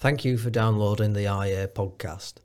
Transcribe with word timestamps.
Thank 0.00 0.24
you 0.24 0.38
for 0.38 0.48
downloading 0.48 1.12
the 1.12 1.26
IEA 1.26 1.68
podcast. 1.74 2.36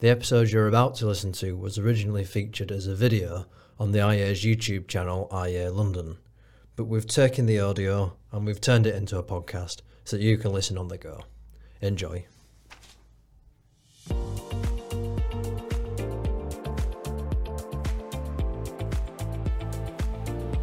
The 0.00 0.08
episode 0.08 0.50
you're 0.50 0.66
about 0.66 0.96
to 0.96 1.06
listen 1.06 1.30
to 1.34 1.56
was 1.56 1.78
originally 1.78 2.24
featured 2.24 2.72
as 2.72 2.88
a 2.88 2.94
video 2.96 3.46
on 3.78 3.92
the 3.92 4.00
IEA's 4.00 4.42
YouTube 4.42 4.88
channel, 4.88 5.28
IEA 5.30 5.72
London, 5.72 6.18
but 6.74 6.86
we've 6.86 7.06
taken 7.06 7.46
the 7.46 7.60
audio 7.60 8.16
and 8.32 8.44
we've 8.44 8.60
turned 8.60 8.88
it 8.88 8.96
into 8.96 9.16
a 9.16 9.22
podcast 9.22 9.82
so 10.04 10.16
that 10.16 10.24
you 10.24 10.36
can 10.36 10.52
listen 10.52 10.76
on 10.76 10.88
the 10.88 10.98
go. 10.98 11.20
Enjoy. 11.80 12.26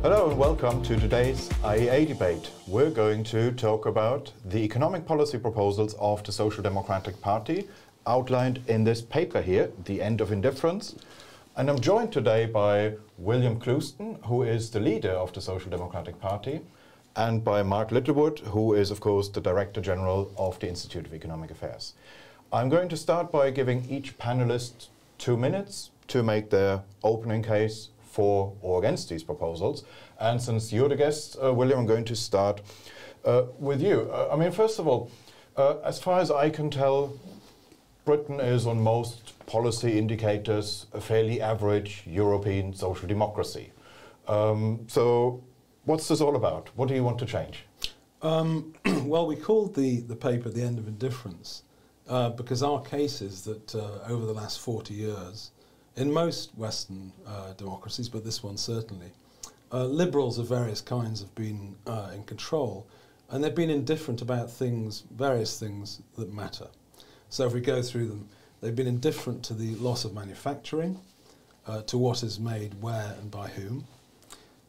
Hello 0.02 0.30
and 0.30 0.40
welcome 0.40 0.82
to 0.84 0.98
today's 0.98 1.50
IEA 1.62 2.08
debate. 2.08 2.50
We're 2.68 2.90
going 2.90 3.22
to 3.26 3.52
talk 3.52 3.86
about 3.86 4.32
the 4.46 4.60
economic 4.60 5.06
policy 5.06 5.38
proposals 5.38 5.94
of 5.96 6.24
the 6.24 6.32
Social 6.32 6.64
Democratic 6.64 7.20
Party 7.20 7.68
outlined 8.08 8.62
in 8.68 8.86
this 8.86 9.02
paper 9.02 9.42
here, 9.42 9.70
The 9.84 10.02
End 10.02 10.22
of 10.22 10.32
Indifference. 10.32 10.96
And 11.58 11.70
I'm 11.70 11.82
joined 11.82 12.14
today 12.14 12.46
by 12.46 12.94
William 13.18 13.60
Clouston, 13.60 14.24
who 14.24 14.44
is 14.44 14.72
the 14.72 14.80
leader 14.80 15.12
of 15.12 15.34
the 15.34 15.42
Social 15.42 15.70
Democratic 15.70 16.18
Party, 16.22 16.62
and 17.18 17.44
by 17.44 17.62
Mark 17.62 17.92
Littlewood, 17.92 18.40
who 18.40 18.76
is, 18.76 18.92
of 18.92 19.02
course, 19.02 19.28
the 19.28 19.42
Director 19.42 19.82
General 19.82 20.32
of 20.38 20.58
the 20.62 20.70
Institute 20.70 21.08
of 21.08 21.14
Economic 21.14 21.52
Affairs. 21.52 21.92
I'm 22.54 22.70
going 22.70 22.88
to 22.88 22.96
start 22.96 23.34
by 23.34 23.52
giving 23.52 23.84
each 23.90 24.18
panelist 24.18 24.88
two 25.18 25.36
minutes 25.36 25.90
to 26.08 26.24
make 26.24 26.52
their 26.52 26.84
opening 27.04 27.44
case 27.44 27.90
for 28.20 28.54
or 28.62 28.80
against 28.80 29.08
these 29.08 29.24
proposals. 29.24 29.86
And 30.20 30.42
since 30.42 30.74
you're 30.74 30.90
the 30.90 30.98
guest, 30.98 31.38
uh, 31.42 31.54
William, 31.54 31.80
I'm 31.80 31.86
going 31.86 32.04
to 32.04 32.18
start 32.18 32.60
uh, 33.24 33.44
with 33.58 33.82
you. 33.82 34.12
Uh, 34.12 34.28
I 34.34 34.36
mean, 34.36 34.52
first 34.52 34.78
of 34.78 34.88
all, 34.90 35.10
uh, 35.56 35.78
as 35.86 36.02
far 36.02 36.20
as 36.20 36.30
I 36.30 36.50
can 36.50 36.70
tell, 36.70 37.18
Britain 38.04 38.42
is 38.42 38.68
on 38.68 38.82
most 38.82 39.22
policy 39.46 39.98
indicators 39.98 40.88
a 40.92 41.00
fairly 41.00 41.40
average 41.40 42.04
European 42.06 42.74
social 42.74 43.08
democracy. 43.08 43.72
Um, 44.28 44.86
so, 44.88 45.42
what's 45.86 46.10
this 46.10 46.20
all 46.20 46.36
about? 46.36 46.70
What 46.76 46.90
do 46.90 46.96
you 46.96 47.06
want 47.06 47.20
to 47.20 47.26
change? 47.26 47.64
Um, 48.22 48.74
well, 49.14 49.26
we 49.28 49.38
called 49.38 49.76
the, 49.76 50.02
the 50.02 50.16
paper 50.16 50.50
The 50.50 50.62
End 50.62 50.78
of 50.78 50.90
Indifference 50.90 51.64
uh, 52.10 52.32
because 52.32 52.64
our 52.64 52.82
case 52.82 53.22
is 53.22 53.44
that 53.44 53.76
uh, 53.76 54.12
over 54.14 54.26
the 54.26 54.34
last 54.34 54.60
40 54.60 54.94
years, 54.94 55.52
in 56.00 56.12
most 56.12 56.58
Western 56.58 57.12
uh, 57.28 57.54
democracies, 57.54 58.08
but 58.08 58.24
this 58.24 58.42
one 58.42 58.58
certainly, 58.58 59.12
uh, 59.72 59.86
liberals 59.86 60.40
of 60.40 60.48
various 60.48 60.82
kinds 60.82 61.20
have 61.20 61.36
been 61.36 61.76
uh, 61.86 62.12
in 62.16 62.24
control, 62.24 62.88
and 63.30 63.44
they've 63.44 63.54
been 63.54 63.70
indifferent 63.70 64.22
about 64.22 64.50
things, 64.50 65.04
various 65.12 65.60
things 65.60 66.02
that 66.18 66.34
matter. 66.34 66.68
So 67.30 67.46
if 67.46 67.54
we 67.54 67.60
go 67.60 67.82
through 67.82 68.08
them, 68.08 68.30
they've 68.62 68.76
been 68.76 68.88
indifferent 68.88 69.44
to 69.44 69.54
the 69.54 69.76
loss 69.76 70.06
of 70.06 70.14
manufacturing, 70.14 71.00
uh, 71.68 71.82
to 71.84 71.98
what 71.98 72.24
is 72.24 72.40
made 72.40 72.82
where 72.82 73.16
and 73.20 73.30
by 73.30 73.50
whom. 73.50 73.86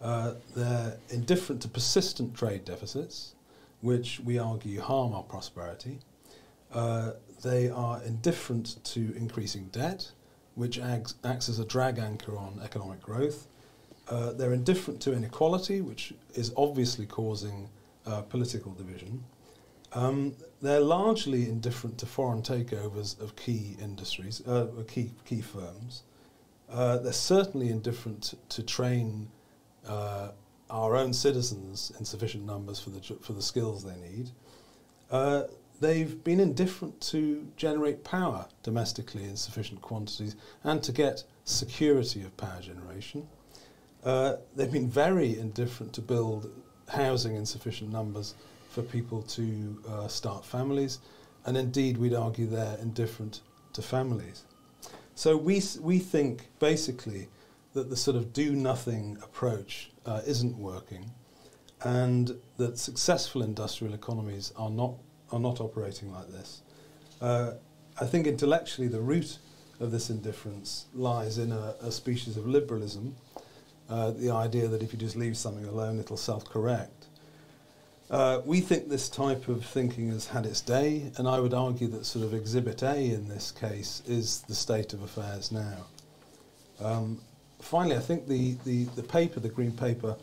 Uh, 0.02 0.34
they're 0.56 0.96
indifferent 1.10 1.62
to 1.62 1.68
persistent 1.68 2.34
trade 2.34 2.64
deficits, 2.64 3.34
which 3.82 4.20
we 4.24 4.38
argue 4.38 4.80
harm 4.80 5.14
our 5.14 5.22
prosperity. 5.22 5.98
Uh, 6.72 7.12
they 7.42 7.70
are 7.70 8.02
indifferent 8.02 8.82
to 8.84 9.14
increasing 9.16 9.66
debt, 9.72 10.10
which 10.54 10.78
acts, 10.78 11.14
acts 11.24 11.48
as 11.48 11.58
a 11.58 11.64
drag 11.64 11.98
anchor 11.98 12.36
on 12.36 12.60
economic 12.62 13.00
growth. 13.00 13.46
Uh, 14.08 14.32
they're 14.32 14.52
indifferent 14.52 15.00
to 15.00 15.12
inequality, 15.12 15.80
which 15.80 16.12
is 16.34 16.52
obviously 16.56 17.06
causing 17.06 17.68
uh, 18.06 18.22
political 18.22 18.72
division. 18.72 19.22
Um, 19.92 20.34
they're 20.62 20.80
largely 20.80 21.48
indifferent 21.48 21.98
to 21.98 22.06
foreign 22.06 22.42
takeovers 22.42 23.20
of 23.20 23.36
key 23.36 23.76
industries, 23.80 24.46
uh, 24.46 24.66
key, 24.88 25.12
key 25.24 25.40
firms. 25.40 26.02
Uh, 26.70 26.98
they're 26.98 27.12
certainly 27.12 27.70
indifferent 27.70 28.34
to 28.48 28.62
train 28.62 29.28
uh, 29.86 30.30
our 30.70 30.96
own 30.96 31.12
citizens 31.12 31.92
in 31.98 32.04
sufficient 32.04 32.44
numbers 32.44 32.78
for 32.78 32.90
the, 32.90 33.00
for 33.00 33.32
the 33.32 33.42
skills 33.42 33.82
they 33.82 33.96
need. 33.96 34.30
They've 35.80 36.22
been 36.22 36.40
indifferent 36.40 37.00
to 37.02 37.46
generate 37.56 38.04
power 38.04 38.46
domestically 38.62 39.24
in 39.24 39.36
sufficient 39.36 39.80
quantities 39.80 40.36
and 40.62 40.82
to 40.82 40.92
get 40.92 41.24
security 41.44 42.22
of 42.22 42.36
power 42.36 42.60
generation. 42.60 43.26
Uh, 44.04 44.36
they've 44.54 44.70
been 44.72 44.88
very 44.88 45.38
indifferent 45.38 45.94
to 45.94 46.02
build 46.02 46.50
housing 46.88 47.34
in 47.34 47.46
sufficient 47.46 47.90
numbers 47.90 48.34
for 48.68 48.82
people 48.82 49.22
to 49.22 49.82
uh, 49.88 50.08
start 50.08 50.44
families, 50.44 51.00
and 51.46 51.56
indeed, 51.56 51.96
we'd 51.96 52.14
argue 52.14 52.46
they're 52.46 52.78
indifferent 52.80 53.40
to 53.72 53.82
families. 53.82 54.44
So 55.14 55.36
we, 55.36 55.62
we 55.80 55.98
think 55.98 56.48
basically 56.58 57.28
that 57.72 57.88
the 57.88 57.96
sort 57.96 58.16
of 58.16 58.32
do 58.32 58.54
nothing 58.54 59.18
approach 59.22 59.90
uh, 60.06 60.20
isn't 60.26 60.56
working, 60.56 61.10
and 61.82 62.36
that 62.58 62.78
successful 62.78 63.42
industrial 63.42 63.94
economies 63.94 64.52
are 64.56 64.70
not 64.70 64.94
are 65.32 65.40
not 65.40 65.60
operating 65.60 66.12
like 66.12 66.28
this. 66.30 66.62
Uh, 67.20 67.52
I 68.00 68.06
think 68.06 68.26
intellectually 68.26 68.88
the 68.88 69.00
root 69.00 69.38
of 69.78 69.90
this 69.90 70.10
indifference 70.10 70.86
lies 70.94 71.38
in 71.38 71.52
a, 71.52 71.74
a 71.80 71.90
species 71.90 72.36
of 72.36 72.46
liberalism, 72.46 73.16
uh, 73.88 74.10
the 74.12 74.30
idea 74.30 74.68
that 74.68 74.82
if 74.82 74.92
you 74.92 74.98
just 74.98 75.16
leave 75.16 75.36
something 75.36 75.64
alone, 75.64 75.98
it'll 75.98 76.16
self-correct. 76.16 77.06
Uh, 78.10 78.40
we 78.44 78.60
think 78.60 78.88
this 78.88 79.08
type 79.08 79.48
of 79.48 79.64
thinking 79.64 80.10
has 80.10 80.26
had 80.26 80.44
its 80.44 80.60
day, 80.60 81.12
and 81.16 81.28
I 81.28 81.38
would 81.38 81.54
argue 81.54 81.86
that 81.88 82.04
sort 82.04 82.24
of 82.24 82.34
Exhibit 82.34 82.82
A 82.82 82.96
in 82.96 83.28
this 83.28 83.52
case 83.52 84.02
is 84.06 84.42
the 84.48 84.54
state 84.54 84.92
of 84.92 85.02
affairs 85.02 85.52
now. 85.52 85.86
Um, 86.80 87.20
finally, 87.60 87.96
I 87.96 88.00
think 88.00 88.26
the, 88.26 88.56
the, 88.64 88.84
the 88.96 89.02
paper, 89.02 89.38
the 89.38 89.48
Green 89.48 89.72
Paper, 89.72 90.16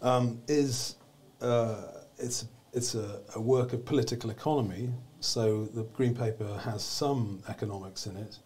um, 0.00 0.40
is 0.48 0.96
uh, 1.42 1.82
it's 2.18 2.46
it's 2.72 2.94
a, 2.94 3.20
a, 3.34 3.40
work 3.40 3.72
of 3.72 3.84
political 3.84 4.30
economy, 4.30 4.90
so 5.20 5.64
the 5.64 5.82
Green 5.84 6.14
Paper 6.14 6.60
has 6.64 6.84
some 6.84 7.42
economics 7.48 8.06
in 8.06 8.16
it, 8.16 8.38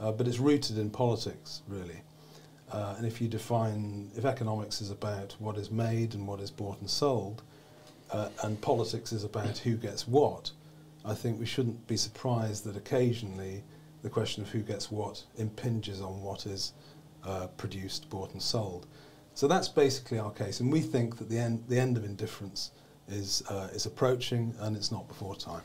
uh, 0.00 0.12
but 0.12 0.26
it's 0.26 0.38
rooted 0.38 0.78
in 0.78 0.90
politics, 0.90 1.62
really. 1.68 2.00
Uh, 2.72 2.94
and 2.96 3.06
if 3.06 3.20
you 3.20 3.28
define, 3.28 4.10
if 4.16 4.24
economics 4.24 4.80
is 4.80 4.90
about 4.90 5.36
what 5.38 5.56
is 5.56 5.70
made 5.70 6.14
and 6.14 6.26
what 6.26 6.40
is 6.40 6.50
bought 6.50 6.80
and 6.80 6.90
sold, 6.90 7.42
uh, 8.10 8.28
and 8.44 8.60
politics 8.60 9.12
is 9.12 9.24
about 9.24 9.58
who 9.58 9.76
gets 9.76 10.08
what, 10.08 10.50
I 11.04 11.14
think 11.14 11.38
we 11.38 11.46
shouldn't 11.46 11.86
be 11.86 11.96
surprised 11.96 12.64
that 12.64 12.76
occasionally 12.76 13.62
the 14.02 14.10
question 14.10 14.42
of 14.42 14.50
who 14.50 14.60
gets 14.60 14.90
what 14.90 15.22
impinges 15.36 16.00
on 16.00 16.22
what 16.22 16.46
is 16.46 16.72
uh, 17.24 17.48
produced, 17.56 18.08
bought 18.08 18.32
and 18.32 18.42
sold. 18.42 18.86
So 19.34 19.46
that's 19.46 19.68
basically 19.68 20.18
our 20.18 20.30
case, 20.30 20.60
and 20.60 20.72
we 20.72 20.80
think 20.80 21.18
that 21.18 21.28
the 21.28 21.38
end, 21.38 21.64
the 21.68 21.78
end 21.78 21.96
of 21.96 22.04
indifference 22.04 22.70
is, 23.08 23.42
uh, 23.48 23.68
is 23.72 23.86
approaching 23.86 24.54
and 24.60 24.76
it's 24.76 24.90
not 24.90 25.06
before 25.08 25.34
time. 25.36 25.62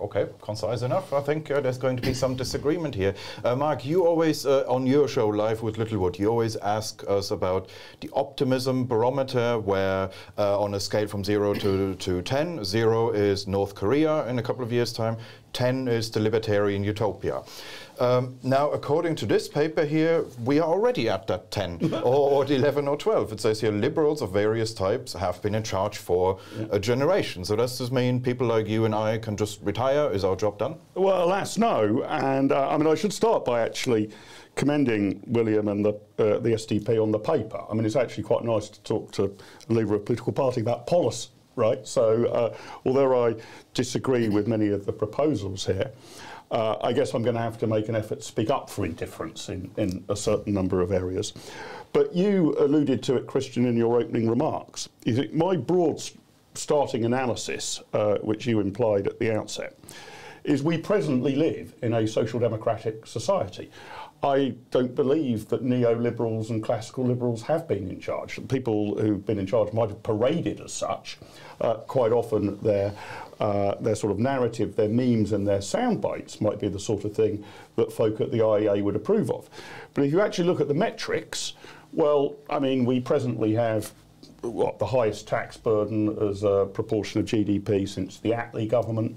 Okay, 0.00 0.28
concise 0.40 0.82
enough. 0.82 1.12
I 1.12 1.20
think 1.20 1.50
uh, 1.50 1.60
there's 1.60 1.76
going 1.76 1.96
to 1.96 2.02
be 2.02 2.14
some 2.14 2.36
disagreement 2.36 2.94
here. 2.94 3.16
Uh, 3.42 3.56
Mark, 3.56 3.84
you 3.84 4.06
always, 4.06 4.46
uh, 4.46 4.64
on 4.68 4.86
your 4.86 5.08
show, 5.08 5.26
Live 5.26 5.60
with 5.60 5.76
Littlewood, 5.76 6.20
you 6.20 6.28
always 6.28 6.54
ask 6.54 7.02
us 7.08 7.32
about 7.32 7.68
the 8.00 8.08
optimism 8.12 8.86
barometer, 8.86 9.58
where 9.58 10.08
uh, 10.38 10.60
on 10.60 10.74
a 10.74 10.80
scale 10.80 11.08
from 11.08 11.24
0 11.24 11.54
to, 11.54 11.96
to 11.96 12.22
10, 12.22 12.64
0 12.64 13.10
is 13.10 13.48
North 13.48 13.74
Korea 13.74 14.24
in 14.28 14.38
a 14.38 14.42
couple 14.42 14.62
of 14.62 14.70
years' 14.70 14.92
time, 14.92 15.16
10 15.52 15.88
is 15.88 16.10
the 16.10 16.20
libertarian 16.20 16.84
utopia. 16.84 17.42
Um, 18.00 18.38
now, 18.42 18.70
according 18.70 19.16
to 19.16 19.26
this 19.26 19.48
paper 19.48 19.84
here, 19.84 20.24
we 20.44 20.60
are 20.60 20.68
already 20.68 21.08
at 21.08 21.26
that 21.26 21.50
10 21.50 21.92
or, 22.04 22.44
or 22.44 22.44
11 22.44 22.86
or 22.86 22.96
12. 22.96 23.32
It 23.32 23.40
says 23.40 23.60
here 23.60 23.72
liberals 23.72 24.22
of 24.22 24.32
various 24.32 24.72
types 24.72 25.12
have 25.14 25.42
been 25.42 25.54
in 25.54 25.64
charge 25.64 25.98
for 25.98 26.38
yeah. 26.56 26.66
a 26.70 26.78
generation. 26.78 27.44
So 27.44 27.56
does 27.56 27.78
this 27.78 27.90
mean 27.90 28.20
people 28.20 28.46
like 28.46 28.68
you 28.68 28.84
and 28.84 28.94
I 28.94 29.18
can 29.18 29.36
just 29.36 29.60
retire? 29.62 30.10
Is 30.12 30.24
our 30.24 30.36
job 30.36 30.58
done? 30.58 30.76
Well, 30.94 31.24
alas, 31.24 31.58
no. 31.58 32.04
And 32.04 32.52
uh, 32.52 32.68
I 32.68 32.76
mean, 32.76 32.86
I 32.86 32.94
should 32.94 33.12
start 33.12 33.44
by 33.44 33.62
actually 33.62 34.10
commending 34.54 35.22
William 35.26 35.68
and 35.68 35.84
the, 35.84 35.92
uh, 36.18 36.38
the 36.38 36.50
SDP 36.50 37.02
on 37.02 37.10
the 37.10 37.18
paper. 37.18 37.64
I 37.70 37.74
mean, 37.74 37.84
it's 37.84 37.96
actually 37.96 38.24
quite 38.24 38.44
nice 38.44 38.68
to 38.68 38.80
talk 38.82 39.12
to 39.12 39.36
a 39.68 39.72
leader 39.72 39.94
of 39.94 40.00
a 40.00 40.04
political 40.04 40.32
party 40.32 40.60
about 40.60 40.86
policy 40.86 41.28
right? 41.58 41.86
So 41.86 42.26
uh, 42.26 42.56
although 42.86 43.26
I 43.26 43.34
disagree 43.74 44.28
with 44.30 44.46
many 44.46 44.68
of 44.68 44.86
the 44.86 44.92
proposals 44.92 45.66
here, 45.66 45.90
uh, 46.50 46.76
I 46.80 46.94
guess 46.94 47.12
I'm 47.12 47.22
going 47.22 47.34
to 47.34 47.42
have 47.42 47.58
to 47.58 47.66
make 47.66 47.90
an 47.90 47.96
effort 47.96 48.16
to 48.16 48.22
speak 48.22 48.48
up 48.48 48.70
for 48.70 48.86
indifference 48.86 49.50
in, 49.50 49.70
in 49.76 50.04
a 50.08 50.16
certain 50.16 50.54
number 50.54 50.80
of 50.80 50.92
areas. 50.92 51.34
But 51.92 52.14
you 52.14 52.56
alluded 52.58 53.02
to 53.04 53.16
it, 53.16 53.26
Christian, 53.26 53.66
in 53.66 53.76
your 53.76 54.00
opening 54.00 54.30
remarks. 54.30 54.88
My 55.32 55.56
broad 55.56 56.02
starting 56.54 57.04
analysis, 57.04 57.82
uh, 57.92 58.16
which 58.18 58.46
you 58.46 58.60
implied 58.60 59.06
at 59.06 59.18
the 59.18 59.36
outset, 59.36 59.78
is 60.44 60.62
we 60.62 60.78
presently 60.78 61.36
live 61.36 61.74
in 61.82 61.92
a 61.92 62.06
social 62.06 62.40
democratic 62.40 63.06
society. 63.06 63.70
I 64.22 64.54
don't 64.72 64.96
believe 64.96 65.48
that 65.48 65.64
neoliberals 65.64 66.50
and 66.50 66.60
classical 66.60 67.04
liberals 67.04 67.42
have 67.42 67.68
been 67.68 67.88
in 67.88 68.00
charge. 68.00 68.40
People 68.48 68.98
who've 69.00 69.24
been 69.24 69.38
in 69.38 69.46
charge 69.46 69.72
might 69.72 69.90
have 69.90 70.02
paraded 70.02 70.60
as 70.60 70.72
such. 70.72 71.18
Uh, 71.60 71.74
quite 71.74 72.10
often, 72.10 72.58
their 72.60 72.92
uh, 73.38 73.76
their 73.80 73.94
sort 73.94 74.10
of 74.10 74.18
narrative, 74.18 74.74
their 74.74 74.88
memes, 74.88 75.30
and 75.30 75.46
their 75.46 75.60
sound 75.60 76.00
bites 76.00 76.40
might 76.40 76.58
be 76.58 76.66
the 76.66 76.80
sort 76.80 77.04
of 77.04 77.14
thing 77.14 77.44
that 77.76 77.92
folk 77.92 78.20
at 78.20 78.32
the 78.32 78.38
IEA 78.38 78.82
would 78.82 78.96
approve 78.96 79.30
of. 79.30 79.48
But 79.94 80.04
if 80.04 80.12
you 80.12 80.20
actually 80.20 80.48
look 80.48 80.60
at 80.60 80.66
the 80.66 80.74
metrics, 80.74 81.52
well, 81.92 82.34
I 82.50 82.58
mean, 82.58 82.84
we 82.84 82.98
presently 82.98 83.54
have 83.54 83.92
what 84.40 84.80
the 84.80 84.86
highest 84.86 85.28
tax 85.28 85.56
burden 85.56 86.16
as 86.28 86.42
a 86.42 86.68
proportion 86.72 87.20
of 87.20 87.26
GDP 87.26 87.88
since 87.88 88.18
the 88.18 88.32
Attlee 88.32 88.68
government. 88.68 89.16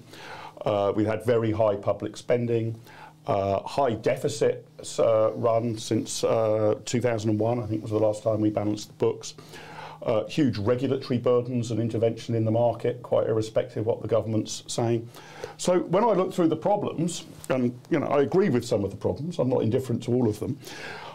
Uh, 0.64 0.94
we've 0.96 1.08
had 1.08 1.26
very 1.26 1.52
high 1.52 1.76
public 1.76 2.16
spending 2.16 2.80
uh, 3.28 3.62
high 3.64 3.94
deficits 3.94 5.00
uh, 5.00 5.32
run 5.36 5.78
since 5.78 6.24
uh, 6.24 6.76
2001, 6.86 7.60
I 7.60 7.66
think 7.66 7.82
was 7.82 7.92
the 7.92 8.00
last 8.00 8.24
time 8.24 8.42
we 8.42 8.50
balanced 8.50 8.88
the 8.88 8.94
books. 8.96 9.36
Uh, 10.02 10.26
huge 10.26 10.58
regulatory 10.58 11.20
burdens 11.20 11.70
and 11.70 11.80
intervention 11.80 12.34
in 12.34 12.44
the 12.44 12.52
market, 12.52 13.04
quite 13.04 13.28
irrespective 13.28 13.82
of 13.82 13.86
what 13.86 14.02
the 14.02 14.08
government's 14.08 14.64
saying. 14.66 15.08
So 15.58 15.82
when 15.82 16.04
I 16.04 16.14
look 16.14 16.34
through 16.34 16.48
the 16.48 16.56
problems, 16.56 17.26
and 17.50 17.80
you 17.92 18.00
know, 18.00 18.08
I 18.08 18.22
agree 18.22 18.50
with 18.50 18.66
some 18.66 18.84
of 18.84 18.90
the 18.90 18.98
problems, 18.98 19.38
I'm 19.38 19.50
not 19.50 19.62
indifferent 19.62 20.02
to 20.04 20.12
all 20.12 20.28
of 20.28 20.40
them. 20.40 20.58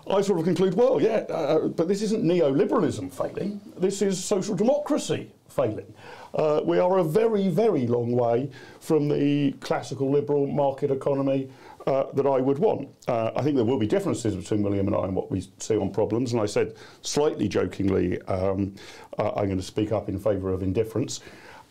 I 0.08 0.20
sort 0.20 0.38
of 0.38 0.44
conclude, 0.44 0.74
well, 0.74 1.02
yeah, 1.02 1.24
uh, 1.28 1.66
but 1.66 1.88
this 1.88 2.00
isn't 2.00 2.22
neoliberalism 2.22 3.12
failing. 3.12 3.60
This 3.76 4.02
is 4.02 4.24
social 4.24 4.54
democracy 4.54 5.32
failing. 5.48 5.92
Uh, 6.32 6.60
we 6.64 6.78
are 6.78 6.98
a 6.98 7.04
very, 7.04 7.48
very 7.48 7.88
long 7.88 8.12
way 8.12 8.48
from 8.78 9.08
the 9.08 9.52
classical 9.60 10.12
liberal 10.12 10.46
market 10.46 10.92
economy 10.92 11.50
uh, 11.86 12.12
that 12.12 12.26
I 12.26 12.40
would 12.40 12.58
want. 12.58 12.88
Uh, 13.06 13.30
I 13.36 13.42
think 13.42 13.56
there 13.56 13.64
will 13.64 13.78
be 13.78 13.86
differences 13.86 14.34
between 14.34 14.62
William 14.62 14.86
and 14.88 14.96
I 14.96 15.04
and 15.04 15.14
what 15.14 15.30
we 15.30 15.48
see 15.58 15.76
on 15.76 15.90
problems. 15.90 16.32
And 16.32 16.40
I 16.40 16.46
said 16.46 16.74
slightly 17.02 17.48
jokingly, 17.48 18.20
um, 18.22 18.74
uh, 19.18 19.30
I'm 19.36 19.46
going 19.46 19.56
to 19.56 19.62
speak 19.62 19.92
up 19.92 20.08
in 20.08 20.18
favour 20.18 20.52
of 20.52 20.62
indifference. 20.62 21.20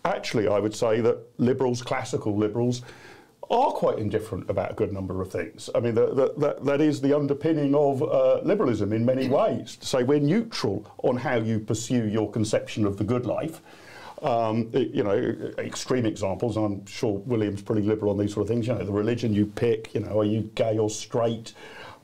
Actually, 0.06 0.48
I 0.48 0.60
would 0.60 0.76
say 0.76 1.02
that 1.02 1.18
liberals, 1.38 1.82
classical 1.82 2.36
liberals, 2.38 2.82
are 3.50 3.72
quite 3.72 4.00
indifferent 4.00 4.50
about 4.50 4.72
a 4.72 4.74
good 4.74 4.92
number 4.92 5.22
of 5.22 5.32
things. 5.32 5.70
I 5.76 5.80
mean, 5.80 5.96
the, 5.96 6.08
the, 6.08 6.34
the, 6.38 6.58
that 6.64 6.82
is 6.82 7.02
the 7.02 7.16
underpinning 7.16 7.76
of 7.76 8.02
uh, 8.02 8.40
liberalism 8.42 8.94
in 8.94 9.06
many 9.06 9.28
ways. 9.28 9.76
To 9.78 9.86
say 9.86 10.04
we're 10.04 10.20
neutral 10.20 10.92
on 11.04 11.18
how 11.18 11.36
you 11.36 11.60
pursue 11.60 12.08
your 12.08 12.32
conception 12.32 12.86
of 12.86 12.98
the 12.98 13.04
good 13.04 13.26
life. 13.26 13.62
Um, 14.22 14.70
you 14.74 15.04
know, 15.04 15.14
extreme 15.58 16.06
examples. 16.06 16.58
I'm 16.58 16.86
sure 16.86 17.20
William's 17.26 17.62
pretty 17.62 17.82
liberal 17.82 18.12
on 18.12 18.18
these 18.18 18.34
sort 18.34 18.44
of 18.44 18.48
things. 18.48 18.68
You 18.68 18.74
know, 18.74 18.84
the 18.84 18.92
religion 18.92 19.34
you 19.34 19.46
pick. 19.46 19.94
You 19.94 20.02
know, 20.02 20.20
are 20.20 20.26
you 20.26 20.50
gay 20.56 20.78
or 20.78 20.90
straight? 20.90 21.54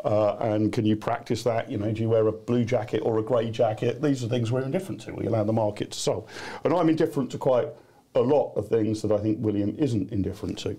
Uh, 0.03 0.35
and 0.39 0.73
can 0.73 0.85
you 0.85 0.95
practice 0.95 1.43
that? 1.43 1.69
You 1.69 1.77
know, 1.77 1.91
do 1.91 2.01
you 2.01 2.09
wear 2.09 2.27
a 2.27 2.31
blue 2.31 2.65
jacket 2.65 3.01
or 3.03 3.19
a 3.19 3.21
grey 3.21 3.49
jacket? 3.51 4.01
These 4.01 4.23
are 4.23 4.27
things 4.27 4.51
we're 4.51 4.61
indifferent 4.61 5.01
to. 5.01 5.13
We 5.13 5.27
allow 5.27 5.43
the 5.43 5.53
market 5.53 5.91
to 5.91 5.99
solve. 5.99 6.29
And 6.63 6.73
I'm 6.73 6.89
indifferent 6.89 7.31
to 7.31 7.37
quite 7.37 7.67
a 8.15 8.19
lot 8.19 8.53
of 8.55 8.67
things 8.67 9.01
that 9.01 9.11
I 9.11 9.17
think 9.19 9.37
William 9.39 9.75
isn't 9.77 10.11
indifferent 10.11 10.57
to. 10.59 10.75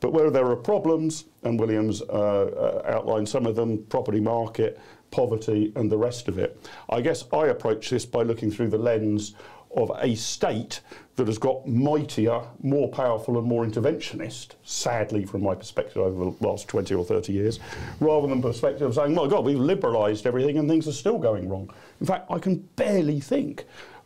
But 0.00 0.12
where 0.12 0.30
there 0.30 0.46
are 0.46 0.56
problems, 0.56 1.24
and 1.42 1.58
William's 1.58 2.02
uh, 2.02 2.04
uh, 2.04 2.82
outlined 2.86 3.28
some 3.28 3.46
of 3.46 3.56
them, 3.56 3.84
property 3.88 4.20
market, 4.20 4.78
poverty, 5.10 5.72
and 5.74 5.90
the 5.90 5.96
rest 5.96 6.28
of 6.28 6.38
it, 6.38 6.60
I 6.90 7.00
guess 7.00 7.24
I 7.32 7.46
approach 7.46 7.90
this 7.90 8.04
by 8.04 8.22
looking 8.22 8.50
through 8.50 8.68
the 8.68 8.78
lens 8.78 9.34
of 9.76 9.92
a 9.98 10.14
state 10.14 10.80
that 11.16 11.26
has 11.26 11.38
got 11.38 11.66
mightier, 11.66 12.42
more 12.62 12.88
powerful, 12.88 13.38
and 13.38 13.46
more 13.46 13.64
interventionist, 13.64 14.50
sadly, 14.64 15.24
from 15.24 15.42
my 15.42 15.54
perspective 15.54 15.98
over 15.98 16.30
the 16.30 16.46
last 16.46 16.68
20 16.68 16.94
or 16.94 17.04
30 17.04 17.32
years, 17.32 17.60
rather 18.00 18.26
than 18.26 18.40
the 18.40 18.48
perspective 18.48 18.88
of 18.88 18.94
saying, 18.94 19.14
my 19.14 19.26
God, 19.26 19.44
we've 19.44 19.58
liberalised 19.58 20.26
everything 20.26 20.58
and 20.58 20.68
things 20.68 20.86
are 20.88 20.92
still 20.92 21.18
going 21.18 21.48
wrong. 21.48 21.70
In 22.00 22.06
fact, 22.06 22.30
I 22.30 22.38
can 22.38 22.56
barely 22.76 23.20
think 23.20 23.64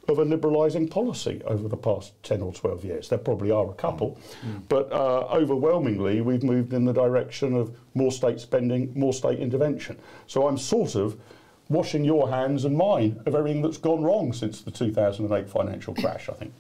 of 0.08 0.18
a 0.18 0.24
liberalising 0.24 0.90
policy 0.90 1.40
over 1.46 1.68
the 1.68 1.76
past 1.76 2.12
10 2.22 2.42
or 2.42 2.52
12 2.52 2.84
years. 2.84 3.08
There 3.08 3.18
probably 3.18 3.50
are 3.50 3.70
a 3.70 3.74
couple, 3.74 4.18
mm. 4.44 4.62
but 4.68 4.92
uh, 4.92 5.28
overwhelmingly 5.32 6.20
we've 6.20 6.42
moved 6.42 6.72
in 6.72 6.84
the 6.84 6.92
direction 6.92 7.54
of 7.54 7.76
more 7.94 8.10
state 8.10 8.40
spending, 8.40 8.92
more 8.98 9.12
state 9.12 9.38
intervention. 9.38 9.98
So 10.26 10.48
I'm 10.48 10.58
sort 10.58 10.94
of 10.96 11.20
washing 11.70 12.04
your 12.04 12.28
hands 12.28 12.64
and 12.66 12.76
mine 12.76 13.22
of 13.24 13.34
everything 13.34 13.62
that's 13.62 13.78
gone 13.78 14.02
wrong 14.02 14.32
since 14.32 14.60
the 14.60 14.70
2008 14.70 15.48
financial 15.48 15.94
crash, 15.94 16.28
I 16.28 16.32
think. 16.34 16.52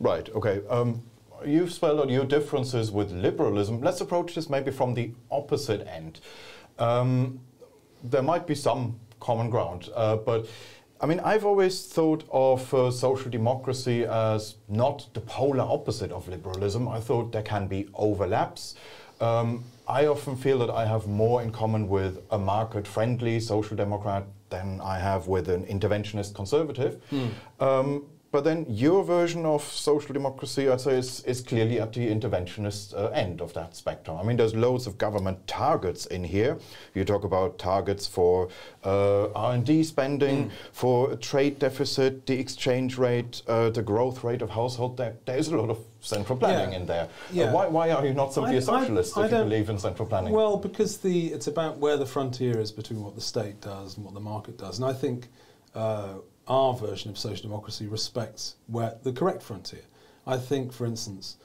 Right, 0.00 0.28
okay. 0.30 0.60
Um, 0.68 1.02
you've 1.46 1.72
spelled 1.72 2.00
out 2.00 2.10
your 2.10 2.24
differences 2.24 2.90
with 2.90 3.12
liberalism. 3.12 3.80
Let's 3.80 4.00
approach 4.00 4.34
this 4.34 4.50
maybe 4.50 4.72
from 4.72 4.94
the 4.94 5.12
opposite 5.30 5.86
end. 5.86 6.20
Um, 6.78 7.40
there 8.02 8.22
might 8.22 8.46
be 8.46 8.54
some 8.54 8.98
common 9.20 9.50
ground, 9.50 9.88
uh, 9.94 10.16
but 10.16 10.46
I 11.00 11.06
mean, 11.06 11.20
I've 11.20 11.44
always 11.44 11.86
thought 11.86 12.24
of 12.32 12.74
uh, 12.74 12.90
social 12.90 13.30
democracy 13.30 14.04
as 14.04 14.56
not 14.68 15.08
the 15.14 15.20
polar 15.20 15.62
opposite 15.62 16.10
of 16.10 16.26
liberalism. 16.28 16.88
I 16.88 16.98
thought 16.98 17.30
there 17.30 17.42
can 17.42 17.68
be 17.68 17.88
overlaps. 17.94 18.74
Um, 19.20 19.64
I 19.88 20.06
often 20.06 20.36
feel 20.36 20.58
that 20.58 20.70
I 20.70 20.84
have 20.84 21.06
more 21.06 21.42
in 21.42 21.50
common 21.50 21.88
with 21.88 22.20
a 22.30 22.38
market 22.38 22.86
friendly 22.86 23.40
social 23.40 23.76
democrat 23.76 24.24
than 24.50 24.80
I 24.82 24.98
have 24.98 25.28
with 25.28 25.48
an 25.48 25.64
interventionist 25.64 26.34
conservative. 26.34 27.00
Mm. 27.10 27.30
Um, 27.60 28.06
but 28.30 28.44
then 28.44 28.66
your 28.68 29.02
version 29.02 29.46
of 29.46 29.62
social 29.62 30.12
democracy, 30.12 30.68
I'd 30.68 30.82
say, 30.82 30.98
is, 30.98 31.24
is 31.24 31.40
clearly 31.40 31.80
at 31.80 31.94
the 31.94 32.06
interventionist 32.08 32.94
uh, 32.94 33.06
end 33.08 33.40
of 33.40 33.54
that 33.54 33.74
spectrum. 33.74 34.18
I 34.18 34.22
mean, 34.22 34.36
there's 34.36 34.54
loads 34.54 34.86
of 34.86 34.98
government 34.98 35.46
targets 35.46 36.04
in 36.06 36.24
here. 36.24 36.58
You 36.94 37.04
talk 37.04 37.24
about 37.24 37.58
targets 37.58 38.06
for 38.06 38.48
uh, 38.84 39.30
R&D 39.32 39.82
spending, 39.84 40.50
mm. 40.50 40.52
for 40.72 41.16
trade 41.16 41.58
deficit, 41.58 42.26
the 42.26 42.38
exchange 42.38 42.98
rate, 42.98 43.42
uh, 43.48 43.70
the 43.70 43.82
growth 43.82 44.22
rate 44.22 44.42
of 44.42 44.50
household 44.50 44.98
debt. 44.98 45.24
There's 45.24 45.48
a 45.48 45.56
lot 45.56 45.70
of 45.70 45.78
central 46.00 46.38
planning 46.38 46.72
yeah. 46.72 46.78
in 46.78 46.86
there. 46.86 47.08
Yeah. 47.32 47.52
why, 47.52 47.66
why 47.66 47.90
are 47.90 48.06
you 48.06 48.12
not 48.12 48.34
simply 48.34 48.56
I, 48.56 48.58
a 48.58 48.62
socialist 48.62 49.16
I, 49.16 49.22
I 49.22 49.26
if 49.26 49.32
you 49.32 49.38
believe 49.38 49.70
in 49.70 49.78
central 49.78 50.06
planning? 50.06 50.34
Well, 50.34 50.58
because 50.58 50.98
the 50.98 51.28
it's 51.28 51.46
about 51.46 51.78
where 51.78 51.96
the 51.96 52.06
frontier 52.06 52.58
is 52.58 52.72
between 52.72 53.02
what 53.02 53.14
the 53.14 53.22
state 53.22 53.60
does 53.62 53.96
and 53.96 54.04
what 54.04 54.12
the 54.12 54.20
market 54.20 54.58
does. 54.58 54.78
And 54.78 54.86
I 54.86 54.92
think 54.92 55.28
uh, 55.74 56.14
our 56.48 56.74
version 56.74 57.10
of 57.10 57.18
social 57.18 57.42
democracy 57.42 57.86
respects 57.86 58.56
where 58.66 58.96
the 59.02 59.12
correct 59.12 59.42
frontier. 59.42 59.82
I 60.26 60.36
think, 60.36 60.72
for 60.72 60.86
instance, 60.86 61.36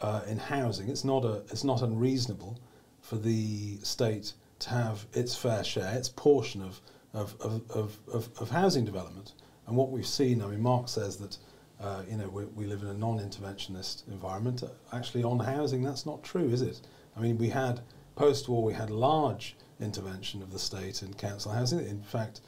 uh, 0.00 0.22
in 0.26 0.38
housing, 0.38 0.88
it's 0.88 1.04
not 1.04 1.24
a 1.24 1.42
it's 1.50 1.64
not 1.64 1.82
unreasonable 1.82 2.58
for 3.00 3.16
the 3.16 3.78
state 3.82 4.32
to 4.60 4.70
have 4.70 5.06
its 5.12 5.34
fair 5.34 5.62
share, 5.64 5.92
its 5.94 6.08
portion 6.08 6.62
of 6.62 6.80
of, 7.14 7.36
of, 7.40 7.98
of, 8.08 8.30
of, 8.40 8.50
housing 8.50 8.86
development. 8.86 9.34
And 9.66 9.76
what 9.76 9.90
we've 9.90 10.06
seen, 10.06 10.40
I 10.40 10.46
mean, 10.46 10.62
Mark 10.62 10.88
says 10.88 11.18
that 11.18 11.36
uh, 11.78 12.02
you 12.08 12.16
know 12.16 12.28
we, 12.28 12.46
we 12.46 12.64
live 12.64 12.82
in 12.82 12.88
a 12.88 12.94
non-interventionist 12.94 14.08
environment. 14.08 14.62
Actually, 14.92 15.24
on 15.24 15.38
housing, 15.38 15.82
that's 15.82 16.06
not 16.06 16.22
true, 16.22 16.48
is 16.48 16.62
it? 16.62 16.80
I 17.16 17.20
mean, 17.20 17.36
we 17.36 17.50
had 17.50 17.80
post-war, 18.16 18.62
we 18.62 18.72
had 18.72 18.90
large 18.90 19.56
intervention 19.80 20.42
of 20.42 20.52
the 20.52 20.58
state 20.58 21.02
in 21.02 21.12
council 21.14 21.52
housing. 21.52 21.80
In 21.80 22.02
fact, 22.02 22.40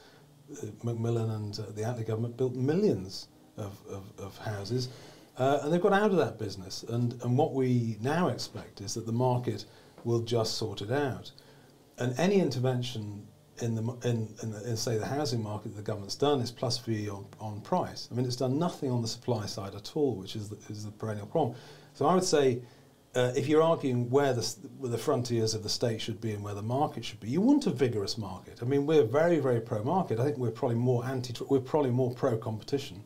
Macmillan 0.82 1.30
and 1.30 1.58
uh, 1.58 1.62
the 1.74 1.82
Attlee 1.82 2.06
government 2.06 2.36
built 2.36 2.54
millions 2.54 3.28
of, 3.56 3.78
of, 3.88 4.04
of 4.18 4.36
houses, 4.38 4.88
uh, 5.38 5.60
and 5.62 5.72
they've 5.72 5.80
got 5.80 5.92
out 5.92 6.10
of 6.10 6.16
that 6.16 6.38
business. 6.38 6.84
And, 6.84 7.20
and 7.22 7.36
what 7.36 7.54
we 7.54 7.96
now 8.00 8.28
expect 8.28 8.80
is 8.80 8.94
that 8.94 9.06
the 9.06 9.12
market 9.12 9.64
will 10.04 10.20
just 10.20 10.58
sort 10.58 10.82
it 10.82 10.90
out. 10.90 11.32
And 11.98 12.18
any 12.18 12.40
intervention 12.40 13.26
in 13.62 13.74
the 13.74 13.82
in, 14.08 14.28
in, 14.42 14.50
the, 14.50 14.68
in 14.68 14.76
say 14.76 14.98
the 14.98 15.06
housing 15.06 15.42
market 15.42 15.68
that 15.68 15.76
the 15.76 15.82
government's 15.82 16.16
done 16.16 16.40
is 16.40 16.50
plus 16.50 16.78
V 16.78 17.08
on, 17.08 17.24
on 17.40 17.60
price. 17.60 18.08
I 18.10 18.14
mean, 18.14 18.26
it's 18.26 18.36
done 18.36 18.58
nothing 18.58 18.90
on 18.90 19.00
the 19.00 19.08
supply 19.08 19.46
side 19.46 19.74
at 19.74 19.96
all, 19.96 20.16
which 20.16 20.34
is 20.34 20.48
the, 20.48 20.56
is 20.68 20.84
the 20.84 20.90
perennial 20.90 21.26
problem. 21.26 21.56
So 21.94 22.06
I 22.06 22.14
would 22.14 22.24
say 22.24 22.62
uh, 23.14 23.32
if 23.36 23.46
you're 23.46 23.62
arguing 23.62 24.10
where 24.10 24.32
the, 24.32 24.42
where 24.78 24.90
the 24.90 24.98
frontiers 24.98 25.54
of 25.54 25.62
the 25.62 25.68
state 25.68 26.00
should 26.00 26.20
be 26.20 26.32
and 26.32 26.42
where 26.42 26.54
the 26.54 26.62
market 26.62 27.04
should 27.04 27.20
be, 27.20 27.30
you 27.30 27.40
want 27.40 27.66
a 27.66 27.70
vigorous 27.70 28.18
market. 28.18 28.58
I 28.60 28.64
mean, 28.64 28.86
we're 28.86 29.04
very, 29.04 29.38
very 29.38 29.60
pro-market. 29.60 30.18
I 30.18 30.24
think 30.24 30.38
we're 30.38 30.50
probably 30.50 30.76
more 30.76 31.04
anti, 31.04 31.34
we're 31.48 31.60
probably 31.60 31.90
more 31.90 32.12
pro-competition 32.12 33.02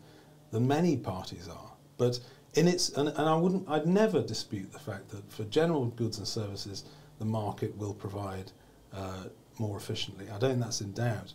than 0.50 0.66
many 0.66 0.96
parties 0.96 1.48
are. 1.48 1.72
But 1.98 2.20
in 2.54 2.66
its, 2.68 2.90
and, 2.90 3.08
and 3.08 3.28
I 3.28 3.36
wouldn't, 3.36 3.68
I'd 3.68 3.86
never 3.86 4.22
dispute 4.22 4.72
the 4.72 4.78
fact 4.78 5.10
that 5.10 5.30
for 5.30 5.44
general 5.44 5.86
goods 5.86 6.18
and 6.18 6.26
services, 6.26 6.84
the 7.18 7.24
market 7.24 7.76
will 7.76 7.94
provide 7.94 8.52
uh, 8.94 9.24
more 9.58 9.76
efficiently. 9.76 10.26
I 10.30 10.38
don't 10.38 10.50
think 10.50 10.62
that's 10.62 10.80
in 10.80 10.92
doubt. 10.92 11.32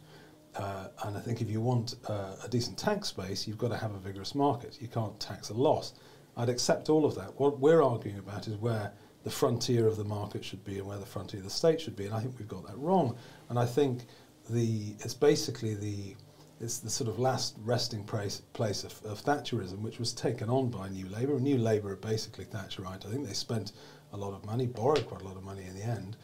Uh, 0.56 0.88
and 1.06 1.18
I 1.18 1.20
think 1.20 1.42
if 1.42 1.50
you 1.50 1.62
want 1.62 1.96
uh, 2.08 2.36
a 2.44 2.48
decent 2.48 2.78
tax 2.78 3.12
base, 3.12 3.48
you've 3.48 3.58
got 3.58 3.70
to 3.70 3.78
have 3.78 3.94
a 3.94 3.98
vigorous 3.98 4.36
market. 4.36 4.78
You 4.80 4.88
can't 4.88 5.20
tax 5.20 5.50
a 5.50 5.54
loss. 5.54 5.94
I'd 6.38 6.50
accept 6.50 6.90
all 6.90 7.06
of 7.06 7.16
that. 7.16 7.40
What 7.40 7.60
we're 7.60 7.84
arguing 7.84 8.20
about 8.20 8.48
is 8.48 8.56
where 8.56 8.92
the 9.24 9.30
frontier 9.30 9.88
of 9.88 9.96
the 9.98 10.04
market 10.04 10.44
should 10.44 10.64
be 10.66 10.80
and 10.80 10.88
where 10.88 10.98
the 10.98 11.06
frontier 11.06 11.40
of 11.40 11.46
the 11.46 11.50
state 11.52 11.80
should 11.80 11.96
be, 11.96 12.06
and 12.06 12.14
I 12.14 12.20
think 12.20 12.38
we've 12.38 12.48
got 12.48 12.68
that 12.68 12.78
wrong. 12.78 13.16
And 13.50 13.58
I 13.58 13.66
think 13.66 14.06
the 14.50 14.96
it's 15.00 15.14
basically 15.14 15.76
the 15.76 16.16
it's 16.60 16.80
the 16.80 16.90
sort 16.90 17.10
of 17.10 17.20
last 17.20 17.56
resting 17.64 18.04
place, 18.04 18.42
place 18.54 18.84
of, 18.84 18.94
of 19.06 19.24
Thatcherism, 19.24 19.80
which 19.82 20.00
was 20.00 20.14
taken 20.14 20.50
on 20.50 20.70
by 20.70 20.88
New 20.90 21.08
Labour. 21.10 21.40
New 21.40 21.58
Labour 21.58 21.94
are 21.94 21.98
basically 21.98 22.46
Thatcherite. 22.46 23.06
I 23.06 23.10
think 23.12 23.28
they 23.28 23.34
spent 23.34 23.74
a 24.14 24.18
lot 24.18 24.34
of 24.34 24.46
money, 24.46 24.66
borrowed 24.68 25.06
quite 25.08 25.22
a 25.22 25.26
lot 25.26 25.36
of 25.36 25.44
money 25.44 25.64
in 25.64 25.76
the 25.76 25.84
end, 25.84 26.16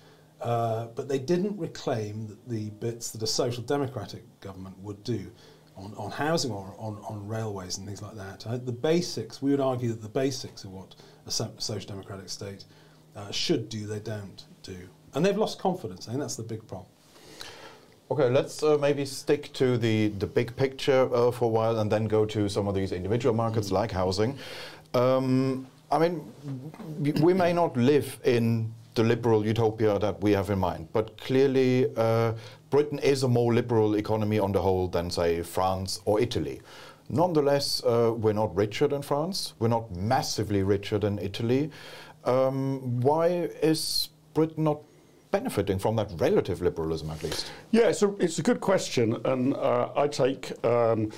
Uh, 0.41 0.87
but 0.95 1.09
they 1.09 1.19
didn't 1.19 1.57
reclaim 1.59 2.37
the 2.47 2.69
bits 2.79 3.11
that 3.11 3.21
a 3.21 3.27
social 3.27 3.63
democratic 3.63 4.23
government 4.39 4.77
would 4.81 5.03
do 5.03 5.29
on, 5.79 5.93
on 5.97 6.11
housing 6.11 6.51
or 6.51 6.75
on, 6.77 6.97
on 7.07 7.27
railways 7.27 7.77
and 7.77 7.87
things 7.87 8.01
like 8.01 8.15
that. 8.15 8.45
Uh, 8.45 8.57
the 8.57 8.71
basics, 8.71 9.41
we 9.41 9.51
would 9.51 9.59
argue 9.59 9.89
that 9.89 10.01
the 10.01 10.09
basics 10.09 10.63
of 10.63 10.71
what 10.71 10.95
a 11.25 11.31
social 11.31 11.87
democratic 11.87 12.29
state 12.29 12.65
uh, 13.15 13.31
should 13.31 13.69
do, 13.69 13.87
they 13.87 13.99
don't 13.99 14.45
do. 14.63 14.77
And 15.13 15.25
they've 15.25 15.37
lost 15.37 15.59
confidence. 15.59 16.07
I 16.07 16.11
think 16.11 16.21
that's 16.21 16.35
the 16.35 16.43
big 16.43 16.67
problem. 16.67 16.87
Okay, 18.11 18.29
let's 18.29 18.63
uh, 18.63 18.77
maybe 18.79 19.05
stick 19.05 19.53
to 19.53 19.77
the, 19.77 20.07
the 20.07 20.25
big 20.25 20.55
picture 20.55 21.13
uh, 21.13 21.31
for 21.31 21.45
a 21.45 21.47
while 21.47 21.79
and 21.79 21.91
then 21.91 22.05
go 22.05 22.25
to 22.25 22.49
some 22.49 22.67
of 22.67 22.73
these 22.73 22.91
individual 22.91 23.35
markets 23.35 23.71
like 23.71 23.91
housing. 23.91 24.37
Um, 24.93 25.67
I 25.91 25.99
mean, 25.99 26.33
we 27.21 27.33
may 27.33 27.53
not 27.53 27.77
live 27.77 28.19
in 28.23 28.73
the 28.95 29.03
liberal 29.03 29.45
utopia 29.45 29.99
that 29.99 30.21
we 30.21 30.31
have 30.31 30.49
in 30.49 30.59
mind, 30.59 30.87
but 30.91 31.17
clearly 31.17 31.87
uh, 31.95 32.33
Britain 32.69 32.99
is 32.99 33.23
a 33.23 33.27
more 33.27 33.53
liberal 33.53 33.95
economy 33.95 34.39
on 34.39 34.51
the 34.51 34.61
whole 34.61 34.87
than, 34.87 35.09
say, 35.09 35.41
France 35.41 36.01
or 36.05 36.19
Italy. 36.19 36.61
Nonetheless, 37.09 37.83
uh, 37.83 38.13
we're 38.15 38.33
not 38.33 38.55
richer 38.55 38.87
than 38.87 39.01
France. 39.01 39.53
We're 39.57 39.69
not 39.69 39.95
massively 39.95 40.61
richer 40.61 40.99
than 40.99 41.17
Italy. 41.17 41.71
Um, 42.25 43.01
why 43.01 43.27
is 43.61 44.09
Britain 44.35 44.63
not 44.65 44.81
benefiting 45.31 45.79
from 45.79 45.95
that 45.95 46.11
relative 46.17 46.61
liberalism, 46.61 47.09
at 47.09 47.23
least? 47.23 47.51
Yeah, 47.71 47.89
it's 47.89 48.03
a, 48.03 48.15
it's 48.17 48.37
a 48.37 48.43
good 48.43 48.61
question, 48.61 49.19
and 49.25 49.55
uh, 49.55 49.89
I 49.95 50.07
take 50.07 50.53
um, 50.63 51.11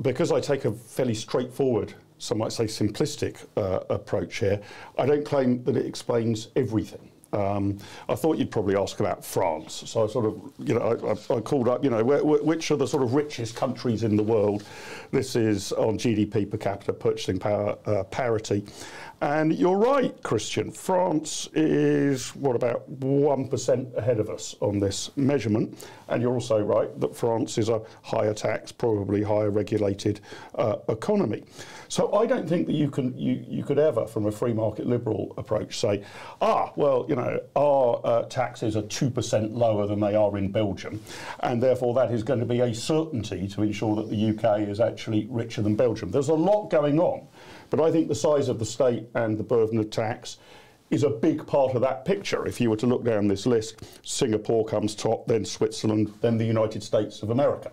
because 0.00 0.32
I 0.32 0.40
take 0.40 0.64
a 0.64 0.72
fairly 0.72 1.14
straightforward, 1.14 1.94
some 2.18 2.38
might 2.38 2.52
say 2.52 2.64
simplistic 2.64 3.46
uh, 3.56 3.80
approach 3.90 4.38
here. 4.38 4.60
I 4.96 5.06
don't 5.06 5.24
claim 5.24 5.62
that 5.64 5.76
it 5.76 5.86
explains 5.86 6.48
everything. 6.56 7.07
Um, 7.32 7.78
I 8.08 8.14
thought 8.14 8.38
you'd 8.38 8.50
probably 8.50 8.76
ask 8.76 9.00
about 9.00 9.24
France, 9.24 9.82
so 9.86 10.04
I 10.04 10.06
sort 10.06 10.24
of, 10.24 10.52
you 10.58 10.74
know, 10.74 11.18
I, 11.30 11.34
I, 11.34 11.40
called 11.40 11.68
up, 11.68 11.84
you 11.84 11.90
know, 11.90 12.02
where, 12.02 12.24
which 12.24 12.70
are 12.70 12.76
the 12.76 12.86
sort 12.86 13.02
of 13.02 13.12
richest 13.12 13.54
countries 13.54 14.02
in 14.02 14.16
the 14.16 14.22
world? 14.22 14.64
This 15.10 15.36
is 15.36 15.72
on 15.72 15.98
GDP 15.98 16.50
per 16.50 16.56
capita 16.56 16.92
purchasing 16.92 17.38
power 17.38 17.76
uh, 17.84 18.04
parity, 18.04 18.64
and 19.20 19.54
you're 19.54 19.76
right, 19.76 20.20
Christian. 20.22 20.70
France 20.70 21.48
is 21.52 22.34
what 22.36 22.56
about 22.56 22.88
one 22.88 23.48
percent 23.48 23.88
ahead 23.96 24.20
of 24.20 24.30
us 24.30 24.56
on 24.60 24.78
this 24.78 25.10
measurement, 25.16 25.86
and 26.08 26.22
you're 26.22 26.34
also 26.34 26.60
right 26.60 26.98
that 27.00 27.14
France 27.14 27.58
is 27.58 27.68
a 27.68 27.82
higher 28.02 28.32
tax, 28.32 28.72
probably 28.72 29.22
higher 29.22 29.50
regulated 29.50 30.20
uh, 30.54 30.76
economy. 30.88 31.44
So 31.88 32.12
I 32.14 32.26
don't 32.26 32.46
think 32.48 32.66
that 32.66 32.74
you 32.74 32.90
can 32.90 33.16
you, 33.16 33.44
you 33.48 33.64
could 33.64 33.78
ever, 33.78 34.06
from 34.06 34.26
a 34.26 34.32
free 34.32 34.52
market 34.52 34.86
liberal 34.86 35.34
approach, 35.38 35.78
say, 35.78 36.04
ah, 36.40 36.72
well, 36.76 37.06
you 37.08 37.16
know, 37.16 37.40
our 37.56 38.00
uh, 38.04 38.22
taxes 38.24 38.76
are 38.76 38.82
two 38.82 39.10
percent 39.10 39.54
lower 39.54 39.86
than 39.86 39.98
they 39.98 40.14
are 40.14 40.36
in 40.36 40.52
Belgium, 40.52 41.02
and 41.40 41.62
therefore 41.62 41.94
that 41.94 42.12
is 42.12 42.22
going 42.22 42.40
to 42.40 42.46
be 42.46 42.60
a 42.60 42.74
certainty 42.74 43.48
to 43.48 43.62
ensure 43.62 43.96
that 43.96 44.10
the 44.10 44.30
UK 44.30 44.68
is 44.68 44.80
actually 44.80 45.26
richer 45.30 45.62
than 45.62 45.76
Belgium. 45.76 46.10
There's 46.10 46.28
a 46.28 46.34
lot 46.34 46.68
going 46.68 47.00
on, 47.00 47.26
but 47.70 47.80
I 47.80 47.90
think 47.90 48.08
the 48.08 48.14
size 48.14 48.48
of 48.48 48.58
the 48.58 48.66
state 48.66 49.08
and 49.14 49.38
the 49.38 49.44
burden 49.44 49.78
of 49.78 49.90
tax 49.90 50.36
is 50.90 51.02
a 51.02 51.10
big 51.10 51.46
part 51.46 51.74
of 51.74 51.82
that 51.82 52.04
picture. 52.04 52.46
If 52.46 52.60
you 52.60 52.70
were 52.70 52.76
to 52.76 52.86
look 52.86 53.04
down 53.04 53.28
this 53.28 53.46
list, 53.46 53.82
Singapore 54.02 54.64
comes 54.64 54.94
top, 54.94 55.26
then 55.26 55.44
Switzerland, 55.44 56.12
then 56.20 56.38
the 56.38 56.44
United 56.44 56.82
States 56.82 57.22
of 57.22 57.30
America. 57.30 57.70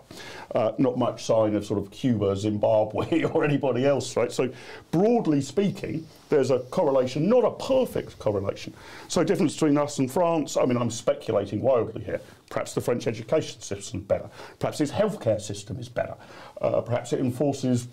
Uh, 0.53 0.73
not 0.77 0.97
much 0.97 1.23
sign 1.23 1.55
of 1.55 1.65
sort 1.65 1.79
of 1.79 1.91
Cuba, 1.91 2.35
Zimbabwe, 2.35 3.23
or 3.33 3.43
anybody 3.43 3.85
else, 3.85 4.15
right? 4.17 4.31
So, 4.31 4.49
broadly 4.91 5.41
speaking, 5.41 6.05
there's 6.29 6.51
a 6.51 6.59
correlation, 6.59 7.29
not 7.29 7.45
a 7.45 7.51
perfect 7.51 8.19
correlation. 8.19 8.73
So, 9.07 9.23
difference 9.23 9.53
between 9.53 9.77
us 9.77 9.99
and 9.99 10.11
France, 10.11 10.57
I 10.57 10.65
mean, 10.65 10.77
I'm 10.77 10.91
speculating 10.91 11.61
wildly 11.61 12.03
here. 12.03 12.21
Perhaps 12.49 12.75
the 12.75 12.81
French 12.81 13.07
education 13.07 13.59
system 13.59 14.01
is 14.01 14.05
better. 14.05 14.29
Perhaps 14.59 14.79
its 14.79 14.91
healthcare 14.91 15.41
system 15.41 15.79
is 15.79 15.89
better. 15.89 16.15
Uh, 16.61 16.81
perhaps 16.81 17.11
it 17.11 17.19
enforces, 17.19 17.87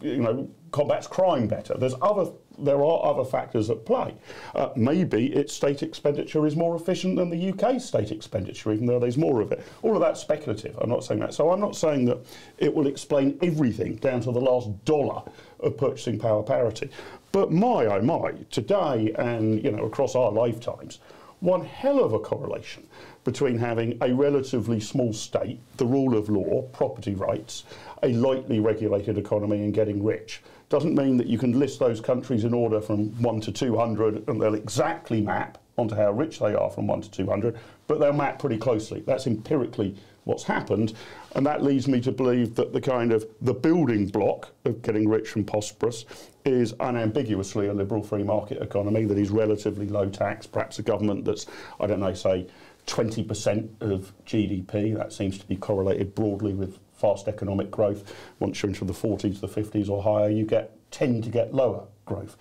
you 0.00 0.18
know, 0.18 0.48
combats 0.70 1.06
crime 1.06 1.48
better. 1.48 1.74
There's 1.76 1.94
other, 2.00 2.30
there 2.58 2.82
are 2.84 3.04
other 3.04 3.24
factors 3.24 3.70
at 3.70 3.84
play. 3.84 4.14
Uh, 4.54 4.70
maybe 4.76 5.26
its 5.32 5.52
state 5.52 5.82
expenditure 5.82 6.46
is 6.46 6.54
more 6.54 6.76
efficient 6.76 7.16
than 7.16 7.30
the 7.30 7.52
UK 7.52 7.80
state 7.80 8.12
expenditure, 8.12 8.72
even 8.72 8.86
though 8.86 9.00
there's 9.00 9.18
more 9.18 9.40
of 9.40 9.50
it. 9.50 9.66
All 9.82 9.94
of 9.94 10.00
that's 10.00 10.20
speculative. 10.20 10.76
I'm 10.80 10.88
not 10.88 11.04
saying 11.04 11.20
that. 11.20 11.34
So 11.34 11.50
I'm 11.50 11.60
not 11.60 11.74
saying 11.74 12.04
that 12.06 12.18
it 12.58 12.72
will 12.72 12.86
explain 12.86 13.38
everything 13.42 13.96
down 13.96 14.20
to 14.20 14.32
the 14.32 14.40
last 14.40 14.84
dollar 14.84 15.22
of 15.60 15.76
purchasing 15.76 16.18
power 16.18 16.44
parity. 16.44 16.90
But 17.32 17.50
my, 17.50 17.86
oh 17.86 18.00
my, 18.02 18.32
today 18.50 19.12
and 19.18 19.62
you 19.64 19.72
know 19.72 19.84
across 19.84 20.14
our 20.14 20.30
lifetimes, 20.30 21.00
one 21.40 21.64
hell 21.64 22.02
of 22.02 22.12
a 22.12 22.18
correlation 22.18 22.86
between 23.24 23.58
having 23.58 23.98
a 24.02 24.12
relatively 24.12 24.78
small 24.78 25.12
state, 25.12 25.58
the 25.78 25.86
rule 25.86 26.16
of 26.16 26.28
law, 26.28 26.62
property 26.72 27.14
rights, 27.14 27.64
a 28.02 28.12
lightly 28.12 28.60
regulated 28.60 29.18
economy, 29.18 29.64
and 29.64 29.74
getting 29.74 30.04
rich. 30.04 30.42
Doesn't 30.68 30.94
mean 30.94 31.16
that 31.16 31.26
you 31.26 31.38
can 31.38 31.58
list 31.58 31.78
those 31.78 32.00
countries 32.00 32.44
in 32.44 32.54
order 32.54 32.80
from 32.80 33.10
1 33.22 33.40
to 33.42 33.52
200 33.52 34.28
and 34.28 34.40
they'll 34.40 34.54
exactly 34.54 35.20
map 35.20 35.58
onto 35.76 35.94
how 35.94 36.12
rich 36.12 36.38
they 36.38 36.54
are 36.54 36.70
from 36.70 36.86
1 36.86 37.02
to 37.02 37.10
200, 37.10 37.58
but 37.86 37.98
they'll 37.98 38.12
map 38.12 38.38
pretty 38.38 38.58
closely. 38.58 39.00
That's 39.00 39.26
empirically 39.26 39.96
what's 40.24 40.44
happened, 40.44 40.94
and 41.34 41.44
that 41.44 41.62
leads 41.62 41.86
me 41.86 42.00
to 42.00 42.12
believe 42.12 42.54
that 42.54 42.72
the 42.72 42.80
kind 42.80 43.12
of 43.12 43.26
the 43.42 43.52
building 43.52 44.06
block 44.06 44.52
of 44.64 44.80
getting 44.82 45.08
rich 45.08 45.36
and 45.36 45.46
prosperous 45.46 46.06
is 46.44 46.74
unambiguously 46.80 47.66
a 47.66 47.74
liberal 47.74 48.02
free 48.02 48.22
market 48.22 48.62
economy 48.62 49.04
that 49.04 49.18
is 49.18 49.30
relatively 49.30 49.86
low 49.88 50.08
tax, 50.08 50.46
perhaps 50.46 50.78
a 50.78 50.82
government 50.82 51.24
that's, 51.24 51.46
I 51.78 51.86
don't 51.86 52.00
know, 52.00 52.14
say 52.14 52.46
20% 52.86 53.68
of 53.80 54.12
GDP. 54.26 54.96
That 54.96 55.12
seems 55.12 55.38
to 55.38 55.46
be 55.46 55.56
correlated 55.56 56.14
broadly 56.14 56.54
with 56.54 56.78
fast 56.94 57.28
economic 57.28 57.70
growth. 57.70 58.14
Once 58.38 58.62
you're 58.62 58.70
into 58.70 58.84
the 58.84 58.92
40s, 58.92 59.40
the 59.40 59.48
50s 59.48 59.88
or 59.88 60.02
higher, 60.02 60.28
you 60.28 60.44
get 60.44 60.70
tend 60.90 61.24
to 61.24 61.30
get 61.30 61.52
lower 61.52 61.84
growth. 62.06 62.36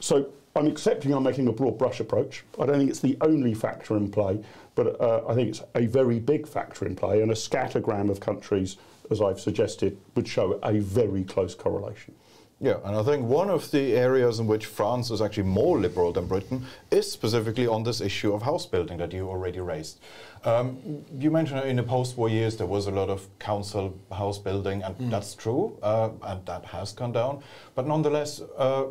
So 0.00 0.30
I'm 0.54 0.66
accepting 0.66 1.12
I'm 1.12 1.22
making 1.22 1.48
a 1.48 1.52
broad 1.52 1.78
brush 1.78 2.00
approach. 2.00 2.44
I 2.60 2.66
don't 2.66 2.78
think 2.78 2.90
it's 2.90 3.00
the 3.00 3.16
only 3.20 3.54
factor 3.54 3.96
in 3.96 4.10
play, 4.10 4.42
but 4.74 5.00
uh, 5.00 5.22
I 5.28 5.34
think 5.34 5.48
it's 5.48 5.62
a 5.74 5.86
very 5.86 6.18
big 6.18 6.46
factor 6.46 6.86
in 6.86 6.96
play, 6.96 7.22
and 7.22 7.30
a 7.30 7.34
scattergram 7.34 8.10
of 8.10 8.20
countries, 8.20 8.76
as 9.10 9.22
I've 9.22 9.40
suggested, 9.40 9.96
would 10.14 10.28
show 10.28 10.58
a 10.62 10.80
very 10.80 11.24
close 11.24 11.54
correlation. 11.54 12.14
Yeah, 12.60 12.78
and 12.84 12.96
I 12.96 13.04
think 13.04 13.24
one 13.24 13.50
of 13.50 13.70
the 13.70 13.94
areas 13.94 14.40
in 14.40 14.48
which 14.48 14.66
France 14.66 15.12
is 15.12 15.22
actually 15.22 15.44
more 15.44 15.78
liberal 15.78 16.12
than 16.12 16.26
Britain 16.26 16.66
is 16.90 17.10
specifically 17.10 17.68
on 17.68 17.84
this 17.84 18.00
issue 18.00 18.34
of 18.34 18.42
house 18.42 18.66
building 18.66 18.98
that 18.98 19.12
you 19.12 19.28
already 19.28 19.60
raised. 19.60 20.00
Um, 20.44 21.04
you 21.16 21.30
mentioned 21.30 21.60
in 21.60 21.76
the 21.76 21.84
post-war 21.84 22.28
years 22.28 22.56
there 22.56 22.66
was 22.66 22.88
a 22.88 22.90
lot 22.90 23.10
of 23.10 23.28
council 23.38 23.96
house 24.10 24.38
building, 24.38 24.82
and 24.82 24.98
mm. 24.98 25.08
that's 25.08 25.36
true, 25.36 25.78
uh, 25.84 26.10
and 26.22 26.44
that 26.46 26.64
has 26.64 26.92
gone 26.92 27.12
down. 27.12 27.44
But 27.76 27.86
nonetheless, 27.86 28.40
uh, 28.56 28.86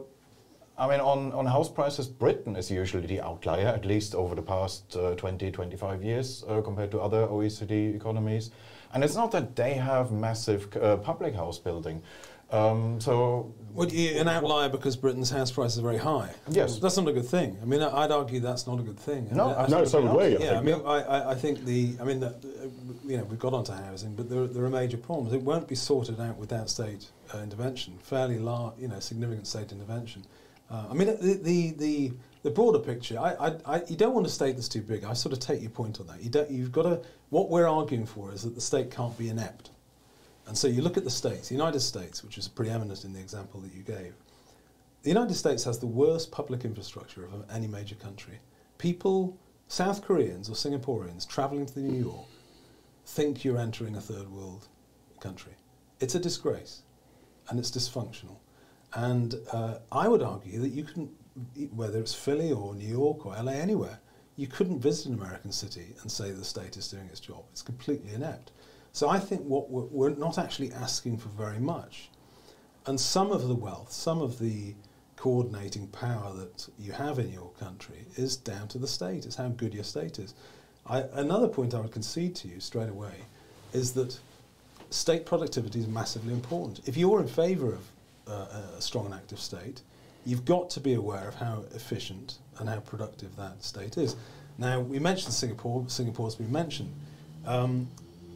I 0.78 0.88
mean, 0.88 1.02
on, 1.02 1.34
on 1.34 1.46
house 1.46 1.70
prices, 1.70 2.08
Britain 2.08 2.56
is 2.56 2.72
usually 2.72 3.08
the 3.08 3.20
outlier, 3.20 3.68
at 3.68 3.84
least 3.84 4.16
over 4.16 4.34
the 4.34 4.44
past 4.44 4.96
uh, 4.96 5.16
20, 5.16 5.52
25 5.52 6.04
years 6.04 6.46
uh, 6.48 6.62
compared 6.62 6.92
to 6.92 7.02
other 7.02 7.28
OECD 7.28 7.96
economies. 7.96 8.52
And 8.94 9.04
it's 9.04 9.16
not 9.16 9.32
that 9.32 9.56
they 9.56 9.74
have 9.74 10.12
massive 10.12 10.74
uh, 10.78 10.98
public 10.98 11.36
house 11.36 11.58
building. 11.58 12.02
Um, 12.52 13.02
so, 13.02 13.54
well, 13.74 13.90
an 13.90 14.28
outlier 14.28 14.70
because 14.70 14.96
Britain's 14.96 15.30
house 15.30 15.52
prices 15.52 15.80
are 15.80 15.82
very 15.82 15.98
high. 15.98 16.34
Yes, 16.50 16.80
that's 16.80 16.98
not 16.98 17.08
a 17.08 17.14
good 17.14 17.28
thing. 17.28 17.58
I 17.62 17.66
mean, 17.66 17.82
I'd 17.82 18.12
argue 18.12 18.40
that's 18.40 18.66
not 18.66 18.80
a 18.80 18.84
good 18.84 18.98
thing. 19.00 19.28
No, 19.32 19.54
I 19.54 19.64
mean, 19.64 19.72
no, 19.72 19.86
so 19.86 20.02
would 20.02 20.40
we. 20.40 20.44
Yeah, 20.44 20.58
I 20.58 20.62
mean, 20.62 20.82
I, 20.86 21.32
I 21.32 21.36
think 21.36 21.66
the, 21.66 21.96
I 22.00 22.04
mean, 22.04 22.20
the, 22.20 22.34
you 23.06 23.18
know, 23.18 23.24
we've 23.26 23.38
got 23.38 23.54
onto 23.54 23.74
housing, 23.74 24.16
but 24.16 24.30
there, 24.30 24.48
there 24.48 24.64
are 24.64 24.70
major 24.70 24.98
problems. 24.98 25.34
It 25.34 25.42
won't 25.42 25.68
be 25.68 25.76
sorted 25.76 26.20
out 26.20 26.38
without 26.38 26.70
state 26.70 27.12
uh, 27.34 27.40
intervention, 27.40 27.98
fairly 28.00 28.40
large, 28.40 28.74
you 28.80 28.88
know, 28.88 29.00
significant 29.00 29.46
state 29.46 29.72
intervention. 29.72 30.26
Uh, 30.70 30.86
I 30.90 30.94
mean, 30.94 31.08
the, 31.08 31.40
the 31.42 31.72
the 31.72 32.14
the 32.44 32.50
broader 32.50 32.80
picture. 32.80 33.20
I, 33.20 33.34
I, 33.34 33.56
I, 33.66 33.84
you 33.88 33.96
don't 33.96 34.14
want 34.14 34.26
a 34.26 34.30
state 34.30 34.56
that's 34.56 34.68
too 34.68 34.82
big. 34.82 35.04
I 35.04 35.14
sort 35.14 35.34
of 35.34 35.40
take 35.40 35.62
your 35.62 35.70
point 35.70 36.00
on 36.00 36.08
that. 36.08 36.22
You 36.22 36.30
don't. 36.30 36.50
You've 36.50 36.72
got 36.72 36.84
to. 36.84 37.02
What 37.30 37.50
we're 37.50 37.68
arguing 37.68 38.06
for 38.06 38.32
is 38.34 38.44
that 38.44 38.56
the 38.56 38.62
state 38.62 38.90
can't 38.90 39.18
be 39.18 39.30
inept. 39.30 39.72
And 40.48 40.58
so 40.58 40.68
you 40.68 40.82
look 40.82 40.98
at 40.98 41.04
the 41.04 41.10
states, 41.10 41.50
the 41.50 41.56
United 41.56 41.82
States, 41.82 42.24
which 42.24 42.38
is 42.38 42.48
preeminent 42.48 43.04
in 43.04 43.14
the 43.14 43.20
example 43.20 43.60
that 43.62 43.74
you 43.74 43.84
gave. 43.84 44.14
The 45.04 45.10
United 45.10 45.36
States 45.36 45.64
has 45.66 45.80
the 45.80 45.88
worst 45.88 46.32
public 46.32 46.66
infrastructure 46.66 47.26
of 47.26 47.46
any 47.52 47.68
major 47.68 47.96
country. 47.96 48.40
People, 48.78 49.38
South 49.68 50.02
Koreans 50.02 50.50
or 50.50 50.54
Singaporeans 50.54 51.28
traveling 51.28 51.66
to 51.66 51.80
New 51.80 52.00
York, 52.00 52.26
think 53.06 53.44
you're 53.44 53.58
entering 53.58 53.96
a 53.96 54.02
third 54.02 54.30
world 54.30 54.68
country. 55.20 55.54
It's 56.00 56.16
a 56.16 56.20
disgrace 56.20 56.82
and 57.50 57.60
it's 57.60 57.72
dysfunctional. 57.72 58.38
And 58.94 59.36
uh, 59.52 59.80
I 59.92 60.08
would 60.08 60.22
argue 60.22 60.60
that 60.62 60.70
you 60.70 60.84
can, 60.84 61.10
whether 61.74 62.00
it's 62.00 62.14
Philly 62.14 62.52
or 62.52 62.74
New 62.74 62.88
York 62.88 63.26
or 63.26 63.36
LA, 63.42 63.54
anywhere, 63.54 64.00
you 64.38 64.48
couldn't 64.48 64.80
visit 64.80 65.08
an 65.08 65.16
American 65.16 65.52
city 65.52 65.96
and 66.02 66.12
say 66.12 66.32
the 66.32 66.44
state 66.44 66.78
is 66.78 66.88
doing 66.88 67.08
its 67.08 67.20
job. 67.20 67.44
It's 67.52 67.62
completely 67.62 68.14
inept. 68.14 68.52
So 68.98 69.10
I 69.10 69.20
think 69.20 69.44
what 69.44 69.70
we're, 69.70 69.84
we're, 69.92 70.16
not 70.16 70.40
actually 70.40 70.74
asking 70.74 71.18
for 71.20 71.30
very 71.30 71.60
much. 71.60 72.10
And 72.88 73.00
some 73.00 73.32
of 73.32 73.48
the 73.48 73.54
wealth, 73.54 73.92
some 73.92 74.24
of 74.24 74.40
the 74.40 74.74
coordinating 75.18 75.86
power 75.90 76.34
that 76.34 76.68
you 76.80 76.94
have 76.94 77.20
in 77.20 77.32
your 77.32 77.52
country 77.60 78.06
is 78.16 78.38
down 78.38 78.68
to 78.70 78.80
the 78.80 78.88
state. 78.88 79.28
It's 79.28 79.36
how 79.36 79.50
good 79.50 79.72
your 79.72 79.84
state 79.84 80.18
is. 80.18 80.34
I, 80.88 81.04
another 81.14 81.48
point 81.48 81.76
I 81.76 81.82
would 81.82 81.92
concede 81.92 82.36
to 82.38 82.48
you 82.48 82.60
straight 82.60 82.90
away 82.90 83.14
is 83.72 83.94
that 83.94 84.18
state 84.90 85.28
productivity 85.28 85.80
is 85.80 85.88
massively 85.88 86.34
important. 86.34 86.82
If 86.88 86.98
you're 86.98 87.22
in 87.22 87.28
favour 87.28 87.74
of 87.74 87.92
uh, 88.28 88.78
a 88.80 88.82
strong 88.82 89.06
and 89.06 89.14
active 89.14 89.40
state, 89.40 89.82
you've 90.26 90.44
got 90.44 90.72
to 90.72 90.80
be 90.80 90.96
aware 90.96 91.28
of 91.28 91.36
how 91.36 91.66
efficient 91.76 92.40
and 92.58 92.68
how 92.68 92.80
productive 92.80 93.36
that 93.36 93.64
state 93.64 93.96
is. 93.96 94.16
Now, 94.58 94.80
we 94.80 94.98
mentioned 94.98 95.34
Singapore, 95.34 95.86
Singapore's 95.88 96.34
been 96.34 96.52
mentioned. 96.52 96.92
Um, 97.46 97.90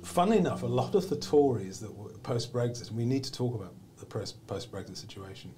funnily 0.03 0.38
enough, 0.38 0.63
a 0.63 0.67
lot 0.67 0.96
of 0.96 1.10
the 1.10 1.15
Tories 1.15 1.79
that 1.79 1.93
were 1.93 2.10
post 2.24 2.53
Brexit, 2.53 2.89
and 2.89 2.98
we 2.98 3.05
need 3.05 3.24
to 3.24 3.31
talk 3.31 3.55
about 3.55 3.74
the 3.98 4.05
post 4.05 4.48
Brexit 4.48 4.98
situation, 4.98 5.53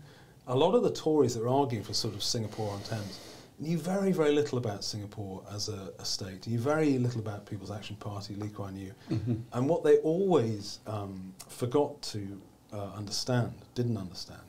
a 0.47 0.55
lot 0.55 0.75
of 0.75 0.83
the 0.83 0.91
Tories 0.91 1.35
that 1.35 1.43
are 1.43 1.49
arguing 1.49 1.83
for 1.83 1.93
sort 1.93 2.13
of 2.13 2.23
Singapore 2.23 2.71
on 2.71 2.81
Thames 2.81 3.19
knew 3.59 3.77
very, 3.77 4.11
very 4.11 4.31
little 4.31 4.57
about 4.57 4.83
Singapore 4.83 5.43
as 5.53 5.69
a, 5.69 5.93
a 5.99 6.05
state, 6.05 6.47
knew 6.47 6.59
very 6.59 6.97
little 6.97 7.21
about 7.21 7.45
People's 7.45 7.71
Action 7.71 7.95
Party, 7.95 8.35
Lee 8.35 8.49
Kuan 8.49 8.75
Yew. 8.75 8.93
Mm-hmm. 9.11 9.35
And 9.53 9.69
what 9.69 9.83
they 9.83 9.97
always 9.97 10.79
um, 10.87 11.33
forgot 11.47 12.01
to 12.03 12.41
uh, 12.73 12.91
understand, 12.95 13.53
didn't 13.75 13.97
understand, 13.97 14.41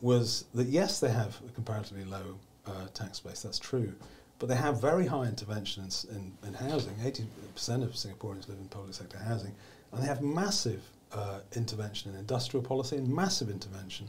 was 0.00 0.46
that 0.54 0.68
yes, 0.68 1.00
they 1.00 1.10
have 1.10 1.38
a 1.46 1.52
comparatively 1.52 2.04
low 2.04 2.38
uh, 2.66 2.86
tax 2.94 3.20
base, 3.20 3.42
that's 3.42 3.58
true, 3.58 3.94
but 4.40 4.48
they 4.48 4.56
have 4.56 4.80
very 4.80 5.06
high 5.06 5.26
intervention 5.26 5.84
in, 5.84 6.16
in, 6.16 6.48
in 6.48 6.54
housing. 6.54 6.94
80% 6.94 7.84
of 7.84 7.92
Singaporeans 7.92 8.48
live 8.48 8.58
in 8.58 8.66
public 8.68 8.94
sector 8.94 9.18
housing, 9.18 9.54
and 9.92 10.02
they 10.02 10.06
have 10.06 10.22
massive 10.22 10.82
uh, 11.12 11.40
intervention 11.54 12.10
in 12.12 12.18
industrial 12.18 12.64
policy 12.64 12.96
and 12.96 13.06
massive 13.06 13.50
intervention 13.50 14.08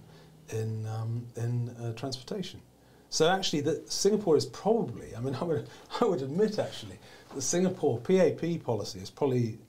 in, 0.49 0.87
um, 0.87 1.27
in 1.35 1.69
uh, 1.81 1.91
transportation. 1.93 2.61
So 3.09 3.27
actually, 3.27 3.59
that 3.61 3.91
Singapore 3.91 4.37
is 4.37 4.45
probably, 4.45 5.13
I 5.15 5.19
mean, 5.19 5.35
I 5.41 5.43
would, 5.43 5.69
I 5.99 6.05
would 6.05 6.21
admit 6.21 6.57
actually, 6.59 6.97
the 7.35 7.41
Singapore 7.41 7.99
PAP 7.99 8.63
policy 8.63 8.99
has 8.99 9.09
probably 9.09 9.59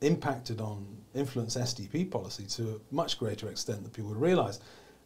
impacted 0.00 0.60
on, 0.60 0.86
influenced 1.14 1.58
SDP 1.58 2.10
policy 2.10 2.44
to 2.46 2.76
a 2.76 2.94
much 2.94 3.18
greater 3.18 3.50
extent 3.50 3.82
than 3.82 3.90
people 3.90 4.08
would 4.08 4.20
realise. 4.20 4.58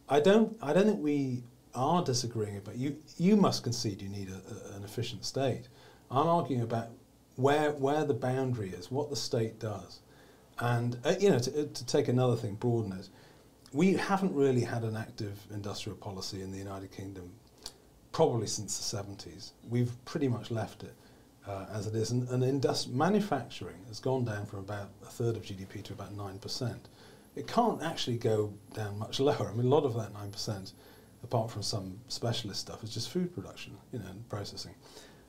I 0.07 0.21
don't, 0.21 0.57
I 0.61 0.71
don't 0.71 0.85
think 0.85 1.03
we 1.03 1.43
are 1.75 2.03
disagreeing 2.03 2.57
about, 2.57 2.75
you, 2.75 2.97
you 3.17 3.35
must 3.35 3.63
concede 3.63 4.01
you 4.01 4.09
need 4.09 4.29
a, 4.29 4.73
a, 4.73 4.77
an 4.77 4.83
efficient 4.83 5.25
state. 5.25 5.67
I'm 6.09 6.27
arguing 6.27 6.61
about 6.61 6.89
where, 7.35 7.71
where 7.71 8.05
the 8.05 8.13
boundary 8.13 8.69
is, 8.69 8.91
what 8.91 9.09
the 9.09 9.15
state 9.15 9.59
does. 9.59 9.99
And, 10.59 10.97
uh, 11.05 11.15
you 11.19 11.29
know, 11.29 11.39
to, 11.39 11.67
to 11.67 11.85
take 11.85 12.07
another 12.07 12.35
thing, 12.35 12.55
broaden 12.55 12.91
it, 12.93 13.09
we 13.73 13.93
haven't 13.93 14.33
really 14.33 14.61
had 14.61 14.83
an 14.83 14.95
active 14.95 15.37
industrial 15.51 15.97
policy 15.97 16.41
in 16.41 16.51
the 16.51 16.57
United 16.57 16.91
Kingdom 16.91 17.31
probably 18.11 18.47
since 18.47 18.77
the 18.77 18.97
70s. 18.97 19.51
We've 19.69 19.91
pretty 20.05 20.27
much 20.27 20.49
left 20.49 20.83
it 20.83 20.95
uh, 21.47 21.65
as 21.71 21.87
it 21.87 21.95
is. 21.95 22.11
And, 22.11 22.27
and 22.29 22.65
manufacturing 22.91 23.77
has 23.87 23.99
gone 23.99 24.25
down 24.25 24.45
from 24.45 24.59
about 24.59 24.89
a 25.03 25.05
third 25.05 25.35
of 25.35 25.43
GDP 25.43 25.83
to 25.83 25.93
about 25.93 26.17
9%. 26.17 26.75
It 27.35 27.47
can't 27.47 27.83
actually 27.83 28.17
go 28.17 28.53
down 28.73 28.97
much 28.97 29.19
lower. 29.29 29.49
I 29.49 29.53
mean, 29.53 29.67
a 29.67 29.69
lot 29.69 29.83
of 29.83 29.93
that 29.95 30.13
9%, 30.13 30.71
apart 31.27 31.51
from 31.51 31.61
some 31.61 31.99
specialist 32.07 32.61
stuff, 32.61 32.83
is 32.83 32.93
just 32.93 33.09
food 33.09 33.33
production, 33.35 33.77
you 33.91 33.99
know, 33.99 34.05
and 34.09 34.27
processing. 34.29 34.73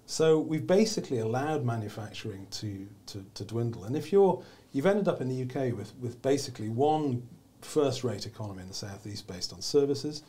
So 0.06 0.38
we've 0.38 0.66
basically 0.66 1.18
allowed 1.18 1.64
manufacturing 1.64 2.46
to, 2.52 2.86
to, 3.06 3.24
to 3.34 3.44
dwindle. 3.44 3.84
And 3.84 3.96
if 3.96 4.12
you're, 4.12 4.42
you've 4.72 4.86
ended 4.86 5.08
up 5.08 5.20
in 5.20 5.28
the 5.28 5.42
UK 5.42 5.76
with, 5.76 5.92
with 6.00 6.22
basically 6.22 6.68
one 6.68 7.26
first-rate 7.62 8.26
economy 8.26 8.62
in 8.62 8.68
the 8.68 8.74
southeast 8.74 9.26
based 9.26 9.52
on 9.52 9.60
services, 9.60 10.22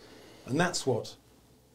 and 0.48 0.60
that's 0.60 0.88
what 0.88 1.16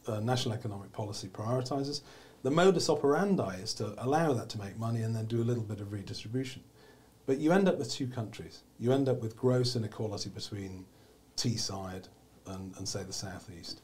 uh, 0.09 0.21
national 0.21 0.55
economic 0.55 0.93
policy 0.93 1.29
prioritises. 1.29 2.01
The 2.43 2.51
modus 2.51 2.91
operandi 2.91 3.57
is 3.63 3.73
to 3.75 3.95
allow 4.05 4.33
that 4.35 4.49
to 4.51 4.59
make 4.59 4.77
money 4.77 5.03
and 5.03 5.15
then 5.15 5.27
do 5.27 5.41
a 5.41 5.47
little 5.47 5.63
bit 5.63 5.81
of 5.81 5.93
redistribution. 5.93 6.63
But 7.27 7.39
you 7.39 7.53
end 7.53 7.69
up 7.69 7.79
with 7.79 7.91
two 7.91 8.09
countries. 8.09 8.65
You 8.79 8.93
end 8.93 9.09
up 9.09 9.23
with 9.23 9.37
gross 9.37 9.77
inequality 9.77 10.29
between 10.29 10.85
Teesside 11.37 12.09
and, 12.47 12.75
and 12.77 12.89
say, 12.89 13.03
the 13.03 13.13
southeast. 13.13 13.81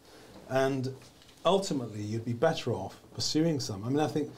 And 0.48 0.94
ultimately, 1.44 2.02
you'd 2.02 2.24
be 2.24 2.32
better 2.32 2.72
off 2.72 3.00
pursuing 3.14 3.60
some. 3.60 3.84
I 3.84 3.88
mean, 3.88 4.00
I 4.00 4.08
think 4.08 4.30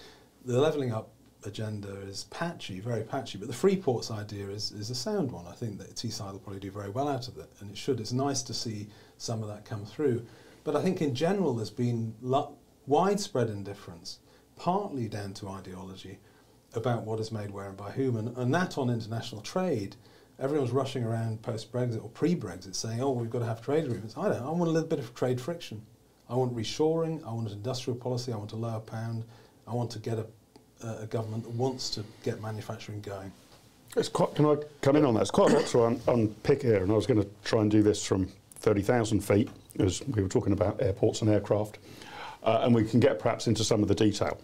the 0.44 0.60
levelling 0.60 0.92
up 0.92 1.10
agenda 1.44 1.88
is 2.02 2.24
patchy, 2.24 2.80
very 2.80 3.02
patchy, 3.02 3.38
but 3.38 3.48
the 3.48 3.54
free 3.54 3.76
ports 3.76 4.10
idea 4.10 4.48
is, 4.48 4.72
is 4.72 4.90
a 4.90 4.94
sound 4.94 5.32
one. 5.32 5.46
I 5.46 5.52
think 5.52 5.78
that 5.78 5.94
Teesside 5.94 6.32
will 6.32 6.38
probably 6.38 6.60
do 6.60 6.70
very 6.70 6.90
well 6.90 7.08
out 7.08 7.28
of 7.28 7.36
it, 7.38 7.50
and 7.60 7.70
it 7.70 7.76
should. 7.76 8.00
It's 8.00 8.12
nice 8.12 8.42
to 8.42 8.54
see 8.54 8.86
some 9.18 9.42
of 9.42 9.48
that 9.48 9.64
come 9.64 9.84
through. 9.84 10.24
But 10.64 10.76
I 10.76 10.82
think 10.82 11.02
in 11.02 11.14
general 11.14 11.54
there's 11.54 11.70
been 11.70 12.14
widespread 12.86 13.48
indifference, 13.48 14.18
partly 14.56 15.08
down 15.08 15.34
to 15.34 15.48
ideology 15.48 16.18
about 16.74 17.04
what 17.04 17.20
is 17.20 17.32
made 17.32 17.50
where 17.50 17.68
and 17.68 17.76
by 17.76 17.90
whom, 17.90 18.16
and, 18.16 18.36
and 18.36 18.54
that 18.54 18.78
on 18.78 18.88
international 18.88 19.42
trade. 19.42 19.96
Everyone's 20.38 20.70
rushing 20.70 21.04
around 21.04 21.42
post 21.42 21.72
Brexit 21.72 22.02
or 22.02 22.08
pre 22.08 22.34
Brexit 22.34 22.74
saying, 22.74 23.00
oh, 23.00 23.10
we've 23.12 23.30
got 23.30 23.40
to 23.40 23.44
have 23.46 23.62
trade 23.62 23.84
agreements. 23.84 24.16
I 24.16 24.28
don't. 24.28 24.42
I 24.42 24.50
want 24.50 24.68
a 24.68 24.72
little 24.72 24.88
bit 24.88 24.98
of 24.98 25.14
trade 25.14 25.40
friction. 25.40 25.82
I 26.28 26.34
want 26.34 26.54
reshoring. 26.56 27.22
I 27.26 27.32
want 27.32 27.48
an 27.48 27.54
industrial 27.54 27.98
policy. 27.98 28.32
I 28.32 28.36
want 28.36 28.52
a 28.52 28.56
lower 28.56 28.80
pound. 28.80 29.24
I 29.68 29.74
want 29.74 29.90
to 29.92 29.98
get 29.98 30.18
a, 30.18 30.26
a 30.86 31.06
government 31.06 31.44
that 31.44 31.52
wants 31.52 31.90
to 31.90 32.04
get 32.24 32.40
manufacturing 32.40 33.00
going. 33.00 33.32
It's 33.96 34.08
quite, 34.08 34.34
can 34.34 34.46
I 34.46 34.56
come 34.80 34.96
in 34.96 35.04
on 35.04 35.14
that? 35.14 35.20
It's 35.20 35.30
quite 35.30 35.52
a 35.52 35.56
lot 35.56 35.66
to 35.66 35.84
un- 35.84 36.00
unpick 36.08 36.62
here, 36.62 36.82
and 36.82 36.90
I 36.90 36.94
was 36.94 37.06
going 37.06 37.22
to 37.22 37.28
try 37.44 37.60
and 37.60 37.70
do 37.70 37.82
this 37.82 38.04
from 38.04 38.32
30,000 38.56 39.20
feet 39.20 39.50
as 39.78 40.02
we 40.06 40.22
were 40.22 40.28
talking 40.28 40.52
about 40.52 40.80
airports 40.80 41.20
and 41.20 41.30
aircraft, 41.30 41.78
uh, 42.42 42.60
and 42.62 42.74
we 42.74 42.84
can 42.84 43.00
get 43.00 43.18
perhaps 43.18 43.46
into 43.46 43.64
some 43.64 43.82
of 43.82 43.88
the 43.88 43.94
detail. 43.94 44.40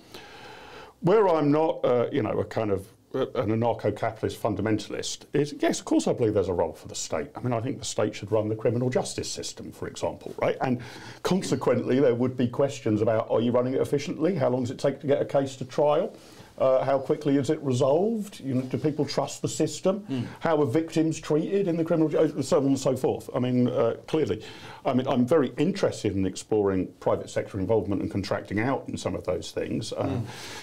Where 1.01 1.29
I'm 1.29 1.51
not, 1.51 1.83
uh, 1.85 2.09
you 2.13 2.23
know, 2.23 2.39
a 2.39 2.45
kind 2.45 2.71
of 2.71 2.87
an 3.15 3.49
anarcho-capitalist 3.51 4.41
fundamentalist 4.41 5.21
is 5.33 5.55
yes, 5.61 5.79
of 5.79 5.87
course, 5.87 6.07
I 6.07 6.13
believe 6.13 6.35
there's 6.35 6.49
a 6.49 6.55
role 6.55 6.75
for 6.75 6.89
the 6.89 6.95
state. 6.95 7.29
I 7.35 7.41
mean, 7.41 7.53
I 7.53 7.61
think 7.61 7.79
the 7.79 7.85
state 7.85 8.15
should 8.15 8.31
run 8.31 8.49
the 8.49 8.57
criminal 8.57 8.91
justice 8.91 9.31
system, 9.31 9.73
for 9.73 9.89
example, 9.89 10.35
right? 10.39 10.57
And 10.61 10.81
consequently, 11.23 12.01
there 12.01 12.15
would 12.15 12.37
be 12.37 12.49
questions 12.49 13.01
about: 13.01 13.31
Are 13.31 13.41
you 13.41 13.51
running 13.51 13.75
it 13.75 13.81
efficiently? 13.81 14.35
How 14.35 14.51
long 14.51 14.63
does 14.63 14.71
it 14.71 14.79
take 14.79 15.01
to 15.01 15.07
get 15.07 15.23
a 15.23 15.25
case 15.25 15.57
to 15.57 15.65
trial? 15.65 16.15
Uh, 16.59 16.85
how 16.85 16.99
quickly 16.99 17.37
is 17.37 17.51
it 17.51 17.63
resolved? 17.63 18.41
You 18.41 18.55
know, 18.55 18.63
do 18.63 18.79
people 18.79 19.05
trust 19.05 19.43
the 19.43 19.49
system? 19.49 20.01
Mm. 20.11 20.27
How 20.41 20.61
are 20.61 20.67
victims 20.67 21.21
treated 21.21 21.69
in 21.69 21.77
the 21.77 21.85
criminal, 21.85 22.09
justice, 22.09 22.49
so 22.49 22.59
on 22.59 22.67
and 22.67 22.79
so 22.79 22.97
forth? 22.97 23.31
I 23.33 23.39
mean, 23.39 23.69
uh, 23.69 23.95
clearly, 24.09 24.45
I 24.85 24.93
mean, 24.93 25.07
I'm 25.07 25.25
very 25.25 25.53
interested 25.57 26.17
in 26.17 26.27
exploring 26.27 26.89
private 26.99 27.31
sector 27.31 27.61
involvement 27.61 28.03
and 28.03 28.11
contracting 28.11 28.59
out 28.59 28.85
in 28.89 28.97
some 28.97 29.15
of 29.15 29.25
those 29.25 29.53
things. 29.53 29.93
Uh, 29.93 30.07
mm. 30.07 30.23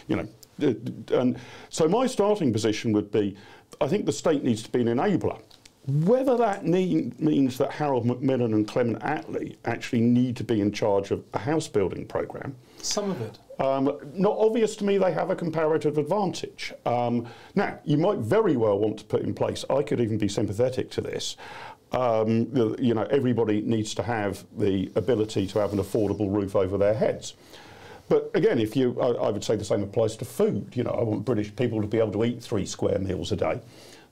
You 0.10 0.16
know, 0.18 0.28
and 0.60 1.38
so 1.70 1.88
my 1.88 2.08
starting 2.08 2.54
position 2.54 2.92
would 2.94 3.12
be, 3.12 3.36
I 3.82 3.88
think 3.88 4.06
the 4.06 4.12
state 4.12 4.44
needs 4.44 4.64
to 4.64 4.72
be 4.72 4.82
an 4.82 4.88
enabler. 4.88 5.42
Whether 5.88 6.36
that 6.38 6.66
need, 6.66 7.20
means 7.20 7.60
that 7.60 7.72
Harold 7.72 8.08
Macmillan 8.08 8.54
and 8.54 8.68
Clement 8.68 9.00
Attlee 9.02 9.56
actually 9.66 10.02
need 10.02 10.36
to 10.38 10.44
be 10.44 10.60
in 10.60 10.72
charge 10.72 11.12
of 11.12 11.24
a 11.34 11.40
house 11.40 11.68
building 11.68 12.08
programme. 12.08 12.56
Some 12.78 13.12
of 13.12 13.22
it. 13.22 13.38
Um, 13.60 13.98
not 14.14 14.36
obvious 14.38 14.76
to 14.78 14.84
me 14.84 14.98
they 14.98 15.12
have 15.12 15.30
a 15.30 15.36
comparative 15.36 15.98
advantage. 15.98 16.74
Um, 16.86 17.28
now, 17.54 17.80
you 17.86 17.98
might 17.98 18.18
very 18.18 18.58
well 18.58 18.80
want 18.80 18.98
to 19.00 19.06
put 19.06 19.22
in 19.22 19.34
place, 19.34 19.64
I 19.70 19.84
could 19.84 20.00
even 20.00 20.18
be 20.18 20.28
sympathetic 20.28 20.90
to 20.92 21.02
this, 21.02 21.38
um, 21.92 22.76
you 22.80 22.94
know, 22.94 23.04
everybody 23.04 23.62
needs 23.62 23.94
to 23.96 24.04
have 24.04 24.44
the 24.58 24.92
ability 24.96 25.48
to 25.48 25.60
have 25.60 25.72
an 25.72 25.80
affordable 25.80 26.34
roof 26.34 26.56
over 26.56 26.78
their 26.78 26.94
heads. 26.94 27.36
But 28.08 28.32
again, 28.34 28.60
if 28.60 28.76
you, 28.76 29.00
I, 29.02 29.08
I 29.08 29.30
would 29.32 29.44
say 29.44 29.56
the 29.56 29.66
same 29.66 29.84
applies 29.84 30.16
to 30.18 30.26
food. 30.26 30.74
You 30.76 30.84
know, 30.84 30.92
I 30.92 31.04
want 31.04 31.26
British 31.26 31.56
people 31.56 31.82
to 31.82 31.88
be 31.88 31.98
able 31.98 32.12
to 32.14 32.24
eat 32.26 32.42
three 32.42 32.66
square 32.66 33.00
meals 33.00 33.32
a 33.32 33.36
day 33.36 33.62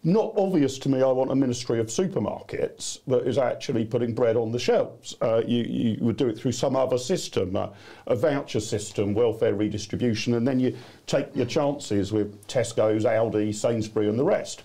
not 0.03 0.33
obvious 0.35 0.77
to 0.79 0.89
me 0.89 1.01
I 1.01 1.11
want 1.11 1.31
a 1.31 1.35
ministry 1.35 1.79
of 1.79 1.87
supermarkets 1.87 2.99
that 3.07 3.25
is 3.25 3.37
actually 3.37 3.85
putting 3.85 4.13
bread 4.13 4.35
on 4.35 4.51
the 4.51 4.59
shelves. 4.59 5.15
Uh, 5.21 5.41
you, 5.45 5.63
you, 5.63 5.97
would 6.03 6.17
do 6.17 6.27
it 6.27 6.37
through 6.37 6.51
some 6.51 6.75
other 6.75 6.97
system, 6.97 7.55
uh, 7.55 7.69
a 8.07 8.15
voucher 8.15 8.59
system, 8.59 9.13
welfare 9.13 9.55
redistribution, 9.55 10.33
and 10.33 10.45
then 10.45 10.59
you 10.59 10.75
take 11.07 11.33
your 11.35 11.45
chances 11.45 12.11
with 12.11 12.45
Tesco's, 12.47 13.05
Aldi, 13.05 13.55
Sainsbury, 13.55 14.09
and 14.09 14.19
the 14.19 14.23
rest. 14.25 14.63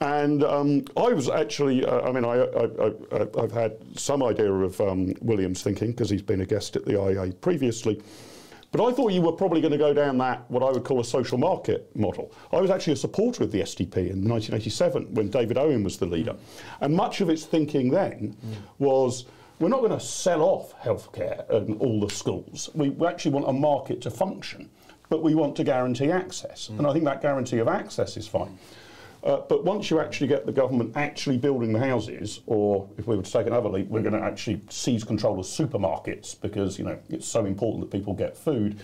And 0.00 0.42
um, 0.42 0.84
I 0.96 1.12
was 1.12 1.28
actually, 1.28 1.84
uh, 1.84 2.08
I 2.08 2.12
mean, 2.12 2.24
I, 2.24 2.36
have 3.38 3.52
had 3.52 3.76
some 3.98 4.22
idea 4.22 4.52
of 4.52 4.78
um, 4.80 5.14
William's 5.20 5.62
thinking 5.62 5.90
because 5.90 6.10
he's 6.10 6.22
been 6.22 6.42
a 6.42 6.46
guest 6.46 6.76
at 6.76 6.84
the 6.84 6.92
IEA 6.92 7.40
previously. 7.40 8.02
But 8.76 8.88
I 8.88 8.92
thought 8.92 9.12
you 9.12 9.22
were 9.22 9.32
probably 9.32 9.62
going 9.62 9.72
to 9.72 9.78
go 9.78 9.94
down 9.94 10.18
that, 10.18 10.50
what 10.50 10.62
I 10.62 10.70
would 10.70 10.84
call 10.84 11.00
a 11.00 11.04
social 11.04 11.38
market 11.38 11.88
model. 11.96 12.30
I 12.52 12.60
was 12.60 12.70
actually 12.70 12.92
a 12.92 12.96
supporter 12.96 13.42
of 13.44 13.50
the 13.50 13.60
SDP 13.60 14.10
in 14.10 14.28
1987 14.28 15.14
when 15.14 15.30
David 15.30 15.56
Owen 15.56 15.82
was 15.82 15.96
the 15.96 16.04
leader. 16.04 16.36
And 16.82 16.94
much 16.94 17.22
of 17.22 17.30
its 17.30 17.46
thinking 17.46 17.90
then 17.90 18.36
mm. 18.44 18.54
was 18.78 19.24
we're 19.60 19.70
not 19.70 19.80
going 19.80 19.98
to 19.98 20.00
sell 20.00 20.42
off 20.42 20.74
healthcare 20.82 21.48
and 21.48 21.80
all 21.80 22.00
the 22.00 22.10
schools. 22.10 22.68
We, 22.74 22.90
we 22.90 23.06
actually 23.06 23.30
want 23.30 23.48
a 23.48 23.52
market 23.54 24.02
to 24.02 24.10
function, 24.10 24.68
but 25.08 25.22
we 25.22 25.34
want 25.34 25.56
to 25.56 25.64
guarantee 25.64 26.10
access. 26.10 26.68
Mm. 26.68 26.78
And 26.80 26.86
I 26.86 26.92
think 26.92 27.06
that 27.06 27.22
guarantee 27.22 27.58
of 27.60 27.68
access 27.68 28.18
is 28.18 28.28
fine. 28.28 28.58
Uh, 29.26 29.42
but 29.48 29.64
once 29.64 29.90
you 29.90 29.98
actually 29.98 30.28
get 30.28 30.46
the 30.46 30.52
government 30.52 30.92
actually 30.94 31.36
building 31.36 31.72
the 31.72 31.80
houses, 31.80 32.42
or 32.46 32.88
if 32.96 33.08
we 33.08 33.16
were 33.16 33.24
to 33.24 33.32
take 33.32 33.48
another 33.48 33.68
leap, 33.68 33.88
we're 33.88 34.00
going 34.00 34.14
to 34.14 34.22
actually 34.22 34.62
seize 34.70 35.02
control 35.02 35.40
of 35.40 35.44
supermarkets 35.44 36.40
because 36.40 36.78
you 36.78 36.84
know 36.84 36.96
it's 37.10 37.26
so 37.26 37.44
important 37.44 37.80
that 37.82 37.90
people 37.90 38.14
get 38.14 38.36
food. 38.36 38.78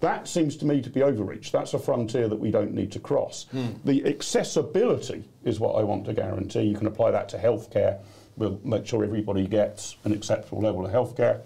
That 0.00 0.28
seems 0.28 0.54
to 0.58 0.66
me 0.66 0.82
to 0.82 0.90
be 0.90 1.02
overreach. 1.02 1.50
That's 1.50 1.72
a 1.72 1.78
frontier 1.78 2.28
that 2.28 2.36
we 2.38 2.50
don't 2.50 2.74
need 2.74 2.92
to 2.92 3.00
cross. 3.00 3.46
The 3.86 4.06
accessibility 4.06 5.24
is 5.44 5.58
what 5.58 5.76
I 5.76 5.82
want 5.82 6.04
to 6.04 6.12
guarantee. 6.12 6.64
You 6.64 6.76
can 6.76 6.86
apply 6.86 7.12
that 7.12 7.30
to 7.30 7.38
healthcare. 7.38 7.98
We'll 8.36 8.60
make 8.62 8.84
sure 8.84 9.02
everybody 9.02 9.46
gets 9.46 9.96
an 10.04 10.12
acceptable 10.12 10.60
level 10.60 10.84
of 10.84 10.92
healthcare. 10.92 11.40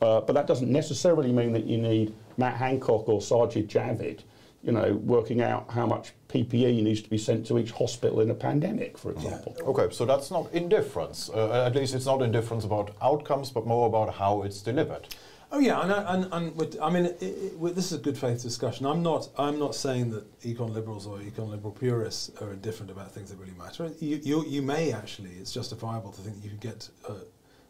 Uh, 0.00 0.20
but 0.20 0.34
that 0.34 0.46
doesn't 0.46 0.70
necessarily 0.70 1.32
mean 1.32 1.52
that 1.54 1.64
you 1.64 1.78
need 1.78 2.14
Matt 2.36 2.54
Hancock 2.54 3.08
or 3.08 3.18
Sajid 3.18 3.66
Javid, 3.66 4.20
you 4.62 4.72
know, 4.72 4.94
working 5.04 5.40
out 5.40 5.70
how 5.70 5.86
much 5.86 6.12
PPE 6.28 6.82
needs 6.82 7.00
to 7.02 7.08
be 7.10 7.18
sent 7.18 7.46
to 7.46 7.58
each 7.58 7.70
hospital 7.70 8.20
in 8.20 8.30
a 8.30 8.34
pandemic, 8.34 8.98
for 8.98 9.12
example. 9.12 9.56
Okay, 9.62 9.94
so 9.94 10.04
that's 10.04 10.30
not 10.30 10.52
indifference. 10.52 11.30
Uh, 11.30 11.64
at 11.66 11.76
least 11.76 11.94
it's 11.94 12.06
not 12.06 12.22
indifference 12.22 12.64
about 12.64 12.90
outcomes, 13.00 13.50
but 13.50 13.66
more 13.66 13.86
about 13.86 14.14
how 14.14 14.42
it's 14.42 14.60
delivered. 14.60 15.06
Oh 15.50 15.60
yeah, 15.60 15.80
and, 15.80 15.92
I- 15.92 16.14
and, 16.14 16.28
and 16.32 16.56
with, 16.56 16.76
I 16.82 16.90
mean, 16.90 17.06
it, 17.06 17.22
it, 17.22 17.58
with- 17.58 17.76
this 17.76 17.92
is 17.92 17.98
a 17.98 18.02
good 18.02 18.18
faith 18.18 18.42
discussion. 18.42 18.84
I'm 18.84 19.02
not, 19.02 19.28
I'm 19.38 19.58
not 19.58 19.74
saying 19.76 20.10
that 20.10 20.40
econ 20.42 20.70
liberals 20.70 21.06
or 21.06 21.18
econ 21.20 21.48
liberal 21.48 21.72
purists 21.72 22.30
are 22.42 22.52
indifferent 22.52 22.90
about 22.90 23.12
things 23.12 23.30
that 23.30 23.38
really 23.38 23.54
matter. 23.56 23.90
You, 24.00 24.20
you, 24.22 24.44
you 24.44 24.60
may 24.60 24.92
actually, 24.92 25.30
it's 25.40 25.52
justifiable 25.52 26.10
to 26.12 26.20
think 26.20 26.36
that 26.36 26.44
you 26.44 26.50
can 26.50 26.58
get 26.58 26.88
uh, 27.08 27.12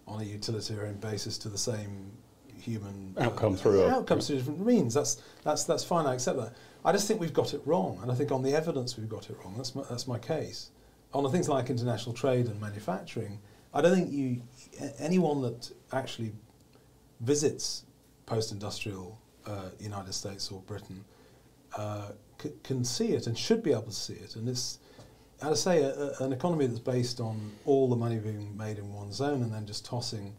on 0.09 0.23
a 0.23 0.25
utilitarian 0.25 0.97
basis 0.97 1.37
to 1.39 1.49
the 1.51 1.59
same 1.59 2.11
human 2.61 3.15
uh, 3.17 3.25
Outcome 3.25 3.57
through 3.57 3.83
a- 3.83 3.91
outcomes 3.91 4.27
through 4.27 4.39
different 4.39 4.67
means. 4.67 4.95
That's 4.95 5.23
that's 5.45 5.63
that's 5.65 5.85
fine. 5.85 6.07
I 6.07 6.15
accept 6.15 6.39
that. 6.39 6.55
I 6.89 6.93
just 6.93 7.07
think 7.07 7.21
we've 7.21 7.35
got 7.35 7.53
it 7.53 7.61
wrong, 7.67 7.99
and 8.01 8.11
I 8.11 8.15
think 8.15 8.33
on 8.33 8.43
the 8.43 8.55
evidence 8.55 8.97
we've 8.97 9.11
got 9.11 9.29
it 9.29 9.37
wrong. 9.45 9.53
That's 9.59 9.75
my, 9.75 9.83
that's 9.91 10.09
my 10.09 10.19
case. 10.19 10.71
On 11.13 11.23
the 11.23 11.29
things 11.29 11.47
like 11.47 11.69
international 11.69 12.15
trade 12.15 12.47
and 12.47 12.59
manufacturing, 12.59 13.41
I 13.75 13.83
don't 13.83 13.95
think 13.95 14.11
you 14.11 14.41
anyone 14.99 15.43
that 15.43 15.71
actually 15.93 16.33
visits 17.21 17.85
post-industrial 18.25 19.19
uh, 19.47 19.69
United 19.79 20.15
States 20.15 20.51
or 20.51 20.63
Britain 20.63 21.05
uh, 21.77 22.13
can 22.63 22.85
see 22.85 23.09
it 23.13 23.27
and 23.27 23.37
should 23.37 23.63
be 23.63 23.73
able 23.73 23.83
to 23.83 23.93
see 23.93 24.15
it. 24.15 24.37
And 24.37 24.49
it's, 24.49 24.79
as 25.43 25.67
I 25.67 25.73
say, 25.73 25.83
a, 25.83 25.91
a- 25.91 26.25
an 26.25 26.33
economy 26.33 26.67
that's 26.69 26.79
based 26.81 27.21
on 27.21 27.53
all 27.67 27.87
the 27.91 27.97
money 27.97 28.19
being 28.19 28.57
made 28.57 28.79
in 28.79 28.91
one 28.95 29.13
zone 29.13 29.43
and 29.43 29.53
then 29.53 29.67
just 29.67 29.85
tossing 29.85 30.35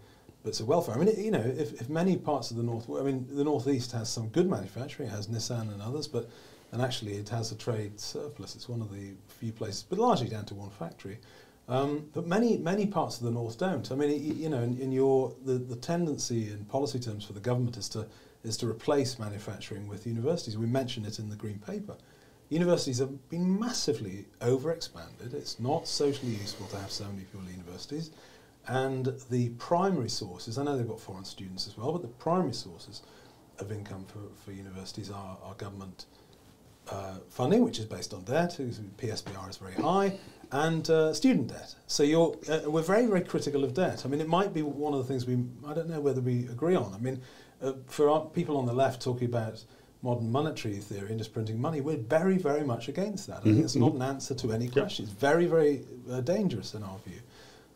bits 0.49 0.59
of 0.59 0.67
welfare. 0.67 0.95
I 0.95 0.97
mean, 0.97 1.09
it, 1.09 1.19
you 1.19 1.29
know, 1.29 1.45
if, 1.63 1.79
if 1.79 1.89
many 1.89 2.17
parts 2.17 2.49
of 2.49 2.57
the 2.57 2.63
north, 2.63 2.89
I 2.89 3.03
mean, 3.03 3.27
the 3.29 3.43
northeast 3.43 3.91
has 3.91 4.09
some 4.09 4.29
good 4.29 4.49
manufacturing, 4.49 5.07
it 5.07 5.11
has 5.11 5.27
Nissan 5.27 5.71
and 5.73 5.81
others, 5.81 6.07
but 6.07 6.27
and 6.71 6.81
actually 6.81 7.13
it 7.13 7.29
has 7.29 7.51
a 7.51 7.55
trade 7.55 7.99
surplus. 7.99 8.55
It's 8.55 8.67
one 8.67 8.81
of 8.81 8.91
the 8.91 9.13
few 9.27 9.51
places, 9.51 9.83
but 9.87 9.99
largely 9.99 10.27
down 10.27 10.45
to 10.45 10.55
one 10.55 10.71
factory. 10.71 11.19
Um, 11.67 12.09
but 12.15 12.25
many 12.25 12.57
many 12.57 12.87
parts 12.87 13.19
of 13.19 13.25
the 13.25 13.31
north 13.31 13.59
don't. 13.59 13.91
I 13.91 13.95
mean, 13.95 14.09
y- 14.09 14.35
you 14.43 14.49
know, 14.49 14.63
in, 14.63 14.75
in 14.79 14.91
your 14.91 15.35
the, 15.45 15.53
the 15.53 15.75
tendency 15.75 16.49
in 16.49 16.65
policy 16.65 16.99
terms 16.99 17.25
for 17.25 17.33
the 17.33 17.39
government 17.39 17.77
is 17.77 17.87
to 17.89 18.07
is 18.43 18.57
to 18.57 18.67
replace 18.67 19.19
manufacturing 19.19 19.87
with 19.87 20.07
universities. 20.07 20.57
We 20.57 20.65
mentioned 20.65 21.05
it 21.05 21.19
in 21.19 21.29
the 21.29 21.35
green 21.35 21.59
paper. 21.59 21.95
Universities 22.49 22.97
have 22.97 23.29
been 23.29 23.59
massively 23.59 24.25
overexpanded. 24.41 25.35
It's 25.35 25.59
not 25.59 25.87
socially 25.87 26.31
useful 26.31 26.65
to 26.67 26.77
have 26.77 26.91
so 26.91 27.05
many 27.05 27.21
people 27.25 27.41
at 27.45 27.51
universities. 27.51 28.09
And 28.67 29.13
the 29.29 29.49
primary 29.57 30.09
sources, 30.09 30.57
I 30.57 30.63
know 30.63 30.77
they've 30.77 30.87
got 30.87 30.99
foreign 30.99 31.25
students 31.25 31.67
as 31.67 31.77
well, 31.77 31.91
but 31.91 32.01
the 32.01 32.07
primary 32.07 32.53
sources 32.53 33.01
of 33.57 33.71
income 33.71 34.05
for, 34.05 34.19
for 34.43 34.51
universities 34.51 35.09
are, 35.09 35.37
are 35.43 35.53
government 35.55 36.05
uh, 36.91 37.15
funding, 37.29 37.63
which 37.63 37.79
is 37.79 37.85
based 37.85 38.13
on 38.13 38.23
debt. 38.23 38.57
PSBR 38.97 39.49
is 39.49 39.57
very 39.57 39.73
high, 39.73 40.17
and 40.51 40.89
uh, 40.89 41.13
student 41.13 41.47
debt. 41.47 41.75
So 41.87 42.03
you're, 42.03 42.35
uh, 42.49 42.69
we're 42.69 42.81
very, 42.81 43.05
very 43.05 43.21
critical 43.21 43.63
of 43.63 43.73
debt. 43.73 44.03
I 44.05 44.07
mean, 44.07 44.21
it 44.21 44.27
might 44.27 44.53
be 44.53 44.61
one 44.61 44.93
of 44.93 44.99
the 44.99 45.05
things 45.05 45.25
we, 45.25 45.43
I 45.67 45.73
don't 45.73 45.89
know 45.89 46.01
whether 46.01 46.21
we 46.21 46.47
agree 46.47 46.75
on. 46.75 46.93
I 46.93 46.97
mean, 46.97 47.21
uh, 47.61 47.73
for 47.87 48.09
our 48.09 48.21
people 48.21 48.57
on 48.57 48.65
the 48.65 48.73
left 48.73 49.01
talking 49.01 49.27
about 49.27 49.63
modern 50.01 50.31
monetary 50.31 50.75
theory 50.75 51.09
and 51.09 51.17
just 51.17 51.33
printing 51.33 51.59
money, 51.59 51.81
we're 51.81 51.97
very, 51.97 52.37
very 52.37 52.63
much 52.63 52.87
against 52.87 53.27
that. 53.27 53.37
I 53.37 53.41
think 53.41 53.59
it's 53.59 53.75
not 53.75 53.93
an 53.93 54.01
answer 54.01 54.33
to 54.35 54.53
any 54.53 54.69
question. 54.69 55.05
It's 55.05 55.13
very, 55.13 55.45
very 55.45 55.83
uh, 56.09 56.21
dangerous 56.21 56.73
in 56.73 56.83
our 56.83 56.97
view. 56.99 57.19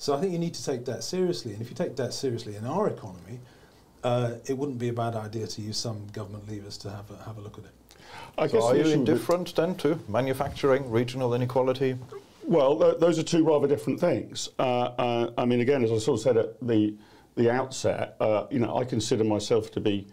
So 0.04 0.14
I 0.14 0.20
think 0.20 0.34
you 0.34 0.38
need 0.38 0.54
to 0.56 0.66
take 0.66 0.84
debt 0.84 1.02
seriously. 1.02 1.54
And 1.54 1.62
if 1.62 1.70
you 1.70 1.76
take 1.78 1.96
debt 1.96 2.14
seriously 2.14 2.58
in 2.58 2.66
our 2.66 2.90
economy, 2.90 3.40
uh, 4.04 4.34
it 4.46 4.58
wouldn't 4.58 4.78
be 4.78 4.90
a 4.90 4.94
bad 4.94 5.16
idea 5.16 5.48
to 5.48 5.62
use 5.62 5.78
some 5.78 6.06
government 6.12 6.46
levers 6.52 6.78
to 6.80 6.90
have 6.90 7.10
a, 7.10 7.24
have 7.24 7.38
a 7.38 7.40
look 7.42 7.58
at 7.58 7.64
it. 7.64 7.72
I 8.38 8.48
So 8.48 8.64
are 8.64 8.76
you 8.76 8.88
indifferent 8.88 9.56
then 9.56 9.76
to 9.76 9.98
manufacturing, 10.10 10.92
regional 10.92 11.34
inequality? 11.34 11.96
Well, 12.46 12.78
th- 12.78 13.00
those 13.00 13.18
are 13.18 13.24
two 13.24 13.46
rather 13.46 13.66
different 13.66 13.98
things. 13.98 14.50
Uh, 14.60 14.64
uh, 14.64 15.32
I 15.38 15.46
mean, 15.46 15.62
again, 15.62 15.86
as 15.86 15.92
I 15.94 16.00
sort 16.00 16.20
of 16.20 16.24
said 16.24 16.36
at 16.36 16.60
the 16.62 16.96
the 17.36 17.50
outset, 17.50 18.18
uh, 18.20 18.48
you 18.52 18.60
know, 18.60 18.78
I 18.78 18.84
consider 18.84 19.24
myself 19.24 19.72
to 19.72 19.80
be, 19.80 20.06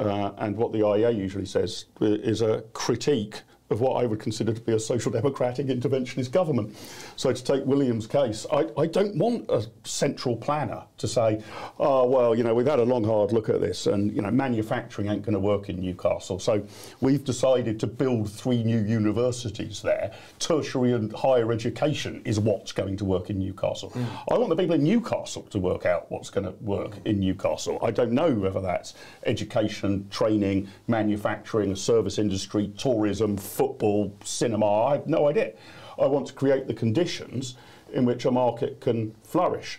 uh, 0.00 0.30
and 0.38 0.56
what 0.56 0.72
the 0.72 0.78
IEA 0.78 1.14
usually 1.18 1.44
says 1.44 1.84
uh, 2.00 2.06
is 2.06 2.40
a 2.40 2.62
critique 2.72 3.42
of 3.74 3.80
what 3.80 4.02
I 4.02 4.06
would 4.06 4.20
consider 4.20 4.54
to 4.54 4.60
be 4.60 4.72
a 4.72 4.80
social 4.80 5.12
democratic 5.12 5.66
interventionist 5.66 6.30
government. 6.30 6.74
So 7.16 7.32
to 7.32 7.44
take 7.44 7.66
William's 7.66 8.06
case, 8.06 8.46
I, 8.50 8.68
I 8.78 8.86
don't 8.86 9.16
want 9.16 9.50
a 9.50 9.66
central 9.82 10.36
planner 10.36 10.84
to 10.96 11.08
say, 11.08 11.42
oh, 11.78 12.08
well, 12.08 12.34
you 12.34 12.44
know, 12.44 12.54
we've 12.54 12.66
had 12.66 12.78
a 12.78 12.84
long, 12.84 13.04
hard 13.04 13.32
look 13.32 13.48
at 13.50 13.60
this 13.60 13.86
and, 13.86 14.14
you 14.14 14.22
know, 14.22 14.30
manufacturing 14.30 15.08
ain't 15.08 15.22
going 15.22 15.34
to 15.34 15.40
work 15.40 15.68
in 15.68 15.80
Newcastle. 15.80 16.38
So 16.38 16.66
we've 17.00 17.24
decided 17.24 17.78
to 17.80 17.86
build 17.86 18.30
three 18.30 18.62
new 18.62 18.78
universities 18.78 19.82
there. 19.82 20.12
Tertiary 20.38 20.92
and 20.92 21.12
higher 21.12 21.52
education 21.52 22.22
is 22.24 22.38
what's 22.38 22.72
going 22.72 22.96
to 22.98 23.04
work 23.04 23.28
in 23.28 23.38
Newcastle. 23.38 23.90
Hmm. 23.90 24.04
I 24.32 24.38
want 24.38 24.50
the 24.50 24.56
people 24.56 24.76
in 24.76 24.84
Newcastle 24.84 25.42
to 25.50 25.58
work 25.58 25.84
out 25.84 26.10
what's 26.10 26.30
going 26.30 26.46
to 26.46 26.54
work 26.62 26.96
in 27.04 27.18
Newcastle. 27.18 27.78
I 27.82 27.90
don't 27.90 28.12
know 28.12 28.32
whether 28.32 28.60
that's 28.60 28.94
education, 29.26 30.08
training, 30.10 30.68
manufacturing, 30.86 31.74
service 31.74 32.18
industry, 32.18 32.72
tourism, 32.78 33.36
football, 33.64 34.14
cinema. 34.24 34.66
I 34.66 34.92
have 34.92 35.06
no 35.06 35.28
idea. 35.28 35.52
I 35.98 36.06
want 36.06 36.26
to 36.26 36.34
create 36.34 36.66
the 36.66 36.74
conditions 36.74 37.56
in 37.92 38.04
which 38.04 38.26
a 38.26 38.30
market 38.30 38.80
can 38.80 39.14
flourish. 39.22 39.78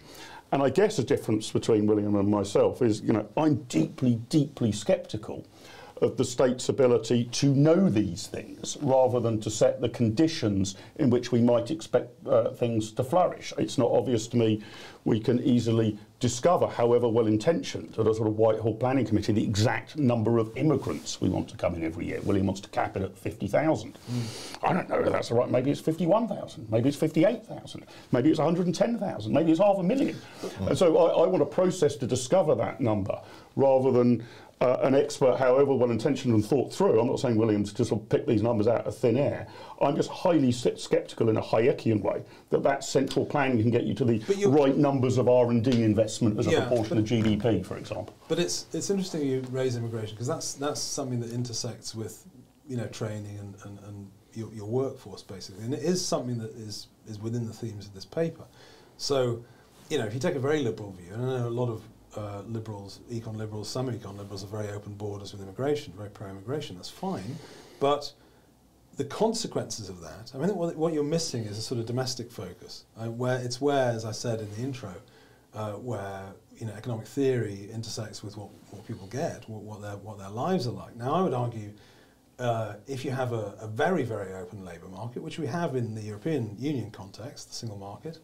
And 0.52 0.64
I 0.64 0.70
guess 0.70 0.98
the 0.98 1.04
difference 1.04 1.52
between 1.52 1.86
William 1.86 2.16
and 2.16 2.30
myself 2.30 2.82
is, 2.82 3.02
you 3.02 3.14
know, 3.14 3.28
I'm 3.38 3.56
deeply, 3.64 4.16
deeply 4.30 4.72
sceptical 4.72 5.46
of 6.02 6.18
the 6.18 6.26
state's 6.26 6.68
ability 6.70 7.26
to 7.26 7.48
know 7.48 7.90
these 7.90 8.28
things 8.28 8.78
rather 8.82 9.20
than 9.20 9.40
to 9.40 9.50
set 9.50 9.80
the 9.80 9.90
conditions 9.90 10.76
in 10.98 11.10
which 11.10 11.32
we 11.32 11.42
might 11.42 11.72
expect 11.72 12.10
uh, 12.28 12.50
things 12.52 12.92
to 12.92 13.04
flourish. 13.04 13.54
It's 13.58 13.78
not 13.78 13.92
obvious 13.92 14.28
to 14.30 14.38
me 14.38 14.62
we 15.06 15.20
can 15.20 15.40
easily 15.42 15.98
discover, 16.20 16.66
however 16.66 17.08
well 17.08 17.28
intentioned, 17.28 17.94
at 18.00 18.08
a 18.08 18.14
sort 18.14 18.28
of 18.28 18.38
Whitehall 18.38 18.74
Planning 18.76 19.06
Committee, 19.06 19.34
the 19.34 19.44
exact 19.44 19.98
number 19.98 20.40
of 20.40 20.52
immigrants 20.58 21.22
we 21.22 21.30
want 21.30 21.48
to 21.50 21.58
come 21.58 21.76
in 21.76 21.84
every 21.84 22.08
year. 22.08 22.20
William 22.24 22.48
wants 22.48 22.62
to 22.62 22.70
cap 22.70 22.98
it 22.98 23.04
at 23.04 23.18
50,000. 23.18 23.98
I 24.64 24.74
don't 24.74 24.90
know 24.90 25.00
if 25.00 25.12
that's 25.12 25.30
right. 25.32 25.50
Maybe 25.50 25.70
it's 25.70 25.82
51,000. 25.82 26.72
Maybe 26.72 26.90
it's 26.90 26.98
58,000. 26.98 27.86
Maybe 28.12 28.30
it's 28.32 28.40
110,000. 28.40 29.32
Maybe 29.32 29.52
it's 29.52 29.62
half 29.62 29.78
a 29.78 29.84
million. 29.84 30.18
And 30.62 30.78
so 30.78 30.98
I, 30.98 31.24
I 31.24 31.28
want 31.28 31.44
a 31.44 31.46
process 31.46 31.96
to 31.98 32.08
discover 32.08 32.56
that 32.56 32.82
number 32.82 33.22
rather 33.56 33.92
than 33.92 34.26
uh, 34.62 34.78
an 34.84 34.96
expert, 34.96 35.38
however 35.38 35.74
well 35.74 35.92
intentioned 35.92 36.34
and 36.34 36.46
thought 36.46 36.74
through. 36.74 37.00
I'm 37.00 37.08
not 37.08 37.20
saying 37.20 37.36
Williams 37.36 37.74
just 37.74 37.90
sort 37.90 38.02
of 38.02 38.10
pick 38.10 38.26
these 38.26 38.42
numbers 38.42 38.68
out 38.68 38.86
of 38.86 38.98
thin 38.98 39.18
air. 39.18 39.48
I'm 39.82 39.96
just 39.96 40.10
highly 40.10 40.52
sceptical 40.52 41.30
in 41.30 41.38
a 41.38 41.42
Hayekian 41.42 42.02
way 42.02 42.24
that 42.52 42.64
that 42.64 42.84
central 42.84 43.26
planning 43.26 43.62
can 43.62 43.70
get 43.70 43.84
you 43.84 43.94
to 43.96 44.06
the 44.06 44.46
right 44.48 44.76
numbers 44.78 45.18
of 45.18 45.28
R&D 45.28 45.84
investment 45.84 46.40
as 46.40 46.48
a 46.48 46.52
proportion 46.52 46.98
of 46.98 47.06
GDP, 47.06 47.66
for 47.66 47.78
example. 47.78 48.16
But 48.30 48.40
it's 48.40 48.68
it's 48.74 48.90
interesting 48.90 49.22
you 49.22 49.46
raise 49.52 49.76
immigration 49.76 50.16
because 50.16 50.28
that's 50.28 50.54
that's 50.54 50.80
something 50.80 51.20
that 51.20 51.32
intersects 51.32 51.94
with 51.94 52.26
you 52.68 52.78
know 52.78 52.88
training 52.88 53.38
and, 53.40 53.56
and, 53.66 53.80
and 53.88 54.12
your, 54.34 54.54
your 54.54 54.68
workforce 54.68 55.22
basically, 55.22 55.64
and 55.66 55.74
it 55.74 55.84
is 55.84 56.04
something 56.06 56.38
that 56.38 56.52
is 56.52 56.88
is 57.08 57.20
within 57.20 57.46
the 57.46 57.54
themes 57.54 57.86
of 57.88 57.94
this 57.94 58.06
paper. 58.06 58.46
So, 58.98 59.44
you 59.90 59.98
know, 59.98 60.06
if 60.06 60.14
you 60.14 60.20
take 60.20 60.36
a 60.36 60.40
very 60.40 60.64
liberal 60.64 60.92
view, 60.92 61.14
and 61.14 61.22
I 61.22 61.40
know 61.40 61.48
a 61.48 61.50
lot 61.50 61.70
of 61.70 61.82
uh, 62.16 62.42
liberals, 62.48 63.00
econ 63.12 63.36
liberals, 63.36 63.70
some 63.70 63.90
econ 63.92 64.18
liberals 64.18 64.44
are 64.44 64.48
very 64.48 64.70
open 64.70 64.94
borders 64.94 65.32
with 65.32 65.42
immigration, 65.42 65.94
very 65.98 66.10
pro-immigration. 66.10 66.76
That's 66.76 66.90
fine, 66.90 67.38
but 67.80 68.14
the 68.98 69.06
consequences 69.06 69.90
of 69.90 70.02
that, 70.02 70.32
I 70.34 70.38
mean, 70.38 70.56
what, 70.56 70.76
what 70.76 70.94
you're 70.94 71.04
missing 71.04 71.44
is 71.44 71.58
a 71.58 71.62
sort 71.62 71.80
of 71.80 71.86
domestic 71.86 72.32
focus, 72.32 72.86
uh, 72.98 73.10
where 73.10 73.40
it's 73.40 73.60
where, 73.60 73.92
as 73.92 74.06
I 74.06 74.12
said 74.12 74.40
in 74.40 74.50
the 74.56 74.62
intro, 74.62 74.94
uh, 75.54 75.74
where 75.74 76.34
you 76.58 76.66
know 76.66 76.74
economic 76.74 77.06
theory 77.06 77.70
intersects 77.74 78.24
with 78.24 78.38
what, 78.38 78.50
what 78.72 78.88
people 78.88 79.08
get, 79.08 79.48
what, 79.50 79.62
what 79.62 79.82
their 79.82 79.98
what 79.98 80.18
their 80.18 80.30
lives 80.30 80.68
are 80.68 80.72
like. 80.72 80.96
Now, 80.96 81.14
I 81.14 81.22
would 81.22 81.34
argue, 81.34 81.72
uh, 82.40 82.76
if 82.88 83.04
you 83.04 83.12
have 83.12 83.34
a, 83.34 83.56
a 83.60 83.68
very 83.68 84.04
very 84.04 84.34
open 84.34 84.64
labour 84.64 84.88
market, 84.88 85.22
which 85.22 85.40
we 85.40 85.48
have 85.48 85.76
in 85.76 85.94
the 85.96 86.02
European 86.02 86.56
Union 86.58 86.92
context, 86.92 87.50
the 87.50 87.56
single 87.56 87.78
market, 87.78 88.20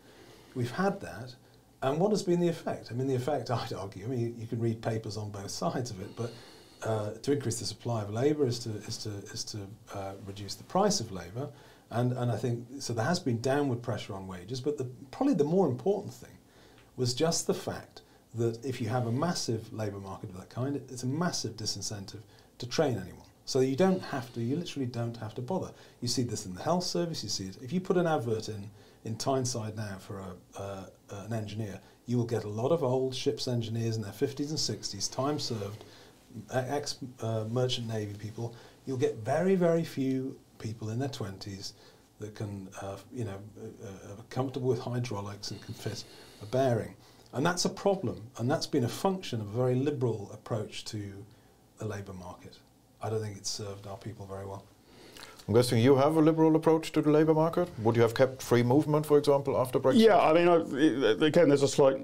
we've 0.56 0.72
had 0.72 1.02
that. 1.02 1.36
And 1.82 2.00
what 2.00 2.12
has 2.12 2.24
been 2.24 2.40
the 2.40 2.48
effect? 2.48 2.90
I 2.92 2.94
mean, 2.94 3.08
the 3.08 3.16
effect, 3.16 3.50
I'd 3.52 3.74
argue, 3.74 4.06
I 4.06 4.08
mean, 4.08 4.20
you, 4.20 4.36
you 4.38 4.48
can 4.48 4.60
read 4.60 4.82
papers 4.82 5.18
on 5.18 5.30
both 5.32 5.52
sides 5.52 5.92
of 5.92 6.02
it, 6.02 6.16
but 6.16 6.32
uh, 6.84 7.12
to 7.22 7.32
increase 7.32 7.60
the 7.60 7.66
supply 7.66 8.02
of 8.02 8.10
labour 8.10 8.46
is 8.48 8.60
to, 8.60 8.70
is 8.88 8.98
to, 8.98 9.10
is 9.32 9.44
to 9.46 9.60
uh, 9.94 10.14
reduce 10.26 10.56
the 10.56 10.64
price 10.64 11.00
of 11.00 11.12
labour. 11.12 11.50
And, 11.92 12.14
and 12.14 12.32
I 12.32 12.38
think, 12.38 12.66
so 12.80 12.94
there 12.94 13.06
has 13.06 13.20
been 13.20 13.42
downward 13.42 13.82
pressure 13.82 14.14
on 14.14 14.26
wages, 14.28 14.62
but 14.62 14.78
the, 14.78 14.86
probably 15.12 15.34
the 15.34 15.44
more 15.44 15.68
important 15.68 16.14
thing 16.14 16.38
was 16.96 17.14
just 17.14 17.48
the 17.48 17.54
fact 17.54 18.02
that 18.36 18.64
if 18.66 18.80
you 18.80 18.88
have 18.88 19.08
a 19.08 19.12
massive 19.12 19.72
labour 19.74 20.00
market 20.00 20.30
of 20.30 20.38
that 20.38 20.50
kind, 20.50 20.76
it's 20.90 21.04
a 21.04 21.08
massive 21.08 21.58
disincentive 21.58 22.22
to 22.60 22.66
train 22.68 22.94
anyone. 22.94 23.28
So 23.46 23.60
you 23.60 23.76
don't 23.76 24.02
have 24.02 24.32
to, 24.34 24.42
you 24.42 24.56
literally 24.56 24.86
don't 24.86 25.18
have 25.18 25.36
to 25.36 25.42
bother. 25.42 25.72
You 26.00 26.08
see 26.08 26.24
this 26.24 26.46
in 26.46 26.56
the 26.56 26.62
health 26.62 26.86
service, 26.86 27.24
you 27.24 27.30
see 27.30 27.46
it. 27.46 27.58
If 27.62 27.74
you 27.74 27.82
put 27.82 27.98
an 27.98 28.08
advert 28.08 28.48
in, 28.48 28.70
in 29.04 29.16
Tyneside 29.16 29.76
now 29.76 29.98
for 30.00 30.20
a, 30.20 30.60
uh, 30.60 30.84
an 31.10 31.34
engineer, 31.34 31.80
you 32.06 32.18
will 32.18 32.26
get 32.26 32.44
a 32.44 32.50
lot 32.50 32.72
of 32.72 32.84
old 32.84 33.16
ships 33.16 33.48
engineers 33.48 33.96
in 33.96 34.02
their 34.02 34.12
50s 34.12 34.50
and 34.50 34.58
60s, 34.58 35.12
time 35.12 35.40
served, 35.40 35.84
ex 36.52 36.98
uh, 37.22 37.46
merchant 37.50 37.88
navy 37.88 38.14
people. 38.18 38.56
You'll 38.86 38.98
get 38.98 39.18
very, 39.18 39.56
very 39.56 39.84
few 39.84 40.38
people 40.60 40.90
in 40.90 41.00
their 41.00 41.10
20s 41.10 41.74
that 42.20 42.36
can, 42.36 42.70
uh, 42.82 42.98
you 43.12 43.26
know, 43.26 43.40
uh, 43.62 43.88
uh, 43.88 44.14
are 44.14 44.24
comfortable 44.30 44.70
with 44.70 44.80
hydraulics 44.80 45.52
and 45.52 45.62
can 45.62 45.74
fit 45.74 46.04
a 46.42 46.46
bearing. 46.46 46.96
And 47.34 47.46
that's 47.46 47.66
a 47.66 47.70
problem, 47.70 48.22
and 48.38 48.50
that's 48.50 48.68
been 48.68 48.84
a 48.84 48.90
function 48.90 49.42
of 49.42 49.48
a 49.48 49.58
very 49.58 49.76
liberal 49.76 50.30
approach 50.34 50.86
to 50.86 51.26
the 51.78 51.86
labour 51.86 52.14
market. 52.14 52.60
I 53.02 53.10
don't 53.10 53.22
think 53.22 53.38
it's 53.38 53.50
served 53.50 53.88
our 53.88 53.98
people 53.98 54.26
very 54.26 54.46
well. 54.46 54.66
I'm 55.52 55.56
guessing 55.56 55.80
you 55.80 55.98
have 55.98 56.16
a 56.16 56.22
liberal 56.22 56.56
approach 56.56 56.94
to 56.94 57.02
the 57.02 57.12
labour 57.12 57.34
market. 57.34 57.70
Would 57.80 57.98
you 57.98 58.02
have 58.04 58.16
kept 58.16 58.42
free 58.42 58.64
movement, 58.64 59.06
for 59.06 59.18
example, 59.18 59.58
after 59.58 59.82
Brexit? 59.82 60.00
Yeah, 60.00 60.18
I 60.18 60.32
mean, 60.32 60.48
I, 60.48 61.26
again, 61.26 61.50
there's 61.50 61.62
a 61.62 61.68
slight. 61.68 61.98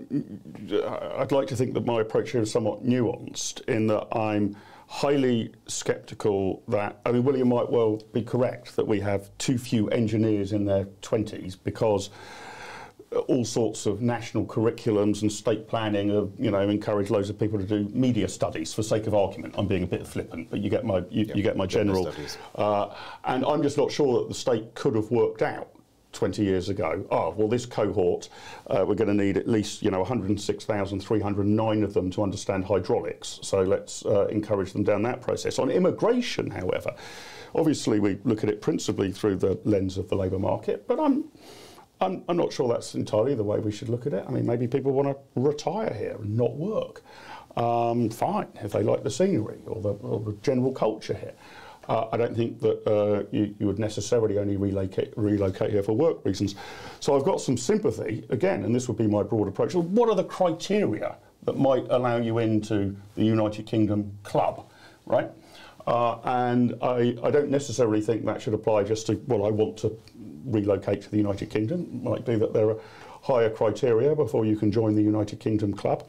I'd 1.18 1.32
like 1.32 1.48
to 1.48 1.56
think 1.56 1.74
that 1.76 1.86
my 1.86 2.02
approach 2.02 2.32
here 2.32 2.42
is 2.42 2.52
somewhat 2.52 2.86
nuanced 2.86 3.62
in 3.70 3.88
that 3.88 4.06
I'm 4.12 4.58
highly 4.90 5.54
sceptical 5.66 6.62
that. 6.68 7.00
I 7.06 7.14
mean, 7.14 7.24
William 7.24 7.48
might 7.48 7.72
well 7.72 8.02
be 8.12 8.22
correct 8.22 8.76
that 8.76 8.86
we 8.86 9.00
have 9.00 9.30
too 9.38 9.58
few 9.58 9.88
engineers 9.92 10.52
in 10.52 10.66
their 10.66 10.84
20s 11.02 11.56
because 11.64 12.10
all 13.28 13.46
sorts 13.46 13.86
of 13.86 14.02
national 14.02 14.46
curriculums 14.46 15.22
and 15.22 15.32
state 15.32 15.68
planning 15.68 16.10
have, 16.10 16.30
you 16.38 16.52
know, 16.52 16.60
encouraged 16.60 17.10
loads 17.10 17.30
of 17.30 17.40
people 17.40 17.58
to 17.58 17.66
do 17.66 17.90
media 17.94 18.28
studies 18.28 18.74
for 18.74 18.84
sake 18.84 19.08
of 19.08 19.14
argument. 19.14 19.56
I'm 19.58 19.68
being 19.68 19.84
a 19.84 19.88
bit 19.88 20.06
flippant, 20.06 20.50
but 20.50 20.60
you 20.60 20.70
get 20.70 20.86
my 20.86 21.04
you, 21.10 21.32
you 21.34 21.42
get 21.42 21.56
my 21.56 21.66
general. 21.66 22.14
Uh, 22.56 22.94
and 23.24 23.46
I'm 23.46 23.64
just 23.64 23.78
not 23.78 23.92
sure 23.92 24.20
that 24.20 24.28
the 24.28 24.34
state 24.34 24.76
could 24.76 24.96
have 24.96 25.10
worked 25.10 25.42
out 25.42 25.70
20 26.12 26.44
years 26.44 26.68
ago. 26.70 27.06
Oh, 27.12 27.34
well, 27.38 27.48
this 27.48 27.66
cohort, 27.66 28.30
uh, 28.68 28.84
we're 28.88 28.96
going 28.96 29.16
to 29.16 29.24
need 29.26 29.38
at 29.38 29.48
least, 29.48 29.84
you 29.84 29.92
know, 29.92 30.00
106,309 30.00 31.84
of 31.84 31.94
them 31.94 32.12
to 32.12 32.24
understand 32.24 32.66
hydraulics. 32.66 33.40
So 33.44 33.62
let's 33.62 34.06
uh, 34.06 34.26
encourage 34.28 34.74
them 34.74 34.84
down 34.84 35.04
that 35.04 35.22
process. 35.22 35.60
On 35.60 35.70
immigration, 35.70 36.50
however, 36.50 36.94
obviously 37.56 38.00
we 38.00 38.20
look 38.24 38.44
at 38.44 38.50
it 38.50 38.62
principally 38.62 39.12
through 39.12 39.38
the 39.38 39.60
lens 39.64 39.98
of 39.98 40.10
the 40.10 40.16
labour 40.16 40.40
market, 40.40 40.88
but 40.88 41.00
I'm 41.00 41.26
I'm, 42.00 42.24
I'm, 42.30 42.38
not 42.38 42.54
sure 42.54 42.68
that's 42.68 42.96
entirely 42.96 43.34
the 43.34 43.44
way 43.44 43.60
we 43.60 43.72
should 43.72 43.90
look 43.90 44.06
at 44.06 44.14
it. 44.14 44.24
I 44.28 44.32
mean, 44.32 44.46
maybe 44.46 44.68
people 44.68 44.92
want 44.92 45.08
to 45.08 45.18
retire 45.40 45.94
here 45.94 46.18
and 46.20 46.38
not 46.38 46.56
work. 46.56 47.02
Um, 47.56 48.10
fine, 48.10 48.48
if 48.56 48.72
they 48.72 48.84
like 48.84 49.04
the 49.04 49.10
scenery 49.10 49.60
or 49.66 49.82
the, 49.82 49.94
or 49.94 50.20
the 50.20 50.34
general 50.44 50.72
culture 50.72 51.16
here. 51.16 51.34
Uh, 51.90 52.08
I 52.12 52.18
don't 52.18 52.36
think 52.36 52.60
that 52.60 52.86
uh, 52.86 53.24
you, 53.32 53.56
you, 53.60 53.66
would 53.66 53.80
necessarily 53.80 54.38
only 54.38 54.58
relocate, 54.58 55.14
relocate 55.16 55.72
here 55.72 55.82
for 55.82 55.94
work 55.94 56.24
reasons. 56.26 56.56
So 57.00 57.16
I've 57.16 57.24
got 57.24 57.40
some 57.40 57.56
sympathy, 57.56 58.26
again, 58.30 58.66
and 58.66 58.76
this 58.76 58.88
would 58.90 58.98
be 58.98 59.08
my 59.08 59.24
broad 59.24 59.48
approach. 59.48 59.74
What 59.74 60.10
are 60.10 60.16
the 60.16 60.26
criteria 60.26 61.16
that 61.44 61.58
might 61.58 61.86
allow 61.90 62.18
you 62.18 62.40
into 62.40 62.96
the 63.16 63.24
United 63.24 63.66
Kingdom 63.66 64.12
club, 64.24 64.70
right? 65.06 65.32
Uh, 65.88 66.20
and 66.26 66.76
I, 66.82 67.16
I, 67.24 67.32
don't 67.32 67.50
necessarily 67.50 68.02
think 68.02 68.26
that 68.26 68.42
should 68.42 68.54
apply 68.54 68.84
just 68.84 69.08
to, 69.08 69.24
well, 69.28 69.46
I 69.46 69.52
want 69.52 69.78
to 69.78 69.98
relocate 70.44 71.02
to 71.04 71.10
the 71.10 71.16
United 71.16 71.50
Kingdom. 71.50 71.84
It 71.84 72.04
might 72.04 72.26
be 72.26 72.36
that 72.36 72.52
there 72.52 72.70
are 72.70 72.78
higher 73.22 73.50
criteria 73.50 74.14
before 74.14 74.46
you 74.46 74.58
can 74.58 74.70
join 74.70 74.96
the 74.96 75.02
United 75.02 75.40
Kingdom 75.40 75.74
club. 75.74 76.06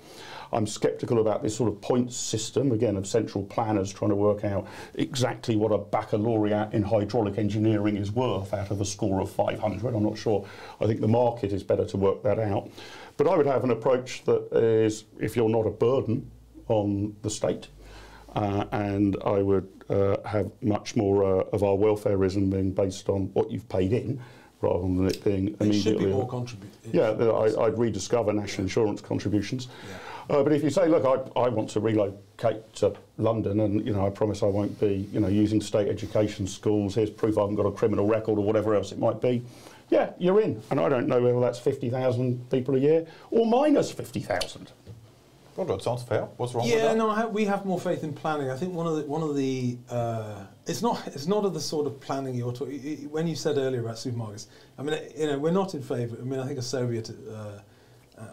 I'm 0.53 0.67
sceptical 0.67 1.21
about 1.21 1.45
this 1.45 1.55
sort 1.57 1.71
of 1.71 1.81
points 1.81 2.17
system, 2.17 2.73
again, 2.73 2.97
of 2.97 3.07
central 3.07 3.45
planners 3.45 3.93
trying 3.93 4.11
to 4.11 4.17
work 4.17 4.45
out 4.45 4.67
exactly 4.95 5.55
what 5.55 5.71
a 5.71 5.79
baccalaureate 5.79 6.73
in 6.73 6.83
hydraulic 6.83 7.39
engineering 7.39 7.97
is 7.97 8.11
worth 8.11 8.53
out 8.55 8.73
of 8.73 8.81
a 8.81 8.85
score 8.85 9.21
of 9.21 9.31
500. 9.31 9.95
I'm 9.95 10.03
not 10.03 10.19
sure. 10.19 10.45
I 10.81 10.87
think 10.87 11.01
the 11.01 11.09
market 11.09 11.53
is 11.53 11.63
better 11.63 11.85
to 11.85 11.97
work 11.97 12.25
that 12.25 12.41
out. 12.41 12.69
But 13.17 13.29
I 13.29 13.37
would 13.37 13.47
have 13.47 13.63
an 13.63 13.71
approach 13.71 14.25
that 14.25 14.53
is, 14.53 15.05
if 15.21 15.37
you're 15.37 15.49
not 15.49 15.67
a 15.67 15.71
burden 15.71 16.29
on 16.69 17.15
the 17.23 17.31
state, 17.31 17.69
uh, 18.39 18.65
and 18.71 19.17
I 19.25 19.43
would 19.43 19.69
uh, 19.91 20.17
have 20.25 20.51
much 20.63 20.95
more 20.95 21.25
uh, 21.25 21.45
of 21.53 21.65
our 21.65 21.77
welfareism 21.77 22.51
being 22.51 22.71
based 22.71 23.09
on 23.09 23.31
what 23.33 23.51
you've 23.51 23.69
paid 23.69 23.93
in 23.93 24.21
rather 24.61 24.83
than 24.83 25.07
it 25.07 25.25
being 25.25 25.57
immediately. 25.61 25.69
It 25.71 25.83
should 25.83 25.99
be 25.99 26.07
more 26.07 26.29
contribute. 26.29 26.71
Yeah, 26.93 27.11
I, 27.11 27.69
would 27.69 27.79
rediscover 27.79 28.33
national 28.33 28.65
insurance 28.65 29.01
contributions. 29.01 29.67
Yeah. 30.29 30.37
Uh, 30.37 30.43
but 30.43 30.53
if 30.53 30.63
you 30.63 30.71
say, 30.71 30.87
look, 30.89 31.05
I, 31.05 31.41
I 31.41 31.49
want 31.49 31.71
to 31.71 31.81
relocate 31.81 32.73
to 32.75 32.95
London, 33.17 33.61
and 33.61 33.85
you 33.85 33.93
know, 33.93 34.07
I 34.07 34.11
promise 34.11 34.43
I 34.43 34.47
won't 34.47 34.79
be, 34.79 35.09
you 35.13 35.21
know, 35.21 35.29
using 35.29 35.61
state 35.61 35.89
education 35.89 36.47
schools. 36.47 36.95
Here's 36.95 37.11
proof 37.11 37.39
I 37.39 37.41
haven't 37.41 37.57
got 37.57 37.67
a 37.67 37.73
criminal 37.73 38.07
record 38.07 38.39
or 38.39 38.45
whatever 38.45 38.75
else 38.75 38.93
it 38.93 38.99
might 38.99 39.21
be. 39.21 39.43
Yeah, 39.91 40.11
you're 40.19 40.41
in, 40.41 40.63
and 40.71 40.79
I 40.79 40.89
don't 40.89 41.09
know 41.09 41.21
whether 41.23 41.41
that's 41.41 41.59
fifty 41.59 41.89
thousand 41.89 42.51
people 42.51 42.77
a 42.77 42.79
year 42.79 43.07
or 43.31 43.47
minus 43.47 43.91
fifty 43.91 44.21
thousand. 44.21 44.71
Well, 45.59 45.67
that 45.67 45.83
sounds 45.83 46.05
fair. 46.05 46.23
What's 46.37 46.55
wrong 46.55 46.69
yeah, 46.69 46.75
with 46.75 46.85
that? 46.85 46.97
no, 46.97 47.11
have, 47.11 47.31
we 47.33 47.45
have 47.47 47.67
more 47.67 47.81
faith 47.81 48.05
in 48.05 48.13
planning. 48.13 48.49
I 48.49 48.57
think 48.57 48.75
one 48.75 48.87
of 48.87 48.95
the 48.95 49.03
one 49.07 49.25
of 49.25 49.35
the 49.35 49.77
uh, 49.91 50.45
it's 50.69 50.83
not 50.83 51.05
it's 51.09 51.27
not 51.27 51.45
of 51.45 51.53
the 51.53 51.59
sort 51.59 51.89
of 51.89 51.99
planning 51.99 52.37
you're 52.37 52.53
talking. 52.53 53.11
When 53.11 53.27
you 53.27 53.35
said 53.35 53.59
earlier 53.59 53.81
about 53.81 53.97
supermarkets, 53.97 54.47
I 54.79 54.85
mean, 54.85 54.97
you 55.17 55.27
know, 55.27 55.37
we're 55.37 55.51
not 55.51 55.75
in 55.75 55.83
favour. 55.83 56.17
I 56.17 56.23
mean, 56.23 56.39
I 56.39 56.47
think 56.47 56.61
a 56.61 56.63
Soviet 56.63 57.11
uh, 57.29 57.59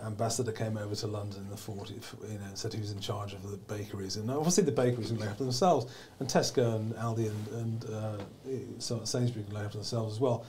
ambassador 0.06 0.52
came 0.52 0.78
over 0.78 0.94
to 0.94 1.08
London 1.08 1.40
in 1.40 1.50
the 1.50 1.56
40s, 1.56 2.32
you 2.32 2.38
know, 2.38 2.46
and 2.46 2.56
said 2.56 2.74
he 2.74 2.80
was 2.80 2.92
in 2.92 3.00
charge 3.00 3.34
of 3.34 3.50
the 3.50 3.58
bakeries, 3.58 4.18
and 4.18 4.30
obviously 4.30 4.64
the 4.64 4.72
bakeries 4.72 5.08
can 5.08 5.18
look 5.18 5.28
after 5.28 5.44
themselves, 5.44 5.92
and 6.20 6.30
Tesco 6.30 6.76
and 6.76 6.94
Aldi 6.94 7.32
and, 7.32 7.48
and 7.48 7.86
uh, 7.86 9.04
Sainsbury's 9.04 9.46
can 9.48 9.54
look 9.56 9.64
after 9.64 9.80
themselves 9.80 10.14
as 10.14 10.20
well. 10.20 10.46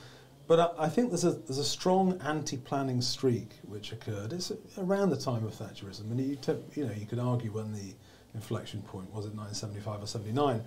But 0.47 0.59
I, 0.59 0.85
I, 0.85 0.89
think 0.89 1.09
there's 1.09 1.25
a 1.25 1.31
there's 1.31 1.57
a 1.57 1.65
strong 1.65 2.19
anti-planning 2.21 3.01
streak 3.01 3.51
which 3.63 3.91
occurred. 3.91 4.31
It's 4.31 4.51
around 4.77 5.09
the 5.09 5.17
time 5.17 5.45
of 5.45 5.53
Thatcherism, 5.53 6.09
and 6.09 6.19
you 6.19 6.37
you 6.73 6.85
know 6.85 6.93
you 6.93 7.05
could 7.05 7.19
argue 7.19 7.51
when 7.51 7.73
the 7.73 7.93
inflection 8.33 8.81
point 8.81 9.07
was 9.13 9.25
it 9.25 9.35
1975 9.35 10.03
or 10.03 10.07
79. 10.07 10.63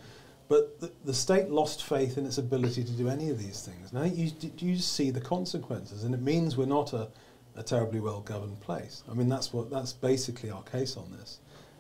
But 0.49 0.81
the, 0.81 0.91
the, 1.05 1.15
state 1.15 1.49
lost 1.49 1.85
faith 1.85 2.19
in 2.19 2.27
its 2.27 2.39
ability 2.39 2.83
to 2.83 2.91
do 2.93 3.09
any 3.09 3.31
of 3.31 3.39
these 3.39 3.63
things. 3.63 3.93
Now 3.93 4.03
you 4.03 4.31
do 4.31 4.67
you 4.67 4.77
see 4.77 5.11
the 5.11 5.21
consequences, 5.21 6.05
and 6.05 6.15
it 6.15 6.21
means 6.21 6.57
we're 6.57 6.67
not 6.67 6.93
a, 6.93 7.09
a 7.57 7.63
terribly 7.63 8.01
well 8.01 8.21
governed 8.21 8.61
place. 8.61 9.03
I 9.11 9.15
mean 9.15 9.29
that's 9.29 9.53
what 9.53 9.71
that's 9.71 9.93
basically 9.93 10.51
our 10.51 10.63
case 10.65 10.97
on 10.97 11.11
this. 11.13 11.39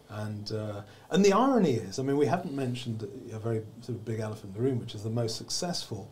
And 0.08 0.52
uh, 0.52 0.82
and 1.10 1.24
the 1.24 1.32
irony 1.32 1.74
is, 1.74 1.98
I 1.98 2.02
mean, 2.02 2.16
we 2.16 2.26
haven't 2.26 2.54
mentioned 2.54 3.06
a 3.32 3.38
very 3.38 3.62
sort 3.80 3.98
of 3.98 4.04
big 4.04 4.20
elephant 4.20 4.56
in 4.56 4.62
the 4.62 4.68
room, 4.68 4.80
which 4.80 4.94
is 4.94 5.02
the 5.02 5.10
most 5.10 5.36
successful 5.36 6.10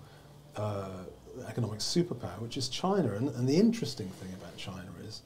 uh, 0.56 1.04
economic 1.48 1.80
superpower, 1.80 2.40
which 2.40 2.56
is 2.56 2.68
China. 2.68 3.12
And, 3.14 3.28
and 3.30 3.48
the 3.48 3.56
interesting 3.56 4.08
thing 4.08 4.32
about 4.34 4.56
China 4.56 4.88
is 5.06 5.22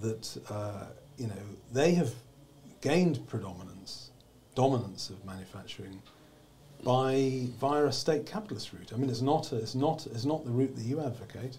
that 0.00 0.42
uh, 0.50 0.86
you 1.16 1.26
know 1.26 1.42
they 1.72 1.92
have 1.92 2.12
gained 2.80 3.26
predominance, 3.28 4.10
dominance 4.54 5.10
of 5.10 5.24
manufacturing 5.24 6.00
by 6.82 7.46
via 7.60 7.84
a 7.84 7.92
state 7.92 8.26
capitalist 8.26 8.72
route. 8.72 8.92
I 8.94 8.96
mean, 8.96 9.10
it's 9.10 9.20
not 9.20 9.52
a, 9.52 9.56
it's 9.56 9.74
not 9.74 10.06
it's 10.06 10.24
not 10.24 10.44
the 10.44 10.50
route 10.50 10.74
that 10.76 10.82
you 10.82 11.00
advocate. 11.00 11.58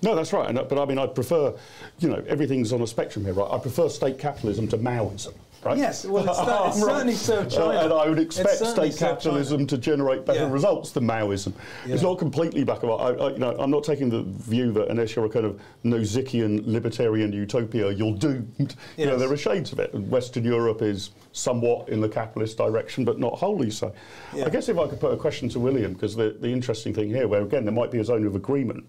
No, 0.00 0.14
that's 0.14 0.32
right. 0.32 0.54
But 0.54 0.78
I 0.78 0.84
mean, 0.84 0.98
I 0.98 1.06
prefer, 1.06 1.54
you 1.98 2.08
know, 2.08 2.22
everything's 2.28 2.72
on 2.72 2.82
a 2.82 2.86
spectrum 2.86 3.24
here, 3.24 3.34
right? 3.34 3.50
I 3.50 3.58
prefer 3.58 3.88
state 3.88 4.18
capitalism 4.18 4.68
to 4.68 4.78
Maoism. 4.78 5.34
Right? 5.64 5.76
Yes, 5.76 6.04
well, 6.04 6.28
it's, 6.28 6.38
that, 6.38 6.66
it's 6.68 6.80
certainly 6.80 7.14
served 7.14 7.50
China. 7.50 7.78
Uh, 7.78 7.84
and 7.84 7.92
I 7.92 8.08
would 8.08 8.18
expect 8.18 8.58
state 8.58 8.96
capitalism 8.96 9.66
to 9.66 9.78
generate 9.78 10.24
better 10.24 10.40
yeah. 10.40 10.52
results 10.52 10.92
than 10.92 11.04
Maoism. 11.04 11.52
Yeah. 11.84 11.94
It's 11.94 12.02
not 12.02 12.18
completely 12.18 12.62
back 12.64 12.82
of 12.84 12.90
I, 12.90 13.24
I, 13.24 13.30
you 13.32 13.38
know, 13.38 13.56
I'm 13.58 13.70
not 13.70 13.82
taking 13.82 14.08
the 14.08 14.22
view 14.22 14.72
that 14.72 14.88
unless 14.88 15.16
you're 15.16 15.24
a 15.24 15.28
kind 15.28 15.46
of 15.46 15.60
Nozickian 15.84 16.62
libertarian 16.64 17.32
utopia, 17.32 17.90
you're 17.90 18.14
doomed. 18.14 18.54
Yes. 18.58 18.76
You 18.96 19.06
know, 19.06 19.18
there 19.18 19.32
are 19.32 19.36
shades 19.36 19.72
of 19.72 19.80
it. 19.80 19.92
Western 19.94 20.44
Europe 20.44 20.82
is 20.82 21.10
somewhat 21.32 21.88
in 21.88 22.00
the 22.00 22.08
capitalist 22.08 22.56
direction, 22.56 23.04
but 23.04 23.18
not 23.18 23.34
wholly 23.34 23.70
so. 23.70 23.92
Yeah. 24.34 24.46
I 24.46 24.50
guess 24.50 24.68
if 24.68 24.78
I 24.78 24.86
could 24.86 25.00
put 25.00 25.12
a 25.12 25.16
question 25.16 25.48
to 25.50 25.60
William, 25.60 25.92
because 25.92 26.14
the, 26.14 26.36
the 26.40 26.48
interesting 26.48 26.94
thing 26.94 27.08
here, 27.08 27.26
where 27.26 27.42
again 27.42 27.64
there 27.64 27.74
might 27.74 27.90
be 27.90 27.98
a 27.98 28.04
zone 28.04 28.26
of 28.26 28.36
agreement, 28.36 28.86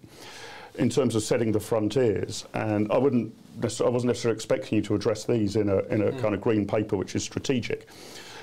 in 0.80 0.90
terms 0.90 1.16
of 1.16 1.24
setting 1.24 1.52
the 1.52 1.60
frontiers. 1.60 2.46
And 2.54 2.92
I 2.92 2.98
wouldn't, 2.98 3.34
I 3.62 3.90
wasn't 3.90 4.06
necessarily 4.06 4.36
expecting 4.36 4.78
you 4.78 4.82
to 4.84 4.96
address 4.96 5.26
these 5.26 5.56
in 5.56 5.70
a, 5.70 5.80
in 5.88 6.02
a 6.02 6.12
mm. 6.12 6.22
kind 6.22 6.34
of 6.34 6.42
green 6.42 6.66
paper, 6.66 6.96
which 6.96 7.16
is 7.16 7.24
strategic. 7.24 7.88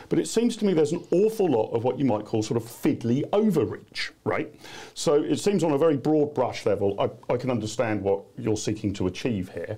But 0.08 0.18
it 0.18 0.28
seems 0.28 0.56
to 0.58 0.64
me 0.64 0.72
there's 0.72 0.92
an 0.92 1.04
awful 1.10 1.50
lot 1.50 1.70
of 1.72 1.82
what 1.82 1.98
you 1.98 2.04
might 2.04 2.24
call 2.24 2.42
sort 2.42 2.56
of 2.56 2.62
fiddly 2.62 3.24
overreach, 3.32 4.12
right? 4.24 4.54
So 4.94 5.14
it 5.14 5.40
seems 5.40 5.64
on 5.64 5.72
a 5.72 5.78
very 5.78 5.96
broad 5.96 6.32
brush 6.32 6.64
level, 6.64 6.94
I, 7.00 7.32
I 7.32 7.36
can 7.36 7.50
understand 7.50 8.02
what 8.02 8.22
you're 8.38 8.56
seeking 8.56 8.92
to 8.94 9.08
achieve 9.08 9.50
here. 9.52 9.76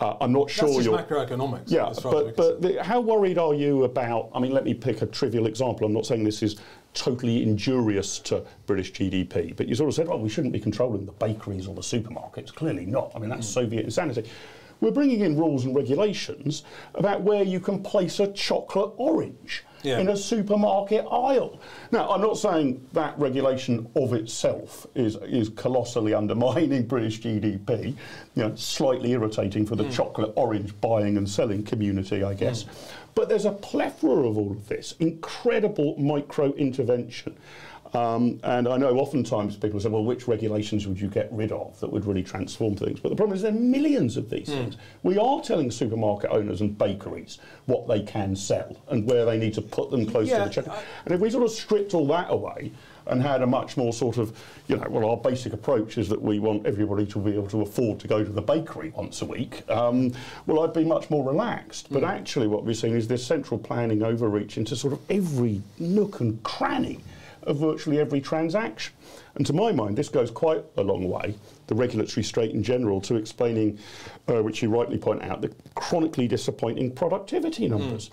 Uh, 0.00 0.16
I'm 0.20 0.32
not 0.32 0.50
sure 0.50 0.68
That's 0.68 0.84
just 0.84 0.88
you're. 0.88 0.98
macroeconomics. 0.98 1.70
Yeah, 1.70 1.88
as 1.88 2.00
far 2.00 2.14
as 2.14 2.26
we 2.26 2.32
but, 2.32 2.36
but 2.36 2.62
the, 2.62 2.82
how 2.82 3.00
worried 3.00 3.38
are 3.38 3.54
you 3.54 3.84
about? 3.84 4.30
I 4.34 4.40
mean, 4.40 4.52
let 4.52 4.64
me 4.64 4.74
pick 4.74 5.02
a 5.02 5.06
trivial 5.06 5.46
example. 5.46 5.86
I'm 5.86 5.92
not 5.92 6.06
saying 6.06 6.24
this 6.24 6.42
is 6.42 6.56
totally 6.94 7.42
injurious 7.42 8.18
to 8.18 8.44
British 8.66 8.92
GDP, 8.92 9.56
but 9.56 9.68
you 9.68 9.74
sort 9.74 9.88
of 9.88 9.94
said, 9.94 10.08
well, 10.08 10.18
we 10.18 10.28
shouldn't 10.28 10.52
be 10.52 10.60
controlling 10.60 11.06
the 11.06 11.12
bakeries 11.12 11.66
or 11.66 11.74
the 11.74 11.80
supermarkets. 11.80 12.54
Clearly 12.54 12.86
not. 12.86 13.12
I 13.14 13.18
mean, 13.18 13.30
that's 13.30 13.46
mm. 13.46 13.54
Soviet 13.54 13.84
insanity. 13.84 14.28
We're 14.80 14.90
bringing 14.90 15.20
in 15.20 15.36
rules 15.36 15.66
and 15.66 15.76
regulations 15.76 16.64
about 16.94 17.20
where 17.20 17.42
you 17.42 17.60
can 17.60 17.82
place 17.82 18.18
a 18.18 18.32
chocolate 18.32 18.92
orange 18.96 19.62
Yeah. 19.82 19.98
in 19.98 20.08
a 20.08 20.16
supermarket 20.16 21.04
aisle. 21.10 21.60
Now, 21.90 22.10
I'm 22.10 22.20
not 22.22 22.38
saying 22.38 22.86
that 22.94 23.18
regulation 23.18 23.88
of 23.94 24.14
itself 24.14 24.86
is, 24.94 25.16
is 25.16 25.50
colossally 25.50 26.14
undermining 26.14 26.86
British 26.94 27.20
GDP, 27.20 27.88
you 28.34 28.42
know, 28.42 28.54
slightly 28.54 29.12
irritating 29.12 29.66
for 29.66 29.76
the 29.76 29.84
mm. 29.84 29.92
chocolate 29.92 30.32
orange 30.36 30.78
buying 30.80 31.16
and 31.18 31.28
selling 31.28 31.62
community, 31.62 32.22
I 32.24 32.34
guess. 32.34 32.64
Mm. 32.64 32.68
But 33.14 33.28
there's 33.28 33.44
a 33.44 33.52
plethora 33.52 34.28
of 34.28 34.38
all 34.38 34.50
of 34.52 34.68
this, 34.68 34.94
incredible 34.98 35.96
micro 35.98 36.52
intervention. 36.54 37.36
Um, 37.92 38.38
and 38.44 38.68
I 38.68 38.76
know 38.76 38.98
oftentimes 38.98 39.56
people 39.56 39.80
say, 39.80 39.88
well, 39.88 40.04
which 40.04 40.28
regulations 40.28 40.86
would 40.86 41.00
you 41.00 41.08
get 41.08 41.28
rid 41.32 41.50
of 41.50 41.78
that 41.80 41.90
would 41.92 42.04
really 42.06 42.22
transform 42.22 42.76
things? 42.76 43.00
But 43.00 43.08
the 43.08 43.16
problem 43.16 43.34
is 43.34 43.42
there 43.42 43.50
are 43.50 43.54
millions 43.54 44.16
of 44.16 44.30
these 44.30 44.48
things. 44.48 44.76
We 45.02 45.18
are 45.18 45.40
telling 45.40 45.72
supermarket 45.72 46.30
owners 46.30 46.60
and 46.60 46.78
bakeries 46.78 47.38
what 47.66 47.88
they 47.88 48.02
can 48.02 48.36
sell 48.36 48.76
and 48.88 49.06
where 49.08 49.24
they 49.24 49.38
need 49.38 49.54
to 49.54 49.62
put 49.62 49.90
them 49.90 50.06
close 50.06 50.28
Yeah, 50.28 50.44
to 50.44 50.62
the 50.62 50.62
checkout. 50.62 50.78
And 51.04 51.14
if 51.14 51.20
we 51.20 51.30
sort 51.30 51.44
of 51.44 51.50
stripped 51.50 51.94
all 51.94 52.06
that 52.08 52.30
away 52.30 52.72
and 53.06 53.22
had 53.22 53.42
a 53.42 53.46
much 53.46 53.76
more 53.76 53.92
sort 53.92 54.18
of, 54.18 54.36
you 54.68 54.76
know, 54.76 54.86
well, 54.88 55.08
our 55.10 55.16
basic 55.16 55.52
approach 55.52 55.98
is 55.98 56.08
that 56.08 56.20
we 56.20 56.38
want 56.38 56.66
everybody 56.66 57.06
to 57.06 57.18
be 57.18 57.32
able 57.32 57.48
to 57.48 57.62
afford 57.62 58.00
to 58.00 58.08
go 58.08 58.24
to 58.24 58.30
the 58.30 58.42
bakery 58.42 58.92
once 58.96 59.22
a 59.22 59.26
week, 59.26 59.68
um, 59.70 60.12
well, 60.46 60.62
I'd 60.64 60.74
be 60.74 60.84
much 60.84 61.10
more 61.10 61.24
relaxed. 61.24 61.88
But 61.90 62.04
actually, 62.04 62.46
what 62.46 62.64
we're 62.64 62.74
seeing 62.74 62.94
is 62.94 63.08
this 63.08 63.26
central 63.26 63.58
planning 63.58 64.02
overreach 64.02 64.58
into 64.58 64.76
sort 64.76 64.92
of 64.92 65.00
every 65.10 65.62
nook 65.78 66.20
and 66.20 66.42
cranny 66.42 67.00
of 67.44 67.58
virtually 67.58 67.98
every 67.98 68.20
transaction. 68.20 68.92
And 69.34 69.46
to 69.46 69.52
my 69.52 69.72
mind, 69.72 69.96
this 69.96 70.08
goes 70.08 70.30
quite 70.30 70.64
a 70.76 70.82
long 70.82 71.08
way, 71.08 71.34
the 71.68 71.74
regulatory 71.74 72.24
state 72.24 72.50
in 72.50 72.62
general, 72.62 73.00
to 73.02 73.14
explaining, 73.16 73.78
uh, 74.28 74.42
which 74.42 74.62
you 74.62 74.68
rightly 74.68 74.98
point 74.98 75.22
out, 75.22 75.40
the 75.40 75.52
chronically 75.74 76.28
disappointing 76.28 76.90
productivity 76.90 77.68
numbers. 77.68 78.10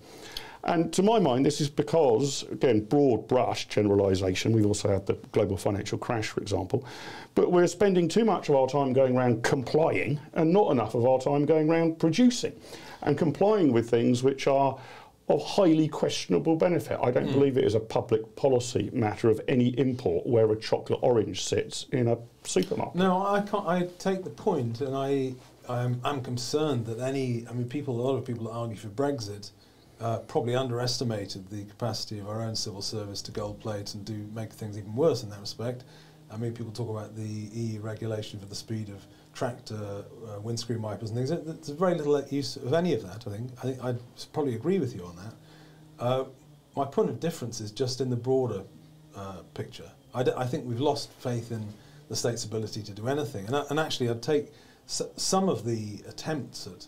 And 0.64 0.92
to 0.94 1.04
my 1.04 1.20
mind, 1.20 1.46
this 1.46 1.62
is 1.62 1.70
because, 1.70 2.44
again, 2.52 2.86
broad 2.86 3.28
brush 3.28 3.68
generalisation, 3.68 4.52
we've 4.52 4.66
also 4.66 4.90
had 4.90 5.06
the 5.06 5.14
global 5.32 5.58
financial 5.58 5.98
crash, 5.98 6.28
for 6.28 6.42
example, 6.42 6.86
but 7.36 7.52
we're 7.52 7.68
spending 7.68 8.08
too 8.08 8.26
much 8.26 8.50
of 8.50 8.56
our 8.56 8.68
time 8.68 8.94
going 8.94 9.16
around 9.16 9.44
complying 9.44 10.20
and 10.34 10.52
not 10.52 10.72
enough 10.72 10.96
of 10.96 11.06
our 11.06 11.20
time 11.20 11.46
going 11.46 11.70
around 11.70 12.00
producing 12.00 12.54
and 13.04 13.18
complying 13.18 13.72
with 13.72 13.90
things 13.90 14.24
which 14.24 14.48
are 14.48 14.78
of 15.30 15.44
highly 15.44 15.88
questionable 15.88 16.56
benefit. 16.56 16.98
I 17.04 17.12
don't 17.12 17.28
hmm. 17.28 17.34
believe 17.34 17.58
it 17.58 17.66
is 17.66 17.76
a 17.76 17.80
public 17.80 18.36
policy 18.36 18.90
matter 18.94 19.30
of 19.30 19.42
any 19.48 19.70
import 19.78 20.26
where 20.26 20.50
a 20.52 20.56
chocolate 20.56 21.00
orange 21.02 21.44
sits 21.44 21.86
in 21.92 22.08
a 22.08 22.18
supermarket. 22.44 22.96
No, 22.96 23.26
I 23.26 23.42
can't. 23.42 23.68
I 23.68 23.88
take 24.00 24.24
the 24.24 24.30
point, 24.30 24.80
and 24.80 24.96
I 24.96 25.34
I'm, 25.68 26.00
I'm 26.04 26.22
concerned 26.22 26.86
that 26.86 27.00
any. 27.00 27.46
I 27.50 27.54
mean, 27.54 27.68
people. 27.68 28.00
A 28.00 28.02
lot 28.02 28.16
of 28.16 28.26
people 28.26 28.50
argue 28.50 28.78
for 28.78 28.88
Brexit 28.88 29.52
uh, 30.00 30.20
probably 30.20 30.56
underestimated 30.56 31.50
the 31.50 31.66
capacity 31.66 32.20
of 32.20 32.28
our 32.28 32.42
own 32.42 32.56
civil 32.56 32.82
service 32.82 33.22
to 33.24 33.32
gold 33.32 33.60
plate 33.60 33.94
and 33.96 34.06
do 34.06 34.28
make 34.34 34.52
things 34.54 34.78
even 34.78 34.96
worse 34.96 35.24
in 35.24 35.30
that 35.30 35.40
respect. 35.40 35.84
I 36.32 36.38
mean, 36.38 36.54
people 36.54 36.72
talk 36.72 36.90
about 36.90 37.16
the 37.16 37.24
EU 37.24 37.80
regulation 37.80 38.40
for 38.40 38.46
the 38.46 38.56
speed 38.56 38.90
of 38.90 39.06
tractor 39.34 39.76
uh, 39.76 40.40
windscreen 40.42 40.82
wipers 40.82 41.10
and 41.10 41.18
things. 41.18 41.30
There- 41.30 41.40
There's 41.40 41.70
very 41.70 41.96
little 41.96 42.22
use 42.30 42.58
of 42.58 42.74
any 42.74 42.94
of 42.94 43.02
that. 43.04 43.26
I 43.28 43.32
think. 43.32 43.52
I 43.60 43.62
think 43.62 43.84
I'd 43.84 44.00
probably 44.34 44.56
agree 44.56 44.80
with 44.80 44.96
you 44.96 45.06
on 45.06 45.16
that. 45.16 45.34
Uh, 46.00 46.24
my 46.76 46.86
point 46.86 47.10
of 47.10 47.20
difference 47.20 47.60
is 47.60 47.72
just 47.72 48.02
in 48.02 48.10
the 48.10 48.16
broader 48.16 48.64
uh, 49.16 49.42
picture. 49.54 49.90
I, 50.14 50.46
think 50.46 50.66
we've 50.66 50.80
lost 50.80 51.12
faith 51.20 51.52
in 51.52 51.68
the 52.10 52.16
state's 52.16 52.44
ability 52.44 52.82
to 52.84 52.92
do 52.92 53.08
anything. 53.08 53.46
And, 53.46 53.56
and 53.70 53.80
actually, 53.80 54.10
I'd 54.10 54.24
take 54.24 54.52
some 54.88 55.48
of 55.50 55.64
the 55.64 56.02
attempts 56.08 56.66
at, 56.66 56.88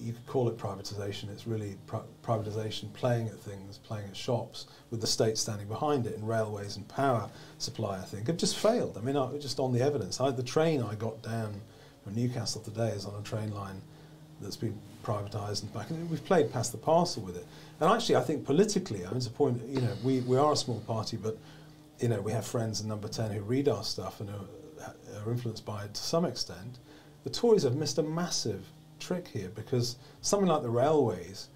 you 0.00 0.12
could 0.12 0.26
call 0.26 0.48
it 0.48 0.56
privatisation, 0.56 1.30
it's 1.30 1.46
really 1.46 1.76
pri- 1.86 2.02
privatisation, 2.22 2.92
playing 2.92 3.28
at 3.28 3.38
things, 3.38 3.78
playing 3.78 4.08
at 4.08 4.16
shops, 4.16 4.66
with 4.90 5.00
the 5.00 5.06
state 5.06 5.38
standing 5.38 5.68
behind 5.68 6.06
it 6.06 6.14
in 6.14 6.24
railways 6.24 6.76
and 6.76 6.86
power 6.88 7.28
supply, 7.58 7.98
I 7.98 8.02
think, 8.02 8.26
have 8.26 8.36
just 8.36 8.56
failed. 8.56 8.96
I 8.96 9.00
mean, 9.00 9.16
I, 9.16 9.36
just 9.38 9.58
on 9.58 9.72
the 9.72 9.80
evidence. 9.80 10.20
I, 10.20 10.30
the 10.30 10.42
train 10.42 10.82
I 10.82 10.94
got 10.94 11.22
down 11.22 11.60
from 12.02 12.14
Newcastle 12.14 12.60
today 12.60 12.88
is 12.90 13.06
on 13.06 13.18
a 13.18 13.22
train 13.22 13.52
line 13.52 13.80
that's 14.40 14.56
been 14.56 14.78
privatised 15.04 15.62
and 15.62 15.72
back. 15.72 15.90
And 15.90 16.10
we've 16.10 16.24
played 16.24 16.52
past 16.52 16.72
the 16.72 16.78
parcel 16.78 17.22
with 17.22 17.36
it. 17.36 17.46
And 17.80 17.90
actually, 17.90 18.16
I 18.16 18.22
think 18.22 18.44
politically, 18.44 19.04
I 19.04 19.08
mean, 19.08 19.16
it's 19.16 19.26
a 19.26 19.30
point. 19.30 19.62
You 19.68 19.80
know, 19.80 19.92
we, 20.02 20.20
we 20.20 20.36
are 20.36 20.52
a 20.52 20.56
small 20.56 20.80
party, 20.80 21.16
but 21.16 21.38
you 22.00 22.08
know, 22.08 22.20
we 22.20 22.32
have 22.32 22.46
friends 22.46 22.80
in 22.80 22.88
Number 22.88 23.08
Ten 23.08 23.30
who 23.30 23.40
read 23.40 23.68
our 23.68 23.84
stuff 23.84 24.20
and 24.20 24.30
are, 24.30 25.24
are 25.24 25.30
influenced 25.30 25.64
by 25.64 25.84
it 25.84 25.94
to 25.94 26.02
some 26.02 26.24
extent. 26.24 26.78
The 27.24 27.30
Tories 27.30 27.62
have 27.62 27.76
missed 27.76 27.98
a 27.98 28.02
massive 28.02 28.66
trick 29.04 29.28
here 29.28 29.50
because 29.54 29.96
something 30.20 30.48
like 30.48 30.62
the 30.62 30.70
railways, 30.70 31.48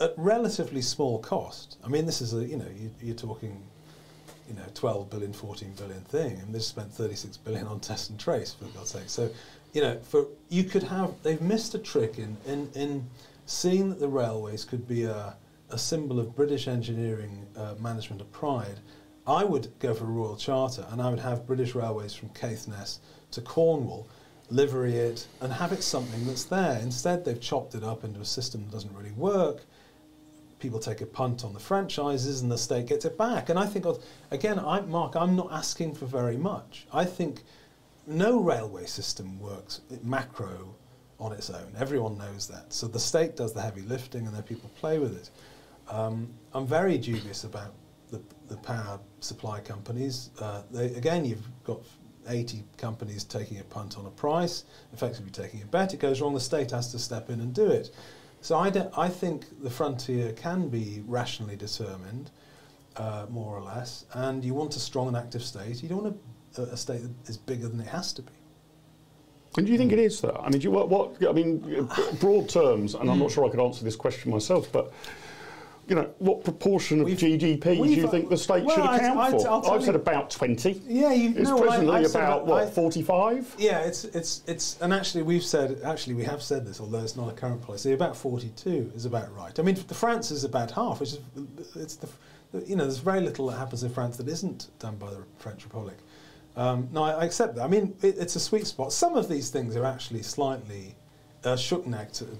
at 0.00 0.12
relatively 0.16 0.82
small 0.82 1.18
cost. 1.18 1.78
I 1.84 1.88
mean, 1.88 2.04
this 2.06 2.20
is 2.20 2.34
a 2.34 2.44
you 2.44 2.56
know 2.56 2.68
you, 2.76 2.90
you're 3.00 3.16
talking 3.16 3.62
you 4.48 4.54
know, 4.54 4.62
12 4.74 5.10
billion, 5.10 5.32
14 5.32 5.72
billion 5.76 6.00
thing, 6.02 6.38
and 6.38 6.54
they've 6.54 6.62
spent 6.62 6.92
36 6.92 7.36
billion 7.38 7.66
on 7.66 7.80
test 7.80 8.10
and 8.10 8.20
trace, 8.20 8.52
for 8.52 8.66
God's 8.66 8.90
sake. 8.90 9.08
So, 9.08 9.30
you 9.72 9.80
know, 9.80 9.98
for 10.00 10.26
you 10.48 10.64
could 10.64 10.82
have, 10.82 11.14
they've 11.22 11.40
missed 11.40 11.74
a 11.74 11.78
trick 11.78 12.18
in, 12.18 12.36
in, 12.46 12.70
in 12.74 13.08
seeing 13.46 13.88
that 13.88 14.00
the 14.00 14.08
railways 14.08 14.64
could 14.64 14.86
be 14.86 15.04
a, 15.04 15.34
a 15.70 15.78
symbol 15.78 16.20
of 16.20 16.36
British 16.36 16.68
engineering 16.68 17.46
uh, 17.56 17.74
management 17.80 18.20
of 18.20 18.30
pride. 18.32 18.80
I 19.26 19.44
would 19.44 19.72
go 19.78 19.94
for 19.94 20.04
a 20.04 20.08
Royal 20.08 20.36
Charter, 20.36 20.84
and 20.90 21.00
I 21.00 21.08
would 21.08 21.20
have 21.20 21.46
British 21.46 21.74
Railways 21.74 22.12
from 22.12 22.28
Caithness 22.30 23.00
to 23.30 23.40
Cornwall, 23.40 24.06
livery 24.54 24.96
it, 24.96 25.26
and 25.40 25.52
have 25.52 25.72
it 25.72 25.82
something 25.82 26.26
that's 26.26 26.44
there. 26.44 26.78
Instead, 26.80 27.24
they've 27.24 27.40
chopped 27.40 27.74
it 27.74 27.84
up 27.84 28.04
into 28.04 28.20
a 28.20 28.24
system 28.24 28.64
that 28.64 28.70
doesn't 28.70 28.94
really 28.94 29.12
work 29.12 29.62
people 30.64 30.78
take 30.78 31.02
a 31.02 31.06
punt 31.06 31.44
on 31.44 31.52
the 31.52 31.60
franchises 31.60 32.40
and 32.40 32.50
the 32.50 32.56
state 32.56 32.86
gets 32.86 33.04
it 33.04 33.18
back. 33.18 33.50
And 33.50 33.58
I 33.58 33.66
think, 33.66 33.84
again, 34.30 34.58
I, 34.58 34.80
Mark, 34.80 35.14
I'm 35.14 35.36
not 35.36 35.52
asking 35.52 35.94
for 35.94 36.06
very 36.06 36.38
much. 36.38 36.86
I 36.90 37.04
think 37.04 37.42
no 38.06 38.40
railway 38.40 38.86
system 38.86 39.38
works 39.38 39.82
macro 40.02 40.74
on 41.20 41.32
its 41.32 41.50
own. 41.50 41.70
Everyone 41.76 42.16
knows 42.16 42.48
that. 42.48 42.72
So 42.72 42.86
the 42.86 42.98
state 42.98 43.36
does 43.36 43.52
the 43.52 43.60
heavy 43.60 43.82
lifting 43.82 44.26
and 44.26 44.34
then 44.34 44.42
people 44.42 44.70
play 44.80 44.98
with 44.98 45.14
it. 45.14 45.28
Um, 45.90 46.30
I'm 46.54 46.66
very 46.66 46.96
dubious 46.96 47.44
about 47.44 47.74
the, 48.10 48.22
the 48.48 48.56
power 48.56 48.98
supply 49.20 49.60
companies. 49.60 50.30
Uh, 50.40 50.62
they, 50.70 50.86
again, 50.94 51.26
you've 51.26 51.46
got 51.64 51.82
80 52.28 52.64
companies 52.76 53.24
taking 53.24 53.58
a 53.58 53.64
punt 53.64 53.98
on 53.98 54.06
a 54.06 54.10
price, 54.10 54.64
effectively 54.92 55.30
taking 55.30 55.62
a 55.62 55.66
bet. 55.66 55.94
It 55.94 56.00
goes 56.00 56.20
wrong, 56.20 56.34
the 56.34 56.40
state 56.40 56.70
has 56.70 56.90
to 56.92 56.98
step 56.98 57.30
in 57.30 57.40
and 57.40 57.54
do 57.54 57.66
it. 57.66 57.94
So 58.40 58.58
I, 58.58 58.70
don't- 58.70 58.92
I 58.96 59.08
think 59.08 59.44
the 59.62 59.70
frontier 59.70 60.32
can 60.32 60.68
be 60.68 61.02
rationally 61.06 61.56
determined, 61.56 62.30
uh, 62.96 63.26
more 63.30 63.56
or 63.56 63.62
less, 63.62 64.04
and 64.12 64.44
you 64.44 64.54
want 64.54 64.76
a 64.76 64.80
strong 64.80 65.08
and 65.08 65.16
active 65.16 65.42
state. 65.42 65.82
You 65.82 65.88
don't 65.88 66.02
want 66.04 66.16
a, 66.58 66.62
a 66.62 66.76
state 66.76 67.02
that 67.02 67.28
is 67.28 67.36
bigger 67.36 67.68
than 67.68 67.80
it 67.80 67.86
has 67.88 68.12
to 68.14 68.22
be. 68.22 68.32
And 69.56 69.66
do 69.66 69.72
you 69.72 69.78
think 69.78 69.92
it 69.92 70.00
is 70.00 70.20
though? 70.20 70.40
I 70.44 70.50
mean, 70.50 70.58
do 70.60 70.64
you, 70.64 70.70
what, 70.72 70.88
what? 70.88 71.16
I 71.28 71.32
mean, 71.32 71.88
broad 72.20 72.48
terms, 72.48 72.94
and 72.94 73.08
I'm 73.08 73.20
not 73.20 73.30
sure 73.30 73.44
I 73.46 73.48
could 73.48 73.60
answer 73.60 73.84
this 73.84 73.94
question 73.96 74.32
myself, 74.32 74.70
but 74.72 74.92
you 75.86 75.94
know, 75.94 76.08
what 76.18 76.44
proportion 76.44 77.00
of 77.00 77.06
We've- 77.06 77.16
GDP 77.36 77.74
do 77.76 77.82
we've- 77.82 77.94
you 78.00 78.08
think 78.08 78.28
the 78.30 78.36
state 78.36 78.64
well, 78.64 78.74
should 78.76 78.84
account 78.84 79.18
I- 79.18 79.30
for? 79.30 79.48
I'll 79.48 79.60
tell 79.62 79.72
I've 79.72 79.84
said 79.84 79.94
about 79.94 80.30
20. 80.30 80.80
Yeah, 80.86 81.12
you 81.12 81.30
It's 81.36 81.48
know, 81.48 81.58
I- 81.58 81.60
presently 81.66 81.94
I 81.96 82.02
said 82.04 82.22
about 82.22 82.42
about- 82.44 82.46
what 82.46 82.74
45. 82.74 83.54
Yeah, 83.58 83.80
it's 83.80 84.04
it's 84.06 84.42
it's 84.46 84.76
and 84.80 84.92
actually 84.94 85.22
we've 85.22 85.44
said 85.44 85.80
actually 85.84 86.14
we 86.14 86.24
have 86.24 86.42
said 86.42 86.66
this, 86.66 86.80
although 86.80 87.00
it's 87.02 87.16
not 87.16 87.28
a 87.28 87.32
current 87.32 87.60
policy. 87.62 87.92
About 87.92 88.16
forty-two 88.16 88.92
is 88.94 89.04
about 89.04 89.34
right. 89.36 89.58
I 89.58 89.62
mean, 89.62 89.76
the 89.88 89.94
France 89.94 90.30
is 90.30 90.44
about 90.44 90.70
half, 90.70 91.00
which 91.00 91.12
is 91.12 91.18
it's 91.76 91.96
the 91.96 92.08
you 92.66 92.76
know 92.76 92.84
there's 92.84 92.98
very 92.98 93.20
little 93.20 93.46
that 93.48 93.56
happens 93.58 93.82
in 93.82 93.90
France 93.90 94.16
that 94.16 94.28
isn't 94.28 94.68
done 94.78 94.96
by 94.96 95.10
the 95.10 95.18
French 95.38 95.64
Republic. 95.64 95.96
Um, 96.56 96.88
no, 96.92 97.02
I, 97.02 97.10
I 97.12 97.24
accept 97.24 97.56
that. 97.56 97.62
I 97.64 97.68
mean, 97.68 97.94
it, 98.00 98.16
it's 98.16 98.36
a 98.36 98.40
sweet 98.40 98.66
spot. 98.66 98.92
Some 98.92 99.16
of 99.16 99.28
these 99.28 99.50
things 99.50 99.76
are 99.76 99.84
actually 99.84 100.22
slightly. 100.22 100.94
Uh, 101.46 101.56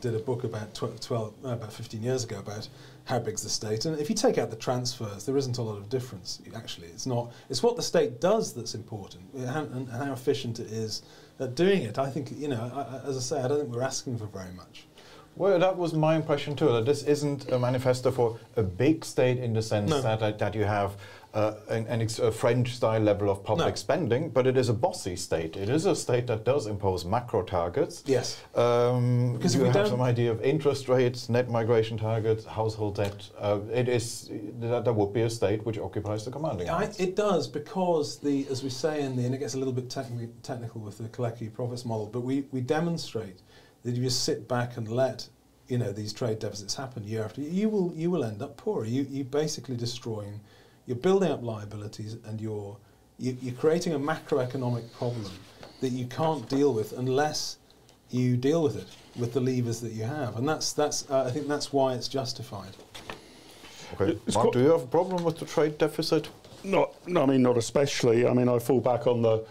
did 0.00 0.14
a 0.14 0.18
book 0.18 0.44
about 0.44 0.72
tw- 0.72 0.98
12, 0.98 1.34
uh, 1.44 1.48
about 1.50 1.70
15 1.70 2.02
years 2.02 2.24
ago 2.24 2.38
about 2.38 2.66
how 3.04 3.18
big's 3.18 3.42
the 3.42 3.50
state, 3.50 3.84
and 3.84 3.98
if 4.00 4.08
you 4.08 4.16
take 4.16 4.38
out 4.38 4.50
the 4.50 4.56
transfers, 4.56 5.26
there 5.26 5.36
isn't 5.36 5.58
a 5.58 5.62
lot 5.62 5.76
of 5.76 5.88
difference. 5.90 6.40
Actually, 6.54 6.86
it's 6.88 7.04
not. 7.06 7.32
It's 7.50 7.62
what 7.62 7.76
the 7.76 7.82
state 7.82 8.20
does 8.20 8.54
that's 8.54 8.74
important, 8.74 9.24
and, 9.34 9.46
and 9.74 9.88
how 9.90 10.12
efficient 10.12 10.58
it 10.58 10.70
is 10.72 11.02
at 11.38 11.54
doing 11.54 11.82
it. 11.82 11.98
I 11.98 12.08
think 12.08 12.32
you 12.36 12.48
know, 12.48 12.70
I, 12.74 13.06
as 13.08 13.16
I 13.16 13.20
say, 13.20 13.42
I 13.42 13.48
don't 13.48 13.58
think 13.60 13.74
we're 13.74 13.82
asking 13.82 14.18
for 14.18 14.26
very 14.26 14.52
much. 14.52 14.86
Well, 15.36 15.58
that 15.58 15.76
was 15.76 15.92
my 15.92 16.14
impression 16.16 16.56
too. 16.56 16.72
That 16.72 16.86
this 16.86 17.02
isn't 17.02 17.50
a 17.50 17.58
manifesto 17.58 18.10
for 18.10 18.38
a 18.56 18.62
big 18.62 19.04
state 19.04 19.38
in 19.38 19.52
the 19.52 19.62
sense 19.62 19.90
No. 19.90 20.00
that 20.00 20.38
that 20.38 20.54
you 20.54 20.64
have 20.64 20.96
uh, 21.34 21.54
an, 21.68 21.86
an 21.88 22.00
a 22.00 22.30
French-style 22.30 23.00
level 23.00 23.28
of 23.28 23.42
public 23.42 23.68
No. 23.68 23.74
spending, 23.74 24.30
but 24.30 24.46
it 24.46 24.56
is 24.56 24.68
a 24.68 24.72
bossy 24.72 25.16
state. 25.16 25.56
It 25.56 25.68
is 25.68 25.84
a 25.84 25.96
state 25.96 26.28
that 26.28 26.44
does 26.44 26.66
impose 26.66 27.04
macro 27.04 27.42
targets. 27.42 28.04
Yes. 28.06 28.40
Um, 28.54 29.32
Because 29.32 29.56
you 29.56 29.62
we 29.62 29.68
have 29.68 29.88
some 29.88 30.00
idea 30.00 30.30
of 30.30 30.40
interest 30.42 30.88
rates, 30.88 31.28
net 31.28 31.50
migration 31.50 31.98
targets, 31.98 32.44
household 32.44 32.94
debt. 32.96 33.28
Uh, 33.38 33.58
it 33.72 33.88
is 33.88 34.30
that 34.60 34.84
there 34.84 34.92
would 34.92 35.12
be 35.12 35.22
a 35.22 35.30
state 35.30 35.66
which 35.66 35.78
occupies 35.78 36.24
the 36.24 36.30
commanding. 36.30 36.68
I, 36.70 36.84
heights. 36.84 37.00
it 37.00 37.16
does 37.16 37.48
because 37.48 38.18
the, 38.18 38.46
as 38.48 38.62
we 38.62 38.70
say 38.70 39.02
in 39.02 39.16
the, 39.16 39.24
and 39.26 39.34
it 39.34 39.38
gets 39.38 39.54
a 39.54 39.58
little 39.58 39.72
bit 39.72 39.88
techni- 39.88 40.30
technical 40.42 40.80
with 40.80 40.98
the 40.98 41.08
Kalecki 41.08 41.52
profits 41.52 41.84
model, 41.84 42.06
but 42.06 42.20
we, 42.20 42.44
we 42.52 42.60
demonstrate 42.60 43.40
that 43.82 43.90
if 43.92 43.98
you 43.98 44.08
sit 44.10 44.46
back 44.46 44.76
and 44.76 44.88
let 44.88 45.28
you 45.66 45.78
know 45.78 45.90
these 45.92 46.12
trade 46.12 46.38
deficits 46.38 46.74
happen 46.76 47.02
year 47.02 47.24
after 47.24 47.40
year, 47.40 47.50
you 47.50 47.68
will 47.68 47.92
you 47.96 48.10
will 48.10 48.22
end 48.22 48.40
up 48.42 48.56
poorer. 48.56 48.84
You 48.84 49.02
you 49.10 49.24
basically 49.24 49.76
destroying, 49.76 50.40
you're 50.86 50.96
building 50.96 51.30
up 51.30 51.42
liabilities 51.42 52.16
and 52.26 52.40
you're 52.40 52.76
you, 53.18 53.36
you're 53.40 53.54
creating 53.54 53.94
a 53.94 53.98
macroeconomic 53.98 54.92
problem 54.92 55.30
that 55.80 55.90
you 55.90 56.06
can't 56.06 56.48
deal 56.48 56.72
with 56.72 56.92
unless 56.92 57.58
you 58.10 58.36
deal 58.36 58.62
with 58.62 58.76
it 58.76 58.88
with 59.16 59.32
the 59.32 59.40
levers 59.40 59.80
that 59.80 59.92
you 59.92 60.04
have, 60.04 60.36
and 60.36 60.48
that's 60.48 60.72
that's 60.72 61.08
uh, 61.10 61.24
I 61.24 61.30
think 61.30 61.48
that's 61.48 61.72
why 61.72 61.94
it's 61.94 62.08
justified. 62.08 62.76
okay. 63.94 64.18
it's 64.26 64.36
Mark, 64.36 64.52
do 64.52 64.60
you 64.60 64.70
have 64.72 64.82
a 64.82 64.86
problem 64.86 65.24
with 65.24 65.38
the 65.38 65.46
trade 65.46 65.78
deficit? 65.78 66.28
Not, 66.64 66.94
no, 67.06 67.22
I 67.22 67.26
mean, 67.26 67.42
not 67.42 67.58
especially. 67.58 68.26
I 68.26 68.32
mean, 68.32 68.48
I 68.48 68.58
fall 68.58 68.80
back 68.80 69.06
on 69.06 69.20
the, 69.20 69.44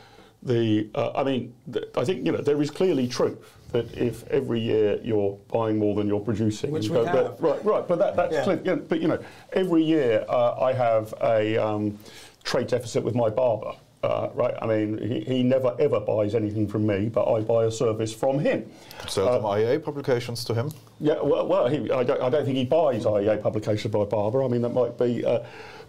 the. 0.43 0.89
Uh, 0.95 1.11
I 1.15 1.23
mean, 1.23 1.53
th- 1.71 1.85
I 1.95 2.03
think 2.05 2.25
you 2.25 2.31
know 2.31 2.39
there 2.39 2.61
is 2.61 2.69
clearly 2.69 3.07
truth 3.07 3.37
that 3.71 3.91
if 3.97 4.27
every 4.29 4.59
year 4.59 4.99
you're 5.03 5.37
buying 5.51 5.77
more 5.79 5.95
than 5.95 6.07
you're 6.07 6.19
producing, 6.19 6.71
Which 6.71 6.85
you 6.85 6.91
we 6.91 6.97
go, 6.97 7.05
but- 7.05 7.15
have. 7.15 7.41
right, 7.41 7.65
right. 7.65 7.87
But 7.87 7.99
that, 7.99 8.15
that's 8.15 8.33
Yeah. 8.33 8.43
clear. 8.43 8.57
You 8.63 8.75
know, 8.75 8.81
but 8.87 9.01
you 9.01 9.07
know, 9.07 9.19
every 9.53 9.83
year 9.83 10.25
uh, 10.29 10.59
I 10.61 10.73
have 10.73 11.13
a 11.21 11.57
um, 11.57 11.97
trade 12.43 12.67
deficit 12.67 13.03
with 13.03 13.15
my 13.15 13.29
barber. 13.29 13.73
Uh, 14.03 14.29
right, 14.33 14.53
I 14.61 14.67
mean, 14.67 14.97
he, 14.97 15.21
he 15.21 15.43
never 15.43 15.73
ever 15.79 16.01
buys 16.01 16.35
anything 16.35 16.67
from 16.67 16.85
me, 16.85 17.07
but 17.07 17.23
I 17.33 17.39
buy 17.39 17.63
a 17.63 17.71
service 17.71 18.13
from 18.13 18.37
him. 18.37 18.69
Sell 19.07 19.27
some 19.27 19.43
IEA 19.43 19.81
publications 19.81 20.43
to 20.43 20.53
him. 20.53 20.71
Yeah, 20.99 21.21
well, 21.21 21.47
well 21.47 21.67
he, 21.69 21.89
I, 21.89 22.03
don't, 22.03 22.21
I 22.21 22.29
don't 22.29 22.43
think 22.43 22.57
he 22.57 22.65
buys 22.65 23.05
IEA 23.05 23.41
publications 23.41 23.93
by 23.93 24.03
Barber. 24.03 24.43
I 24.43 24.49
mean, 24.49 24.61
that 24.61 24.73
might 24.73 24.97
be. 24.97 25.23
Uh, 25.23 25.39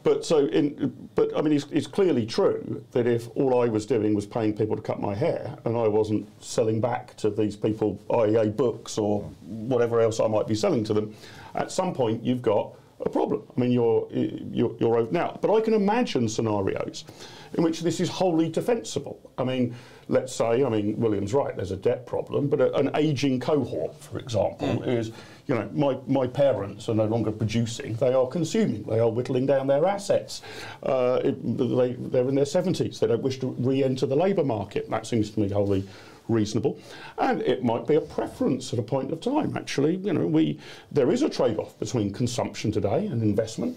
but 0.05 0.25
so, 0.25 0.47
in, 0.47 1.09
but 1.15 1.37
I 1.37 1.41
mean, 1.41 1.55
it's, 1.55 1.67
it's 1.73 1.87
clearly 1.87 2.27
true 2.27 2.85
that 2.93 3.07
if 3.07 3.29
all 3.35 3.63
I 3.63 3.69
was 3.69 3.87
doing 3.87 4.15
was 4.15 4.27
paying 4.27 4.55
people 4.55 4.77
to 4.77 4.83
cut 4.83 5.01
my 5.01 5.15
hair, 5.15 5.57
and 5.65 5.77
I 5.77 5.89
wasn't 5.89 6.29
selling 6.43 6.81
back 6.81 7.17
to 7.17 7.31
these 7.31 7.57
people 7.57 7.99
IEA 8.11 8.55
books 8.55 8.99
or 8.99 9.23
whatever 9.43 10.01
else 10.01 10.21
I 10.21 10.27
might 10.27 10.47
be 10.47 10.55
selling 10.55 10.85
to 10.85 10.95
them, 10.95 11.15
at 11.55 11.73
some 11.73 11.95
point 11.95 12.23
you've 12.23 12.43
got 12.43 12.75
a 13.01 13.09
problem. 13.09 13.43
I 13.57 13.61
mean, 13.61 13.73
you're 13.73 14.07
you're, 14.13 14.77
you're. 14.79 15.03
But 15.05 15.53
I 15.53 15.61
can 15.63 15.73
imagine 15.73 16.29
scenarios 16.29 17.05
in 17.55 17.65
which 17.65 17.81
this 17.81 17.99
is 17.99 18.09
wholly 18.09 18.51
defensible. 18.51 19.19
I 19.39 19.45
mean, 19.45 19.75
let's 20.09 20.35
say, 20.35 20.65
I 20.65 20.69
mean, 20.69 20.99
William's 20.99 21.33
right. 21.33 21.55
There's 21.55 21.71
a 21.71 21.77
debt 21.77 22.07
problem, 22.07 22.49
but 22.49 22.61
a, 22.61 22.75
an 22.75 22.91
aging 22.95 23.41
cohort, 23.41 23.95
for 24.01 24.19
example, 24.19 24.83
is 24.83 25.13
you 25.47 25.55
know 25.55 25.69
my 25.73 25.99
my 26.07 26.27
parents 26.27 26.89
are 26.89 26.95
no 26.95 27.07
longer 27.07 27.33
producing; 27.33 27.95
they 27.95 28.13
are 28.13 28.27
consuming. 28.27 28.85
They 28.85 28.99
are 28.99 29.11
whittling 29.11 29.47
down 29.47 29.67
their 29.67 29.85
assets. 29.87 30.43
Uh, 30.83 31.21
it, 31.25 31.59
they, 31.59 31.93
they're 31.93 32.29
in 32.29 32.35
their 32.35 32.45
70s. 32.45 32.99
They 32.99 33.07
don't 33.07 33.23
wish 33.23 33.39
to 33.41 33.49
re-enter 33.59 34.07
the 34.07 34.17
labour 34.17 34.45
market. 34.45 34.89
That 34.91 35.07
seems 35.07 35.31
to 35.31 35.41
me 35.41 35.49
wholly 35.49 35.87
reasonable, 36.29 36.79
and 37.19 37.43
it 37.43 37.63
might 37.63 37.87
be 37.87 37.97
a 37.97 38.01
preference 38.01 38.73
at 38.73 38.79
a 38.79 38.83
point 38.83 39.13
of 39.13 39.21
time. 39.21 39.57
Actually, 39.57 39.97
you 39.97 40.13
know, 40.13 40.27
we 40.27 40.59
there 40.91 41.11
is 41.11 41.23
a 41.23 41.29
trade-off 41.29 41.79
between 41.79 42.13
consumption 42.13 42.73
today 42.73 43.07
and 43.07 43.23
investment. 43.23 43.77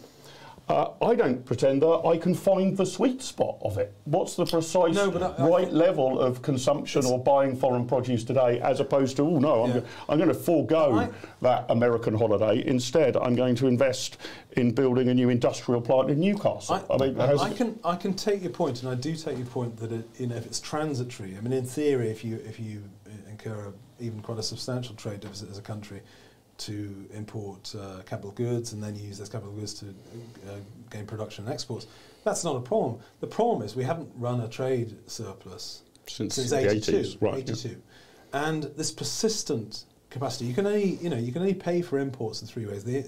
Uh, 0.69 0.89
I 1.01 1.15
don't 1.15 1.45
pretend 1.45 1.81
that 1.81 2.01
I 2.05 2.17
can 2.17 2.35
find 2.35 2.75
the 2.75 2.85
sweet 2.85 3.21
spot 3.21 3.57
of 3.61 3.77
it. 3.77 3.93
What's 4.03 4.35
the 4.35 4.45
precise 4.45 4.95
No, 4.95 5.09
I- 5.11 5.41
I 5.41 5.47
right 5.47 5.63
think- 5.67 5.77
level 5.77 6.19
of 6.19 6.41
consumption 6.41 7.05
or 7.05 7.17
buying 7.23 7.55
foreign 7.55 7.85
produce 7.87 8.25
today, 8.25 8.59
as 8.59 8.81
opposed 8.81 9.15
to, 9.15 9.23
oh 9.23 9.39
no, 9.39 9.63
I'm, 9.63 9.69
Yeah. 9.69 9.79
go- 9.79 9.85
I'm 10.09 10.17
going 10.17 10.27
to 10.27 10.33
forego 10.35 10.93
I- 10.95 11.09
that 11.41 11.65
American 11.69 12.15
holiday. 12.15 12.65
Instead, 12.67 13.15
I'm 13.15 13.33
going 13.33 13.55
to 13.55 13.67
invest 13.67 14.17
in 14.57 14.71
building 14.71 15.07
a 15.07 15.13
new 15.13 15.29
industrial 15.29 15.79
plant 15.79 16.09
in 16.09 16.19
Newcastle. 16.19 16.81
I, 16.89 16.97
mean, 16.97 17.17
I 17.21 17.53
can 17.53 17.79
I 17.85 17.95
can 17.95 18.13
take 18.13 18.41
your 18.41 18.51
point, 18.51 18.83
and 18.83 18.91
I 18.91 18.95
do 18.95 19.15
take 19.15 19.37
your 19.37 19.47
point 19.47 19.77
that 19.77 19.93
it, 19.93 20.05
you 20.17 20.27
know 20.27 20.35
if 20.35 20.45
it's 20.45 20.59
transitory. 20.59 21.37
I 21.37 21.41
mean, 21.41 21.53
in 21.53 21.63
theory, 21.65 22.09
if 22.09 22.25
you 22.25 22.41
if 22.45 22.59
you 22.59 22.83
incur 23.29 23.71
a, 23.71 24.03
even 24.03 24.19
quite 24.19 24.37
a 24.39 24.43
substantial 24.43 24.95
trade 24.95 25.21
deficit 25.21 25.49
as 25.49 25.57
a 25.57 25.61
country 25.61 26.01
to 26.57 27.05
import 27.13 27.73
uh, 27.79 28.01
capital 28.05 28.31
goods 28.31 28.73
and 28.73 28.81
then 28.81 28.95
use 28.95 29.19
those 29.19 29.29
capital 29.29 29.53
goods 29.53 29.73
to 29.75 29.85
uh, 29.87 30.55
gain 30.89 31.05
production 31.05 31.45
and 31.45 31.53
exports, 31.53 31.87
that's 32.23 32.43
not 32.43 32.55
a 32.55 32.61
problem. 32.61 32.99
The 33.19 33.27
problem 33.27 33.61
is 33.61 33.75
we 33.75 33.83
haven't 33.83 34.09
run 34.15 34.41
a 34.41 34.47
trade 34.47 34.97
surplus 35.07 35.83
Since 36.07 36.35
since 36.35 36.49
the 36.49 36.69
82, 36.69 36.91
80s, 36.91 37.21
right, 37.21 37.65
yeah. 37.65 37.71
and 38.33 38.63
this 38.63 38.91
persistent 38.91 39.85
capacity. 40.09 40.45
You 40.45 40.53
can 40.53 40.65
only 40.65 40.95
you 40.95 41.09
know 41.09 41.17
you 41.17 41.31
can 41.31 41.41
only 41.41 41.53
pay 41.53 41.81
for 41.81 41.99
imports 41.99 42.41
in 42.41 42.47
three 42.47 42.65
ways: 42.65 42.83
the 42.83 42.99
uh, 42.99 43.03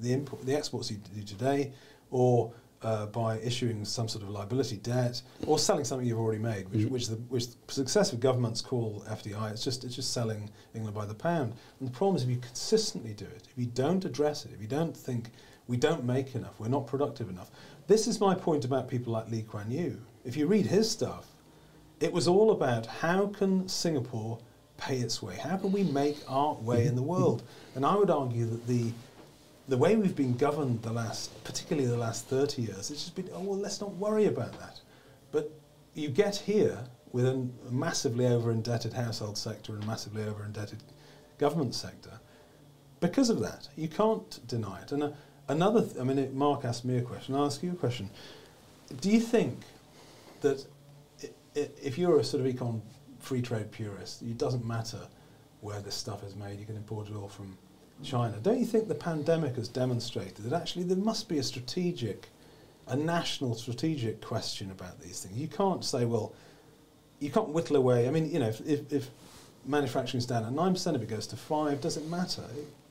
the 0.00 0.12
import, 0.12 0.44
the 0.44 0.54
exports 0.54 0.90
you 0.90 0.98
do 1.14 1.22
today, 1.22 1.72
or 2.10 2.52
uh, 2.82 3.06
by 3.06 3.38
issuing 3.38 3.84
some 3.84 4.08
sort 4.08 4.24
of 4.24 4.30
liability 4.30 4.76
debt, 4.76 5.22
or 5.46 5.58
selling 5.58 5.84
something 5.84 6.06
you've 6.06 6.18
already 6.18 6.40
made, 6.40 6.68
which, 6.70 6.86
which, 6.86 7.08
the, 7.08 7.16
which 7.16 7.46
successive 7.68 8.20
governments 8.20 8.60
call 8.60 9.04
FDI. 9.08 9.52
It's 9.52 9.64
just 9.64 9.84
it's 9.84 9.94
just 9.94 10.12
selling 10.12 10.50
England 10.74 10.94
by 10.94 11.06
the 11.06 11.14
pound. 11.14 11.54
And 11.78 11.88
the 11.88 11.92
problem 11.92 12.16
is 12.16 12.24
if 12.24 12.30
you 12.30 12.38
consistently 12.38 13.14
do 13.14 13.24
it, 13.24 13.48
if 13.50 13.56
you 13.56 13.66
don't 13.66 14.04
address 14.04 14.44
it, 14.44 14.52
if 14.54 14.60
you 14.60 14.68
don't 14.68 14.96
think 14.96 15.30
we 15.68 15.76
don't 15.76 16.04
make 16.04 16.34
enough, 16.34 16.58
we're 16.58 16.68
not 16.68 16.86
productive 16.86 17.28
enough. 17.28 17.50
This 17.86 18.06
is 18.06 18.20
my 18.20 18.34
point 18.34 18.64
about 18.64 18.88
people 18.88 19.12
like 19.12 19.30
Lee 19.30 19.42
Kuan 19.42 19.70
Yew. 19.70 20.00
If 20.24 20.36
you 20.36 20.46
read 20.46 20.66
his 20.66 20.90
stuff, 20.90 21.26
it 22.00 22.12
was 22.12 22.26
all 22.26 22.50
about 22.50 22.86
how 22.86 23.28
can 23.28 23.68
Singapore 23.68 24.38
pay 24.76 24.98
its 24.98 25.22
way? 25.22 25.36
How 25.36 25.56
can 25.56 25.70
we 25.70 25.84
make 25.84 26.18
our 26.28 26.54
way 26.54 26.86
in 26.86 26.96
the 26.96 27.02
world? 27.02 27.42
And 27.74 27.86
I 27.86 27.94
would 27.94 28.10
argue 28.10 28.46
that 28.46 28.66
the 28.66 28.92
the 29.72 29.78
way 29.78 29.96
we've 29.96 30.14
been 30.14 30.36
governed 30.36 30.82
the 30.82 30.92
last, 30.92 31.30
particularly 31.44 31.88
the 31.88 31.96
last 31.96 32.26
30 32.26 32.60
years, 32.60 32.90
it's 32.90 33.04
just 33.04 33.14
been, 33.14 33.30
oh, 33.32 33.40
well, 33.40 33.58
let's 33.58 33.80
not 33.80 33.94
worry 33.94 34.26
about 34.26 34.52
that. 34.60 34.78
But 35.30 35.50
you 35.94 36.10
get 36.10 36.36
here 36.36 36.84
with 37.10 37.26
a 37.26 37.48
massively 37.70 38.26
over 38.26 38.52
indebted 38.52 38.92
household 38.92 39.38
sector 39.38 39.72
and 39.72 39.82
a 39.82 39.86
massively 39.86 40.24
over 40.24 40.44
indebted 40.44 40.82
government 41.38 41.74
sector 41.74 42.20
because 43.00 43.30
of 43.30 43.40
that. 43.40 43.66
You 43.74 43.88
can't 43.88 44.46
deny 44.46 44.82
it. 44.82 44.92
And 44.92 45.04
uh, 45.04 45.12
another, 45.48 45.80
th- 45.80 45.96
I 45.98 46.04
mean, 46.04 46.18
it, 46.18 46.34
Mark 46.34 46.66
asked 46.66 46.84
me 46.84 46.98
a 46.98 47.02
question, 47.02 47.34
I'll 47.34 47.46
ask 47.46 47.62
you 47.62 47.72
a 47.72 47.74
question. 47.74 48.10
Do 49.00 49.08
you 49.08 49.20
think 49.20 49.60
that 50.42 50.66
if 51.54 51.96
you're 51.96 52.20
a 52.20 52.24
sort 52.24 52.44
of 52.44 52.54
econ 52.54 52.82
free 53.20 53.40
trade 53.40 53.72
purist, 53.72 54.20
it 54.20 54.36
doesn't 54.36 54.66
matter 54.66 55.00
where 55.62 55.80
this 55.80 55.94
stuff 55.94 56.22
is 56.24 56.36
made, 56.36 56.60
you 56.60 56.66
can 56.66 56.76
import 56.76 57.08
it 57.08 57.16
all 57.16 57.28
from 57.28 57.56
China. 58.02 58.36
Don't 58.42 58.58
you 58.58 58.66
think 58.66 58.88
the 58.88 58.94
pandemic 58.94 59.56
has 59.56 59.68
demonstrated 59.68 60.36
that 60.38 60.52
actually 60.52 60.84
there 60.84 60.96
must 60.96 61.28
be 61.28 61.38
a 61.38 61.42
strategic, 61.42 62.28
a 62.88 62.96
national 62.96 63.54
strategic 63.54 64.20
question 64.20 64.70
about 64.70 65.00
these 65.00 65.20
things? 65.20 65.36
You 65.38 65.48
can't 65.48 65.84
say, 65.84 66.04
well, 66.04 66.34
you 67.20 67.30
can't 67.30 67.48
whittle 67.48 67.76
away. 67.76 68.08
I 68.08 68.10
mean, 68.10 68.30
you 68.30 68.40
know, 68.40 68.48
if, 68.48 68.60
if, 68.66 68.92
if 68.92 69.10
manufacturing 69.64 70.18
is 70.18 70.26
down 70.26 70.44
at 70.44 70.52
9%, 70.52 70.96
if 70.96 71.02
it 71.02 71.08
goes 71.08 71.26
to 71.28 71.36
5 71.36 71.80
does 71.80 71.96
it 71.96 72.08
matter? 72.08 72.44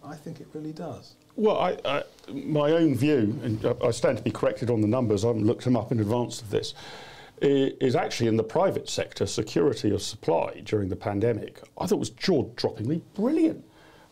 I 0.04 0.16
think 0.16 0.40
it 0.40 0.48
really 0.54 0.72
does. 0.72 1.14
Well, 1.36 1.58
I, 1.58 1.78
I, 1.86 2.04
my 2.32 2.72
own 2.72 2.96
view, 2.96 3.40
and 3.44 3.64
I- 3.84 3.92
stand 3.92 4.18
to 4.18 4.24
be 4.24 4.32
corrected 4.32 4.70
on 4.70 4.82
the 4.82 4.88
numbers, 4.88 5.24
I 5.24 5.28
haven't 5.28 5.46
looked 5.46 5.64
them 5.64 5.78
up 5.78 5.92
in 5.92 6.00
advance 6.00 6.42
of 6.42 6.50
this, 6.50 6.74
is 7.42 7.96
actually 7.96 8.28
in 8.28 8.38
the 8.38 8.44
private 8.44 8.88
sector, 8.88 9.26
security 9.26 9.92
of 9.92 10.02
supply 10.02 10.62
during 10.64 10.90
the 10.90 10.96
pandemic, 10.96 11.60
I 11.78 11.88
thought 11.88 12.00
was 12.00 12.12
jaw 12.12 12.44
droppingly 12.56 13.02
brilliant. 13.16 13.64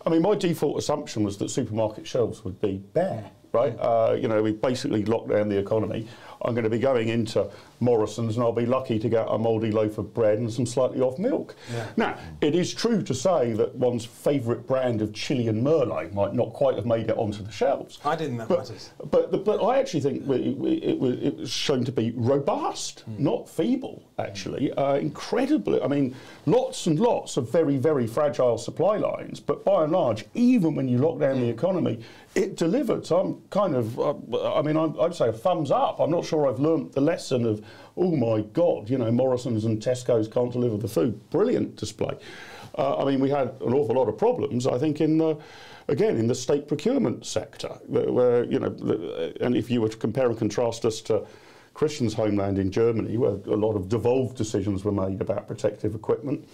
I 0.09 0.11
mean, 0.13 0.23
my 0.23 0.33
default 0.33 0.79
assumption 0.79 1.23
was 1.23 1.37
that 1.37 1.51
supermarket 1.51 2.07
shelves 2.07 2.43
would 2.43 2.59
be 2.59 2.77
bare, 2.77 3.29
right? 3.51 3.77
Uh, 3.79 4.17
you 4.19 4.27
know, 4.27 4.41
we 4.41 4.53
basically 4.53 5.05
locked 5.05 5.29
down 5.29 5.49
the 5.49 5.57
economy. 5.59 6.07
I'm 6.43 6.53
going 6.53 6.63
to 6.63 6.69
be 6.69 6.79
going 6.79 7.09
into 7.09 7.49
Morrison's 7.81 8.35
and 8.35 8.43
I'll 8.43 8.51
be 8.51 8.65
lucky 8.65 8.99
to 8.99 9.09
get 9.09 9.25
a 9.29 9.37
mouldy 9.37 9.71
loaf 9.71 9.97
of 9.97 10.13
bread 10.13 10.37
and 10.39 10.51
some 10.51 10.65
slightly 10.65 11.01
off 11.01 11.17
milk. 11.19 11.55
Yeah. 11.73 11.87
Now, 11.97 12.17
it 12.41 12.55
is 12.55 12.73
true 12.73 13.01
to 13.03 13.13
say 13.13 13.53
that 13.53 13.75
one's 13.75 14.05
favourite 14.05 14.65
brand 14.67 15.01
of 15.01 15.13
Chilean 15.13 15.61
Merlot 15.63 16.13
might 16.13 16.33
not 16.33 16.53
quite 16.53 16.75
have 16.75 16.85
made 16.85 17.09
it 17.09 17.17
onto 17.17 17.43
the 17.43 17.51
shelves. 17.51 17.99
I 18.03 18.15
didn't 18.15 18.37
that 18.37 18.47
but, 18.49 18.59
matters. 18.59 18.89
But, 19.11 19.31
the, 19.31 19.37
but 19.37 19.63
I 19.63 19.79
actually 19.79 20.01
think 20.01 20.27
it, 20.29 20.31
it, 20.31 20.83
it, 20.91 20.99
was, 20.99 21.13
it 21.21 21.37
was 21.37 21.49
shown 21.49 21.83
to 21.85 21.91
be 21.91 22.11
robust, 22.15 23.01
Hmm. 23.01 23.23
not 23.23 23.49
feeble, 23.49 24.03
actually. 24.17 24.71
Uh, 24.73 24.95
incredibly, 24.95 25.81
I 25.81 25.87
mean, 25.87 26.15
lots 26.45 26.87
and 26.87 26.99
lots 26.99 27.37
of 27.37 27.51
very, 27.51 27.77
very 27.77 28.07
fragile 28.07 28.57
supply 28.57 28.97
lines, 28.97 29.39
but 29.39 29.63
by 29.63 29.83
and 29.83 29.91
large, 29.93 30.25
even 30.33 30.75
when 30.75 30.87
you 30.87 30.97
lock 30.97 31.19
down 31.19 31.35
Hmm. 31.35 31.41
the 31.41 31.49
economy, 31.49 31.99
it 32.35 32.55
delivered. 32.57 33.05
So 33.05 33.19
I'm 33.19 33.41
kind 33.49 33.75
of, 33.75 33.99
uh, 33.99 34.53
I 34.53 34.61
mean, 34.61 34.77
I'm, 34.77 34.99
I'd 34.99 35.15
say 35.15 35.29
a 35.29 35.33
thumbs 35.33 35.71
up. 35.71 35.99
I'm 35.99 36.11
not 36.11 36.25
sure 36.29 36.47
I've 36.47 36.59
learnt 36.59 36.93
the 36.93 37.01
lesson 37.01 37.45
of, 37.45 37.65
oh 37.97 38.11
my 38.15 38.41
God, 38.53 38.89
you 38.89 38.97
know, 38.97 39.11
Morrison's 39.11 39.65
and 39.65 39.81
Tesco's 39.81 40.27
can't 40.27 40.51
deliver 40.51 40.77
the 40.77 40.87
food. 40.87 41.29
Brilliant 41.31 41.75
display. 41.75 42.17
Uh, 42.77 42.97
I 42.97 43.05
mean, 43.05 43.19
we 43.19 43.29
had 43.29 43.49
an 43.61 43.73
awful 43.73 43.95
lot 43.95 44.07
of 44.07 44.17
problems, 44.17 44.67
I 44.67 44.77
think, 44.77 45.01
in 45.01 45.17
the, 45.17 45.37
again, 45.87 46.15
in 46.17 46.27
the 46.27 46.35
state 46.35 46.67
procurement 46.67 47.25
sector, 47.25 47.69
where, 47.87 48.11
where 48.11 48.43
you 48.45 48.59
know, 48.59 48.67
and 49.41 49.55
if 49.55 49.69
you 49.69 49.81
were 49.81 49.89
to 49.89 49.97
compare 49.97 50.27
and 50.27 50.37
contrast 50.37 50.85
us 50.85 51.01
to 51.01 51.25
Christian's 51.73 52.13
homeland 52.13 52.59
in 52.59 52.71
Germany, 52.71 53.17
where 53.17 53.31
a 53.31 53.57
lot 53.57 53.75
of 53.75 53.89
devolved 53.89 54.37
decisions 54.37 54.83
were 54.83 54.91
made 54.91 55.19
about 55.19 55.47
protective 55.47 55.95
equipment, 55.95 56.47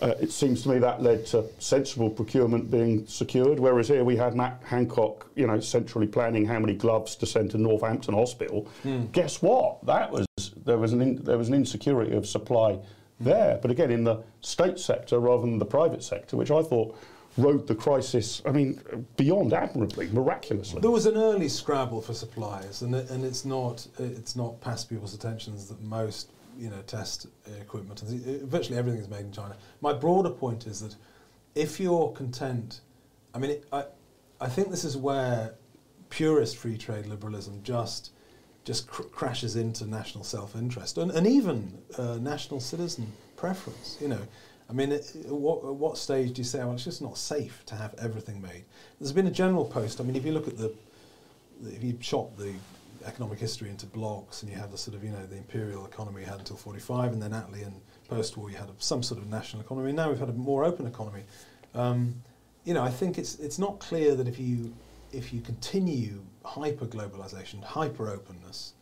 uh, 0.00 0.14
it 0.20 0.32
seems 0.32 0.62
to 0.62 0.68
me 0.70 0.78
that 0.78 1.02
led 1.02 1.26
to 1.26 1.44
sensible 1.58 2.10
procurement 2.10 2.70
being 2.70 3.06
secured, 3.06 3.60
whereas 3.60 3.88
here 3.88 4.04
we 4.04 4.16
had 4.16 4.34
Matt 4.34 4.60
Hancock, 4.64 5.30
you 5.34 5.46
know, 5.46 5.60
centrally 5.60 6.06
planning 6.06 6.44
how 6.44 6.58
many 6.58 6.74
gloves 6.74 7.14
to 7.16 7.26
send 7.26 7.50
to 7.52 7.58
Northampton 7.58 8.14
Hospital. 8.14 8.66
Mm. 8.84 9.12
Guess 9.12 9.42
what? 9.42 9.84
That 9.86 10.10
was 10.10 10.26
there 10.64 10.78
was 10.78 10.92
an 10.92 11.02
in, 11.02 11.16
there 11.22 11.38
was 11.38 11.48
an 11.48 11.54
insecurity 11.54 12.16
of 12.16 12.26
supply 12.26 12.78
there, 13.20 13.58
but 13.60 13.70
again 13.70 13.90
in 13.90 14.04
the 14.04 14.22
state 14.40 14.78
sector 14.78 15.20
rather 15.20 15.42
than 15.42 15.58
the 15.58 15.64
private 15.64 16.02
sector, 16.02 16.36
which 16.36 16.50
I 16.50 16.62
thought 16.62 16.96
rode 17.36 17.66
the 17.66 17.74
crisis. 17.74 18.42
I 18.44 18.50
mean, 18.50 18.80
beyond 19.16 19.52
admirably, 19.52 20.08
miraculously. 20.12 20.80
There 20.80 20.90
was 20.90 21.06
an 21.06 21.16
early 21.16 21.48
scrabble 21.48 22.02
for 22.02 22.14
suppliers, 22.14 22.82
and 22.82 22.94
it, 22.94 23.10
and 23.10 23.24
it's 23.24 23.44
not 23.44 23.86
it's 23.98 24.36
not 24.36 24.60
past 24.60 24.88
people's 24.88 25.14
attentions 25.14 25.68
that 25.68 25.80
most 25.82 26.30
you 26.56 26.70
know 26.70 26.80
test 26.86 27.26
equipment 27.60 28.02
and 28.02 28.42
virtually 28.42 28.78
everything 28.78 29.00
is 29.00 29.08
made 29.08 29.20
in 29.20 29.32
China. 29.32 29.56
My 29.80 29.92
broader 29.92 30.30
point 30.30 30.66
is 30.66 30.80
that 30.80 30.94
if 31.54 31.78
you're 31.80 32.10
content, 32.12 32.80
I 33.34 33.38
mean, 33.38 33.52
it, 33.52 33.64
I 33.72 33.84
I 34.40 34.48
think 34.48 34.70
this 34.70 34.84
is 34.84 34.96
where 34.96 35.54
purist 36.10 36.56
free 36.56 36.76
trade 36.76 37.06
liberalism 37.06 37.60
just 37.62 38.10
just 38.64 38.86
cr- 38.86 39.02
crashes 39.04 39.56
into 39.56 39.86
national 39.86 40.22
self-interest 40.22 40.98
and, 40.98 41.10
and 41.10 41.26
even 41.26 41.76
uh, 41.98 42.16
national 42.16 42.60
citizen 42.60 43.12
preference. 43.36 43.98
You 44.00 44.08
know, 44.08 44.20
I 44.70 44.72
mean, 44.72 44.92
it, 44.92 45.12
what, 45.26 45.58
at 45.64 45.74
what 45.74 45.98
stage 45.98 46.34
do 46.34 46.40
you 46.40 46.44
say, 46.44 46.60
well, 46.60 46.74
it's 46.74 46.84
just 46.84 47.02
not 47.02 47.18
safe 47.18 47.62
to 47.66 47.74
have 47.74 47.94
everything 47.98 48.40
made? 48.40 48.64
There's 49.00 49.12
been 49.12 49.26
a 49.26 49.32
general 49.32 49.64
post. 49.64 50.00
I 50.00 50.04
mean, 50.04 50.16
if 50.16 50.24
you 50.24 50.32
look 50.32 50.46
at 50.46 50.56
the, 50.56 50.72
if 51.64 51.82
you 51.82 51.94
chop 51.94 52.36
the 52.36 52.54
economic 53.04 53.38
history 53.38 53.70
into 53.70 53.86
blocks 53.86 54.42
and 54.42 54.50
you 54.50 54.56
have 54.58 54.70
the 54.70 54.78
sort 54.78 54.96
of, 54.96 55.04
you 55.04 55.10
know, 55.10 55.24
the 55.26 55.36
imperial 55.36 55.86
economy 55.86 56.22
you 56.22 56.26
had 56.26 56.38
until 56.38 56.56
45 56.56 57.12
and 57.12 57.22
then 57.22 57.32
Attleean 57.32 57.74
post-war 58.08 58.50
you 58.50 58.56
had 58.56 58.68
a, 58.68 58.72
some 58.78 59.02
sort 59.02 59.20
of 59.20 59.28
national 59.28 59.62
economy. 59.62 59.88
And 59.90 59.96
now 59.96 60.08
we've 60.08 60.18
had 60.18 60.28
a 60.28 60.34
more 60.34 60.64
open 60.64 60.86
economy. 60.86 61.24
Um, 61.74 62.14
you 62.64 62.74
know, 62.74 62.82
I 62.82 62.90
think 62.90 63.18
it's, 63.18 63.36
it's 63.36 63.58
not 63.58 63.80
clear 63.80 64.14
that 64.14 64.28
if 64.28 64.38
you, 64.38 64.74
if 65.12 65.32
you 65.32 65.40
continue 65.40 66.22
hyper-globalization, 66.44 67.62
hyper-openness, 67.62 68.74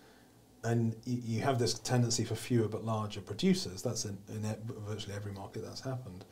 and 0.65 0.95
you, 1.05 1.23
you, 1.25 1.41
have 1.41 1.59
this 1.59 1.75
tendency 1.75 2.25
for 2.25 2.35
fewer 2.35 2.69
but 2.69 2.85
larger 2.85 3.21
producers. 3.23 3.81
That's 3.81 4.05
in, 4.05 4.19
in 4.29 4.45
virtually 4.87 5.17
every 5.17 5.33
market 5.33 5.65
that's 5.65 5.81
happened. 5.81 6.25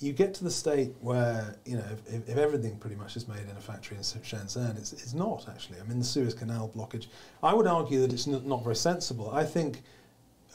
You 0.00 0.12
get 0.12 0.34
to 0.34 0.44
the 0.44 0.50
state 0.50 0.92
where 1.00 1.56
you 1.64 1.76
know 1.76 1.84
if, 2.06 2.28
if 2.28 2.36
everything 2.36 2.76
pretty 2.78 2.96
much 2.96 3.16
is 3.16 3.28
made 3.28 3.42
in 3.48 3.56
a 3.56 3.60
factory 3.60 3.96
in 3.96 4.02
Shenzhen, 4.02 4.76
it's, 4.76 4.92
it's 4.92 5.14
not 5.14 5.46
actually. 5.48 5.80
I 5.80 5.84
mean, 5.84 5.98
the 5.98 6.04
Suez 6.04 6.34
Canal 6.34 6.70
blockage. 6.74 7.06
I 7.42 7.54
would 7.54 7.66
argue 7.66 8.00
that 8.00 8.12
it's 8.12 8.26
not, 8.26 8.44
not 8.44 8.62
very 8.64 8.76
sensible. 8.76 9.30
I 9.30 9.44
think 9.44 9.82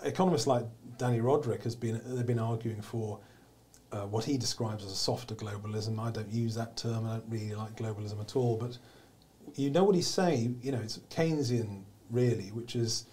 economists 0.03 0.47
like 0.47 0.65
Dani 0.97 1.21
Rodrik 1.21 1.63
has 1.63 1.75
been 1.75 2.01
they've 2.05 2.25
been 2.25 2.39
arguing 2.39 2.81
for 2.81 3.19
uh, 3.91 4.01
what 4.01 4.23
he 4.23 4.37
describes 4.37 4.83
as 4.85 4.91
a 4.91 4.95
softer 4.95 5.35
globalism. 5.35 5.99
I 5.99 6.11
don't 6.11 6.31
use 6.31 6.55
that 6.55 6.77
term. 6.77 7.07
I 7.07 7.13
don't 7.13 7.25
really 7.29 7.55
like 7.55 7.75
globalism 7.75 8.19
at 8.21 8.35
all. 8.35 8.57
But 8.57 8.77
you 9.55 9.69
know 9.69 9.83
what 9.83 9.95
he's 9.95 10.07
saying. 10.07 10.59
You 10.61 10.73
know, 10.73 10.79
it's 10.79 10.99
Keynesian 11.09 11.83
really, 12.11 12.49
which 12.49 12.75
is 12.75 13.05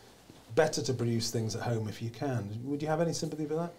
better 0.55 0.83
to 0.83 0.95
produce 0.95 1.31
things 1.31 1.55
at 1.55 1.63
home 1.63 1.89
if 1.89 2.03
you 2.03 2.11
can. 2.11 2.59
Would 2.65 2.83
you 2.83 2.89
have 2.89 3.01
any 3.01 3.13
sympathy 3.13 3.47
for 3.47 3.55
that? 3.55 3.73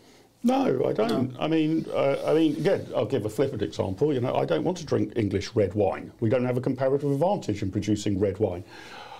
No, 0.43 0.87
I 0.87 0.93
don't. 0.93 1.33
No. 1.33 1.39
I 1.39 1.47
mean, 1.47 1.85
uh, 1.93 2.17
I 2.25 2.33
mean, 2.33 2.55
again, 2.57 2.87
I'll 2.95 3.05
give 3.05 3.25
a 3.25 3.29
flippant 3.29 3.61
example. 3.61 4.13
You 4.13 4.21
know, 4.21 4.35
I 4.35 4.45
don't 4.45 4.63
want 4.63 4.77
to 4.77 4.85
drink 4.85 5.13
English 5.15 5.55
red 5.55 5.73
wine. 5.73 6.11
We 6.19 6.29
don't 6.29 6.45
have 6.45 6.57
a 6.57 6.61
comparative 6.61 7.11
advantage 7.11 7.63
in 7.63 7.71
producing 7.71 8.19
red 8.19 8.37
wine. 8.37 8.63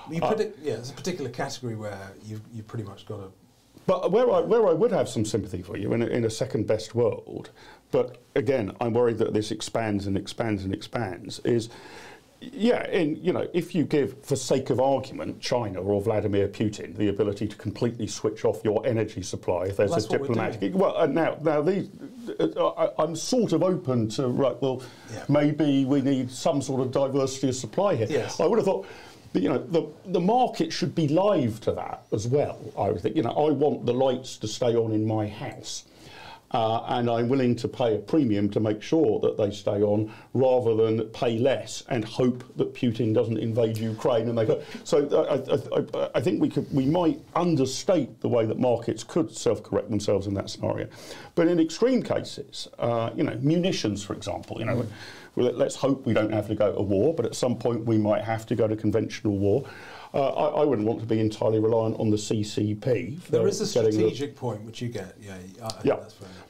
You 0.10 0.22
uh, 0.22 0.28
predict, 0.28 0.60
yeah, 0.64 0.76
it's 0.76 0.92
a 0.92 0.94
particular 0.94 1.30
category 1.30 1.76
where 1.76 2.14
you've, 2.26 2.42
you've 2.54 2.68
pretty 2.68 2.86
much 2.86 3.06
got 3.06 3.18
to. 3.18 3.32
But 3.86 4.12
where 4.12 4.30
I, 4.32 4.42
where 4.42 4.68
I 4.68 4.74
would 4.74 4.92
have 4.92 5.08
some 5.08 5.26
sympathy 5.26 5.62
for 5.62 5.78
you 5.78 5.94
in 5.94 6.02
a, 6.02 6.08
in 6.08 6.26
a 6.26 6.30
second 6.30 6.68
best 6.68 6.94
world, 6.94 7.50
but 7.92 8.18
again, 8.36 8.76
I'm 8.82 8.94
worried 8.94 9.18
that 9.20 9.34
this 9.34 9.52
expands 9.52 10.08
and 10.08 10.18
expands 10.18 10.66
and 10.66 10.74
expands, 10.74 11.40
is 11.40 11.70
yeah, 12.40 12.84
and 12.84 13.18
you 13.18 13.34
know, 13.34 13.48
if 13.54 13.74
you 13.74 13.84
give, 13.84 14.24
for 14.24 14.36
sake 14.36 14.70
of 14.70 14.80
argument, 14.80 15.42
China 15.42 15.82
or 15.82 16.02
Vladimir 16.02 16.48
Putin 16.48 16.96
the 16.96 17.10
ability 17.10 17.48
to 17.48 17.56
completely 17.56 18.06
switch 18.06 18.46
off 18.46 18.62
your 18.64 18.86
energy 18.86 19.24
supply, 19.24 19.66
if 19.66 19.78
there's 19.78 19.92
well, 19.92 20.00
a 20.00 20.08
diplomatic, 20.08 20.76
well, 20.76 20.96
uh, 20.98 21.08
now, 21.08 21.38
now 21.42 21.62
these, 21.62 21.90
uh, 22.40 22.68
I, 22.68 23.04
am 23.04 23.16
sort 23.16 23.54
of 23.54 23.64
open 23.64 24.08
to 24.10 24.28
right. 24.28 24.60
Well, 24.62 24.84
yeah. 25.12 25.26
maybe 25.30 25.86
we 25.86 26.02
need 26.02 26.30
some 26.30 26.62
sort 26.62 26.82
of 26.82 26.92
diversity 26.92 27.50
of 27.50 27.56
supply 27.56 27.96
here. 27.96 28.08
Yes. 28.10 28.40
I 28.40 28.46
would 28.46 28.60
have 28.60 28.66
thought. 28.66 28.88
You 29.34 29.50
know, 29.50 29.58
the, 29.60 29.86
the 30.06 30.22
market 30.22 30.74
should 30.74 30.96
be 30.96 31.10
live 31.10 31.60
to 31.62 31.72
that 31.74 32.06
as 32.12 32.28
well. 32.28 32.60
I 32.78 32.90
would 32.90 33.02
think, 33.02 33.16
you 33.16 33.22
know, 33.22 33.32
I 33.32 33.52
want 33.52 33.86
the 33.86 33.94
lights 33.94 34.38
to 34.38 34.48
stay 34.48 34.74
on 34.74 34.94
in 34.94 35.06
my 35.06 35.28
house. 35.28 35.84
Uh, 36.52 36.82
and 36.88 37.10
I'm 37.10 37.28
willing 37.28 37.56
to 37.58 37.68
pay 37.68 37.96
a 37.96 37.98
premium 37.98 38.50
to 38.52 38.60
make 38.62 38.82
sure 38.82 39.20
that 39.20 39.38
they 39.38 39.52
stay 39.52 39.82
on 39.82 40.14
rather 40.34 40.76
than 40.76 41.04
pay 41.10 41.38
less 41.38 41.84
and 41.90 42.06
hope 42.06 42.44
that 42.56 42.74
Putin 42.74 43.14
doesn't 43.14 43.38
invade 43.38 43.78
Ukraine. 43.78 44.30
And 44.30 44.38
they 44.38 44.46
go. 44.46 44.62
So 44.86 45.08
I, 45.30 46.06
I, 46.06 46.10
I 46.16 46.22
think 46.22 46.42
we 46.42 46.50
could 46.50 46.72
we 46.74 46.86
might 46.86 47.20
understate 47.36 48.22
the 48.22 48.30
way 48.30 48.46
that 48.46 48.60
markets 48.60 49.04
could 49.04 49.36
self-correct 49.36 49.90
themselves 49.90 50.28
in 50.28 50.34
that 50.36 50.50
scenario, 50.50 50.88
but 51.36 51.48
in 51.48 51.60
extreme 51.60 52.02
cases, 52.02 52.70
uh, 52.80 53.10
you 53.16 53.24
know, 53.24 53.38
munitions, 53.42 54.04
for 54.04 54.14
example, 54.14 54.60
you 54.60 54.66
know. 54.66 54.76
Mm. 54.76 54.88
Well, 55.36 55.52
let's 55.54 55.76
hope 55.76 56.08
we 56.08 56.14
don't 56.14 56.34
have 56.34 56.48
to 56.48 56.56
go 56.56 56.74
to 56.74 56.82
war, 56.82 57.14
but 57.14 57.24
at 57.24 57.36
some 57.36 57.60
point 57.60 57.86
we 57.86 58.00
might 58.00 58.24
have 58.24 58.48
to 58.48 58.56
go 58.56 58.68
to 58.68 58.76
conventional 58.76 59.38
war. 59.38 59.68
Uh, 60.18 60.30
I, 60.30 60.62
I, 60.62 60.66
wouldn't 60.66 60.88
want 60.88 61.00
to 61.00 61.06
be 61.06 61.20
entirely 61.20 61.60
reliant 61.60 62.00
on 62.00 62.10
the 62.10 62.18
CCP. 62.18 63.22
There 63.28 63.48
is 63.48 63.62
a 63.62 63.68
strategic 63.68 64.34
the, 64.34 64.40
point 64.40 64.64
which 64.64 64.82
you 64.82 64.88
get, 64.88 65.16
yeah. 65.22 65.38
I, 65.64 65.70
yeah, 65.84 65.98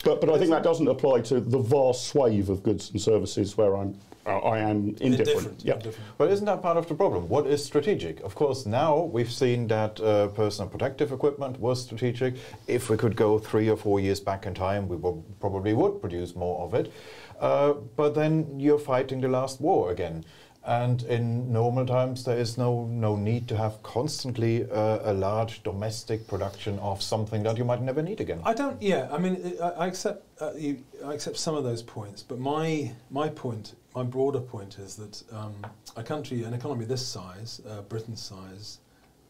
but 0.06 0.22
but 0.22 0.30
I 0.30 0.38
think 0.38 0.52
that 0.52 0.64
doesn't 0.64 0.88
apply 0.88 1.20
to 1.24 1.42
the 1.42 1.60
vast 1.60 2.08
swathe 2.08 2.50
of 2.50 2.64
goods 2.64 2.92
and 2.92 3.02
services 3.02 3.58
where 3.58 3.76
I'm 3.76 4.00
I 4.26 4.60
am 4.60 4.96
indifferent. 5.00 5.02
indifferent. 5.02 5.66
Yeah. 5.66 5.74
Indifferent. 5.76 6.18
But 6.18 6.32
isn't 6.32 6.46
that 6.46 6.62
part 6.62 6.78
of 6.78 6.88
the 6.88 6.96
problem? 6.96 7.30
What 7.30 7.48
is 7.48 7.64
strategic? 7.64 8.20
Of 8.22 8.36
course, 8.36 8.66
now 8.66 9.00
we've 9.00 9.32
seen 9.32 9.68
that 9.68 10.00
uh, 10.00 10.28
personal 10.30 10.70
protective 10.70 11.12
equipment 11.12 11.60
was 11.60 11.84
strategic. 11.84 12.36
If 12.68 12.90
we 12.90 12.98
could 12.98 13.16
go 13.16 13.40
three 13.40 13.70
or 13.70 13.78
four 13.78 14.00
years 14.00 14.20
back 14.20 14.46
in 14.46 14.54
time, 14.54 14.88
we 14.88 14.98
will, 14.98 15.26
probably 15.40 15.74
would 15.74 16.02
produce 16.02 16.36
more 16.36 16.62
of 16.66 16.74
it. 16.74 16.92
Uh, 17.40 17.74
but 17.96 18.16
then 18.16 18.60
you're 18.60 18.80
fighting 18.80 19.22
the 19.22 19.30
last 19.30 19.62
war 19.62 19.92
again. 19.92 20.26
And 20.68 21.04
in 21.04 21.54
normal 21.54 21.86
times, 21.86 22.26
there 22.26 22.38
is 22.38 22.58
no, 22.58 22.88
no 22.88 23.16
need 23.16 23.48
to 23.48 23.56
have 23.56 23.82
constantly 23.84 24.70
uh, 24.70 25.00
a 25.04 25.14
large 25.14 25.64
domestic 25.64 26.28
production 26.28 26.78
of 26.80 27.02
something 27.02 27.42
that 27.44 27.58
you 27.58 27.64
might 27.64 27.82
never 27.82 28.02
need 28.02 28.20
again. 28.20 28.42
I 28.44 28.54
don't. 28.54 28.80
Yeah, 28.82 29.08
I 29.10 29.18
mean, 29.18 29.54
I, 29.64 29.70
I 29.70 29.88
accept 29.88 30.26
uh, 30.42 30.52
you, 30.58 30.84
I 31.06 31.14
accept 31.14 31.38
some 31.38 31.56
of 31.56 31.64
those 31.64 31.82
points, 31.82 32.22
but 32.22 32.38
my 32.38 32.92
my 33.10 33.30
point, 33.30 33.76
my 33.96 34.04
broader 34.04 34.42
point 34.42 34.78
is 34.78 34.98
that 34.98 35.24
um, 35.32 35.56
a 35.96 36.04
country, 36.04 36.44
an 36.44 36.54
economy 36.54 36.84
this 36.84 37.08
size, 37.08 37.62
uh, 37.70 37.82
Britain's 37.84 38.22
size, 38.22 38.80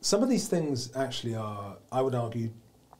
some 0.01 0.23
of 0.23 0.29
these 0.29 0.47
things 0.47 0.89
actually 0.95 1.35
are, 1.35 1.77
I 1.91 2.01
would 2.01 2.15
argue, 2.15 2.49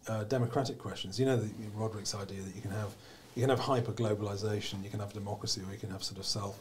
uh, 0.07 0.25
democratic 0.25 0.77
questions. 0.77 1.19
You 1.19 1.25
know, 1.25 1.38
the, 1.38 1.49
Rodrik's 1.75 2.13
idea 2.13 2.41
that 2.41 2.55
you 2.55 2.61
can 2.61 2.71
have 2.71 2.93
you 3.33 3.41
can 3.41 3.49
have 3.49 3.59
hyper 3.59 3.93
globalization, 3.93 4.83
you 4.83 4.91
can 4.91 4.99
have 4.99 5.11
democracy, 5.11 5.61
or 5.67 5.71
you 5.73 5.79
can 5.79 5.89
have 5.89 6.03
sort 6.03 6.19
of 6.19 6.25
self 6.27 6.59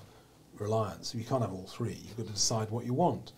reliance. 0.61 1.15
You 1.15 1.25
can't 1.25 1.43
have 1.43 1.53
all 1.53 1.67
three. 1.67 1.99
You've 2.05 2.17
got 2.17 2.27
to 2.27 2.33
decide 2.33 2.71
what 2.71 2.85
you 2.85 2.95
want. 2.95 3.33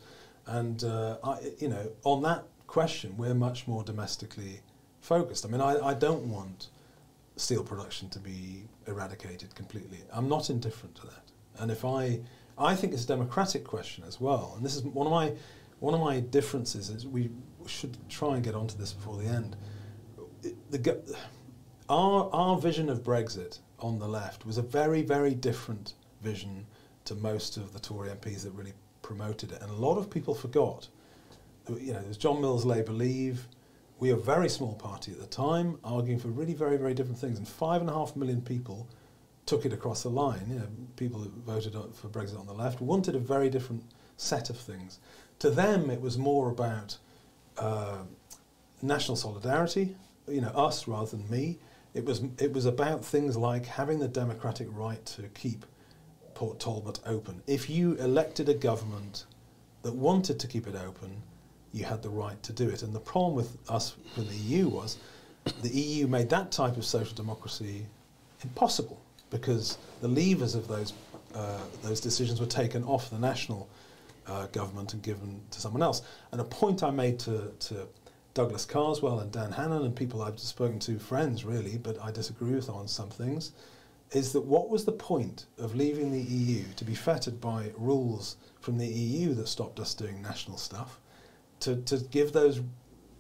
And 0.47 0.83
uh, 0.85 1.19
I, 1.23 1.39
you 1.59 1.69
know, 1.69 1.91
on 2.05 2.23
that 2.23 2.45
question, 2.67 3.17
we're 3.17 3.35
much 3.35 3.67
more 3.67 3.83
domestically 3.85 4.61
focused. 5.01 5.45
I 5.45 5.49
mean, 5.49 5.61
I, 5.61 5.79
I 5.79 5.95
don't 5.95 6.25
want 6.29 6.69
steel 7.37 7.63
production 7.63 8.09
to 8.11 8.19
be 8.19 8.65
eradicated 8.87 9.55
completely. 9.55 9.99
I'm 10.13 10.29
not 10.29 10.51
indifferent 10.51 10.95
to 10.97 11.07
that. 11.07 11.31
And 11.59 11.71
if 11.71 11.85
I, 11.85 12.21
I 12.57 12.75
think 12.75 12.93
it's 12.93 13.05
a 13.05 13.09
democratic 13.09 13.65
question 13.65 14.05
as 14.07 14.21
well. 14.21 14.55
And 14.57 14.65
this 14.65 14.75
is 14.75 14.83
one 14.83 15.07
of 15.07 15.13
my, 15.13 15.33
one 15.81 15.95
of 15.95 16.01
my 16.01 16.21
differences 16.21 16.91
is 16.91 17.07
we 17.07 17.31
should 17.67 17.97
try 18.09 18.35
and 18.35 18.43
get 18.43 18.55
onto 18.55 18.77
this 18.77 18.93
before 18.93 19.17
the 19.17 19.29
end. 19.29 19.57
The, 20.71 21.01
our, 21.89 22.31
our 22.33 22.59
vision 22.59 22.89
of 22.89 23.03
Brexit 23.03 23.61
on 23.81 23.99
the 23.99 24.09
left 24.09 24.45
was 24.45 24.59
a 24.59 24.63
very, 24.63 25.03
very 25.03 25.35
different 25.35 25.95
vision 26.23 26.67
to 27.09 27.15
most 27.15 27.57
of 27.57 27.73
the 27.73 27.81
Tory 27.81 28.11
MPs 28.11 28.45
that 28.45 28.53
really 28.53 28.75
promoted 29.03 29.53
it. 29.53 29.63
And 29.63 29.71
a 29.71 29.75
lot 29.75 29.97
of 29.97 30.11
people 30.11 30.35
forgot. 30.35 30.89
You 31.69 31.95
know, 31.95 32.03
there's 32.03 32.19
John 32.19 32.41
Mills 32.41 32.65
Labour 32.65 32.93
Leave. 32.93 33.49
We 33.99 34.13
were 34.13 34.19
a 34.19 34.23
very 34.23 34.49
small 34.49 34.75
party 34.75 35.13
at 35.13 35.19
the 35.19 35.27
time, 35.27 35.79
arguing 35.83 36.21
for 36.21 36.29
really 36.29 36.55
very, 36.55 36.77
very 36.77 36.95
different 36.95 37.19
things. 37.19 37.39
And 37.39 37.49
five 37.49 37.81
and 37.81 37.91
a 37.91 37.95
half 37.95 38.15
million 38.15 38.43
people 38.43 38.87
took 39.47 39.65
it 39.65 39.73
across 39.73 40.03
the 40.03 40.11
line. 40.11 40.45
You 40.49 40.59
know, 40.61 40.69
people 40.97 41.21
who 41.21 41.31
voted 41.47 41.75
for 41.95 42.09
Brexit 42.09 42.39
on 42.39 42.47
the 42.47 42.53
left 42.53 42.81
wanted 42.81 43.17
a 43.17 43.19
very 43.19 43.49
different 43.49 43.83
set 44.19 44.51
of 44.51 44.59
things. 44.59 44.99
To 45.39 45.51
them, 45.51 45.91
it 45.91 46.01
was 46.01 46.19
more 46.19 46.51
about 46.51 46.99
uh, 47.57 48.03
national 48.83 49.17
solidarity, 49.17 49.97
you 50.29 50.43
know, 50.43 50.49
us 50.49 50.87
rather 50.87 51.17
than 51.17 51.29
me. 51.31 51.59
It 51.95 52.05
was, 52.05 52.23
it 52.39 52.53
was 52.53 52.67
about 52.67 53.03
things 53.03 53.37
like 53.37 53.65
having 53.65 53.99
the 53.99 54.09
democratic 54.09 54.69
right 54.71 55.05
to 55.07 55.23
keep 55.29 55.65
Port 56.39 56.61
Talbot 56.61 57.01
open. 57.05 57.43
If 57.49 57.69
you 57.69 57.95
elected 57.95 58.49
a 58.49 58.55
government 58.55 59.25
that 59.83 59.93
wanted 59.93 60.39
to 60.39 60.47
keep 60.47 60.69
it 60.69 60.77
open, 60.77 61.11
you 61.73 61.85
had 61.85 62.01
the 62.01 62.11
right 62.11 62.41
to 62.45 62.53
do 62.53 62.69
it. 62.69 62.85
And 62.85 62.93
the 62.95 63.01
problem 63.01 63.35
with 63.35 63.59
us, 63.69 63.97
with 64.17 64.31
the 64.31 64.37
EU, 64.37 64.69
was 64.69 64.99
the 65.63 65.69
EU 65.69 66.07
made 66.07 66.29
that 66.29 66.53
type 66.53 66.77
of 66.77 66.85
social 66.85 67.17
democracy 67.17 67.87
impossible 68.45 69.01
because 69.31 69.79
the 70.01 70.07
levers 70.07 70.55
of 70.55 70.69
those, 70.69 70.93
uh, 71.35 71.59
those 71.83 72.01
decisions 72.01 72.39
were 72.39 72.47
taken 72.47 72.85
off 72.85 73.11
the 73.11 73.19
national 73.19 73.69
uh, 74.29 74.47
government 74.47 74.93
and 74.93 75.03
given 75.03 75.41
to 75.51 75.61
someone 75.61 75.83
else. 75.83 76.03
And 76.31 76.41
a 76.41 76.45
point 76.45 76.85
I 76.85 76.91
made 76.93 77.19
to, 77.19 77.51
to 77.59 77.89
Douglas 78.35 78.65
Carswell 78.65 79.19
and 79.19 79.33
Dan 79.33 79.51
Hannan 79.51 79.85
and 79.85 79.97
people 79.97 80.23
I've 80.23 80.39
spoken 80.39 80.79
to, 80.79 81.01
friends 81.01 81.45
really, 81.45 81.79
but 81.79 82.01
I 82.01 82.13
disagree 82.13 82.55
with 82.55 82.71
on 82.71 82.87
some 82.87 83.09
things, 83.09 83.51
is 84.13 84.33
that 84.33 84.41
what 84.41 84.71
was 84.71 84.85
the 84.85 84.93
point 84.93 85.47
of 85.59 85.75
leaving 85.75 86.11
the 86.11 86.21
EU 86.21 86.65
to 86.77 86.85
be 86.85 86.95
fettered 86.95 87.41
by 87.41 87.71
rules 87.77 88.37
from 88.61 88.79
the 88.79 88.87
EU 88.87 89.35
that 89.35 89.49
stopped 89.49 89.79
us 89.81 89.95
doing 89.95 90.23
national 90.23 90.57
stuff, 90.57 90.99
to, 91.61 91.77
to 91.83 91.99
give 92.11 92.33
those 92.33 92.61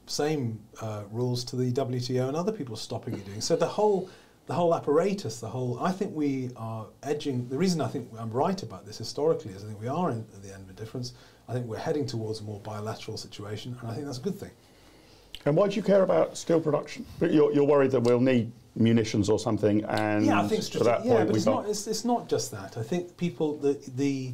same 0.06 0.58
uh, 0.80 1.02
rules 1.10 1.44
to 1.44 1.56
the 1.56 1.70
WTO 1.72 2.28
and 2.28 2.36
other 2.36 2.52
people 2.52 2.76
stopping 2.76 3.14
you 3.14 3.20
doing. 3.20 3.40
So 3.40 3.56
the 3.56 3.66
whole 3.66 4.08
the 4.48 4.54
whole 4.54 4.74
apparatus, 4.74 5.40
the 5.40 5.48
whole. 5.48 5.78
I 5.78 5.92
think 5.92 6.16
we 6.16 6.50
are 6.56 6.86
edging. 7.02 7.46
The 7.50 7.58
reason 7.58 7.82
I 7.82 7.86
think 7.86 8.08
I'm 8.18 8.30
right 8.30 8.60
about 8.62 8.86
this 8.86 8.96
historically 8.96 9.52
is 9.52 9.62
I 9.62 9.66
think 9.66 9.78
we 9.78 9.88
are 9.88 10.10
in, 10.10 10.24
at 10.34 10.42
the 10.42 10.52
end 10.52 10.62
of 10.62 10.70
a 10.70 10.72
difference. 10.72 11.12
I 11.48 11.52
think 11.52 11.66
we're 11.66 11.76
heading 11.76 12.06
towards 12.06 12.40
a 12.40 12.44
more 12.44 12.58
bilateral 12.60 13.18
situation, 13.18 13.76
and 13.80 13.90
I 13.90 13.92
think 13.92 14.06
that's 14.06 14.16
a 14.16 14.22
good 14.22 14.40
thing. 14.40 14.50
And 15.44 15.54
why 15.54 15.68
do 15.68 15.76
you 15.76 15.82
care 15.82 16.02
about 16.02 16.36
steel 16.38 16.60
production? 16.60 17.04
You're, 17.20 17.52
you're 17.52 17.64
worried 17.64 17.90
that 17.90 18.00
we'll 18.00 18.20
need 18.20 18.50
munitions 18.78 19.28
or 19.28 19.38
something, 19.38 19.84
and 19.84 20.24
yeah, 20.24 20.42
I 20.42 20.48
think 20.48 20.64
to 20.64 20.78
that 20.84 21.04
yeah, 21.04 21.16
point 21.16 21.28
but 21.28 21.36
it's 21.36 21.46
not. 21.46 21.68
It's, 21.68 21.86
it's 21.86 22.04
not 22.04 22.28
just 22.28 22.50
that. 22.52 22.76
I 22.76 22.82
think 22.82 23.16
people 23.16 23.56
the 23.56 23.78
the 23.96 24.32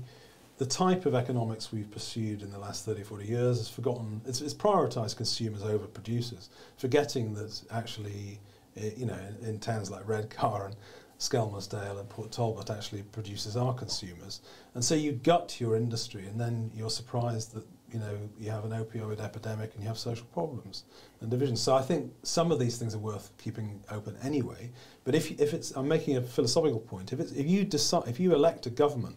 the 0.58 0.66
type 0.66 1.06
of 1.06 1.14
economics 1.14 1.72
we've 1.72 1.90
pursued 1.90 2.42
in 2.42 2.50
the 2.52 2.58
last 2.58 2.84
30, 2.84 3.02
40 3.02 3.26
years 3.26 3.58
has 3.58 3.68
forgotten. 3.68 4.20
It's, 4.24 4.40
it's 4.40 4.54
prioritised 4.54 5.16
consumers 5.16 5.64
over 5.64 5.86
producers, 5.86 6.48
forgetting 6.76 7.34
that 7.34 7.60
actually, 7.72 8.38
eh, 8.76 8.90
you 8.96 9.06
know, 9.06 9.18
in, 9.40 9.48
in 9.48 9.58
towns 9.58 9.90
like 9.90 10.06
Redcar 10.06 10.66
and 10.66 10.76
Skelmersdale 11.18 11.98
and 11.98 12.08
Port 12.08 12.30
Talbot 12.30 12.70
actually 12.70 13.02
producers 13.02 13.56
are 13.56 13.74
consumers, 13.74 14.40
and 14.74 14.84
so 14.84 14.94
you 14.94 15.12
gut 15.12 15.60
your 15.60 15.76
industry, 15.76 16.26
and 16.26 16.40
then 16.40 16.70
you're 16.74 16.90
surprised 16.90 17.54
that 17.54 17.64
you 17.94 18.00
know 18.00 18.18
you 18.38 18.50
have 18.50 18.64
an 18.64 18.72
opioid 18.72 19.20
epidemic 19.20 19.72
and 19.74 19.82
you 19.82 19.88
have 19.88 19.96
social 19.96 20.26
problems 20.26 20.82
and 21.24 21.30
divisions. 21.30 21.60
So 21.60 21.74
I 21.74 21.82
think 21.82 22.12
some 22.22 22.52
of 22.52 22.58
these 22.60 22.78
things 22.78 22.94
are 22.94 22.98
worth 22.98 23.30
keeping 23.42 23.82
open 23.90 24.16
anyway. 24.22 24.70
But 25.04 25.14
if 25.16 25.38
if 25.40 25.52
it's, 25.52 25.72
I'm 25.72 25.88
making 25.88 26.16
a 26.16 26.22
philosophical 26.22 26.78
point. 26.78 27.12
If 27.12 27.18
it's 27.18 27.32
if 27.32 27.46
you 27.46 27.64
decide 27.64 28.04
if 28.06 28.20
you 28.20 28.32
elect 28.34 28.66
a 28.66 28.70
government 28.70 29.16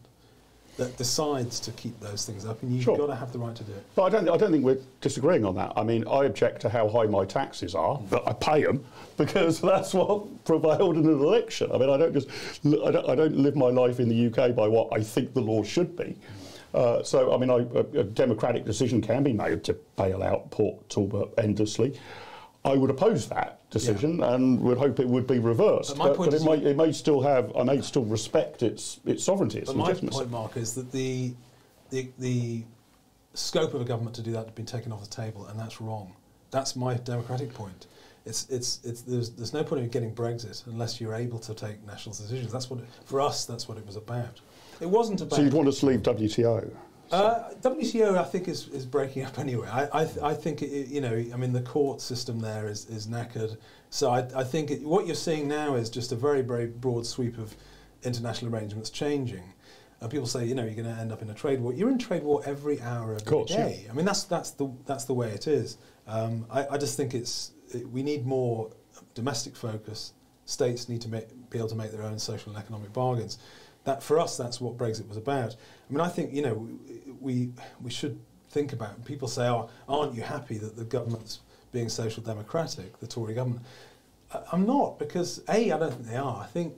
that 0.77 0.95
decides 0.95 1.59
to 1.59 1.71
keep 1.71 1.99
those 1.99 2.23
things 2.25 2.45
up, 2.45 2.61
and 2.61 2.71
you've 2.71 2.83
Sure. 2.83 2.95
got 2.97 3.07
to 3.07 3.15
have 3.15 3.31
the 3.33 3.39
right 3.39 3.55
to 3.55 3.63
do 3.63 3.71
it. 3.71 3.83
But 3.95 4.03
I 4.03 4.09
don't, 4.09 4.29
I 4.29 4.37
don't 4.37 4.51
think 4.51 4.63
we're 4.63 4.77
disagreeing 5.01 5.43
on 5.43 5.55
that. 5.55 5.73
I 5.75 5.83
mean, 5.83 6.07
I 6.07 6.25
object 6.25 6.61
to 6.61 6.69
how 6.69 6.87
high 6.87 7.05
my 7.07 7.25
taxes 7.25 7.73
are, 7.73 7.99
but 8.11 8.27
I 8.27 8.33
pay 8.33 8.63
them 8.63 8.85
because 9.17 9.59
that's 9.71 9.95
what 9.95 10.45
prevailed 10.45 10.97
in 10.97 11.05
an 11.07 11.19
election. 11.19 11.71
I 11.71 11.79
mean, 11.79 11.89
I 11.89 11.97
don't 11.97 12.13
just, 12.13 12.27
I 12.63 12.91
don't, 12.91 13.09
I 13.09 13.15
don't 13.15 13.35
live 13.37 13.55
my 13.55 13.69
life 13.69 13.99
in 13.99 14.07
the 14.07 14.27
UK 14.27 14.55
by 14.55 14.67
what 14.67 14.89
I 14.93 15.01
think 15.01 15.33
the 15.33 15.41
law 15.41 15.63
should 15.63 15.97
be. 15.97 16.15
Uh, 16.73 17.01
so, 17.03 17.33
I 17.33 17.37
mean, 17.37 17.49
I, 17.49 17.57
a, 17.57 18.01
a 18.01 18.03
democratic 18.03 18.65
decision 18.65 19.01
can 19.01 19.23
be 19.23 19.33
made 19.33 19.63
to 19.65 19.73
bail 19.95 20.21
out 20.21 20.51
Port 20.51 20.89
Talbot 20.89 21.33
endlessly. 21.37 21.99
I 22.65 22.73
would 22.75 22.89
oppose 22.89 23.29
that 23.29 23.69
decision 23.69 24.21
and 24.21 24.59
would 24.61 24.77
hope 24.77 24.99
it 24.99 25.07
would 25.07 25.25
be 25.25 25.39
reversed. 25.39 25.91
But 25.91 25.97
my 25.97 26.13
point 26.13 26.31
but 26.31 26.41
it, 26.41 26.43
may, 26.43 26.71
it 26.71 26.75
may 26.75 26.91
still 26.91 27.21
have, 27.21 27.55
I 27.55 27.63
may 27.63 27.81
still 27.81 28.03
respect 28.05 28.63
its 28.63 28.99
its 29.05 29.23
sovereignty, 29.23 29.59
its 29.59 29.69
But 29.69 29.77
my 29.77 29.85
legitimacy. 29.85 30.17
point, 30.17 30.31
Mark, 30.31 30.57
is 30.57 30.73
that 30.75 30.91
the, 30.91 31.33
the 31.89 32.09
the 32.19 32.63
scope 33.33 33.73
of 33.73 33.81
a 33.81 33.85
government 33.85 34.15
to 34.15 34.21
do 34.21 34.31
that 34.31 34.45
has 34.45 34.53
been 34.53 34.65
taken 34.65 34.91
off 34.91 35.01
the 35.01 35.15
table, 35.15 35.45
and 35.45 35.57
that's 35.59 35.79
wrong. 35.79 36.13
That's 36.51 36.75
my 36.75 36.95
democratic 36.95 37.53
point. 37.53 37.87
It's, 38.25 38.49
it's, 38.49 38.81
it's, 38.83 39.03
there's, 39.03 39.29
there's 39.29 39.53
no 39.53 39.63
point 39.63 39.83
in 39.83 39.89
getting 39.89 40.13
Brexit 40.13 40.67
unless 40.67 40.99
you're 40.99 41.15
able 41.15 41.39
to 41.39 41.53
take 41.53 41.85
national 41.85 42.13
decisions. 42.13 42.51
That's 42.51 42.69
what, 42.69 42.79
it, 42.79 42.85
for 43.05 43.21
us, 43.21 43.45
that's 43.45 43.69
what 43.69 43.77
it 43.77 43.85
was 43.85 43.95
about. 43.95 44.41
It 44.79 44.89
wasn't 44.89 45.21
about. 45.21 45.35
So 45.35 45.41
you'd 45.41 45.53
want 45.53 45.67
us 45.67 45.79
to 45.81 45.87
leave 45.87 46.01
WTO? 46.01 46.71
Uh, 47.11 47.51
WTO, 47.61 48.17
I 48.17 48.23
think, 48.23 48.47
is, 48.47 48.67
is 48.69 48.85
breaking 48.85 49.23
up 49.23 49.39
anyway. 49.39 49.67
I, 49.67 50.01
I, 50.01 50.05
th- 50.05 50.17
I 50.19 50.33
think, 50.33 50.61
it, 50.61 50.87
you 50.87 51.01
know, 51.01 51.13
I 51.33 51.37
mean, 51.37 51.53
the 51.53 51.61
court 51.61 52.01
system 52.01 52.39
there 52.39 52.67
is, 52.67 52.85
is 52.87 53.07
knackered. 53.07 53.57
So 53.89 54.11
I, 54.11 54.27
I 54.35 54.43
think 54.43 54.71
it, 54.71 54.81
what 54.81 55.05
you're 55.05 55.15
seeing 55.15 55.47
now 55.47 55.75
is 55.75 55.89
just 55.89 56.11
a 56.11 56.15
very, 56.15 56.41
very 56.41 56.67
broad 56.67 57.05
sweep 57.05 57.37
of 57.37 57.55
international 58.03 58.53
arrangements 58.53 58.89
changing. 58.89 59.53
And 59.99 60.11
people 60.11 60.27
say, 60.27 60.45
you 60.45 60.53
know, 60.53 60.63
you're 60.63 60.75
going 60.75 60.93
to 60.93 61.01
end 61.01 61.11
up 61.11 61.21
in 61.21 61.29
a 61.29 61.33
trade 61.33 61.59
war. 61.59 61.73
You're 61.73 61.89
in 61.89 61.97
trade 61.97 62.23
war 62.23 62.41
every 62.45 62.79
hour 62.81 63.13
of 63.13 63.25
the 63.25 63.43
day. 63.45 63.87
I 63.89 63.93
mean, 63.93 64.05
that's, 64.05 64.25
that's, 64.25 64.51
the, 64.51 64.71
that's 64.85 65.05
the 65.05 65.13
way 65.13 65.29
it 65.29 65.47
is. 65.47 65.77
Um, 66.05 66.45
I, 66.51 66.67
I 66.71 66.77
just 66.77 66.97
think 66.97 67.13
it's, 67.13 67.51
it, 67.73 67.89
we 67.89 68.03
need 68.03 68.25
more 68.25 68.71
domestic 69.15 69.55
focus. 69.55 70.13
States 70.45 70.87
need 70.87 71.01
to 71.01 71.09
make, 71.09 71.49
be 71.49 71.57
able 71.57 71.67
to 71.69 71.75
make 71.75 71.91
their 71.91 72.03
own 72.03 72.19
social 72.19 72.51
and 72.51 72.61
economic 72.61 72.93
bargains. 72.93 73.39
That 73.87 74.03
for 74.03 74.19
us, 74.19 74.35
that's 74.35 74.59
what 74.59 74.75
Brexit 74.77 75.07
was 75.07 75.15
about. 75.15 75.55
I 75.55 75.93
mean, 75.93 76.01
I 76.01 76.09
think 76.09 76.33
you 76.33 76.41
know 76.41 76.67
we 77.21 77.51
we 77.81 77.89
should 77.89 78.19
think 78.49 78.73
about. 78.73 79.05
People 79.05 79.29
say, 79.29 79.47
"Oh, 79.47 79.69
aren't 79.87 80.13
you 80.13 80.23
happy 80.23 80.57
that 80.57 80.75
the 80.75 80.83
government's 80.83 81.39
being 81.71 81.87
social 81.87 82.21
democratic, 82.21 82.99
the 82.99 83.07
Tory 83.07 83.33
government?" 83.33 83.61
I- 84.33 84.43
I'm 84.51 84.65
not 84.65 84.99
because 84.99 85.41
a 85.47 85.71
I 85.71 85.79
don't 85.79 85.93
think 85.93 86.05
they 86.05 86.17
are. 86.17 86.41
I 86.43 86.47
think 86.47 86.73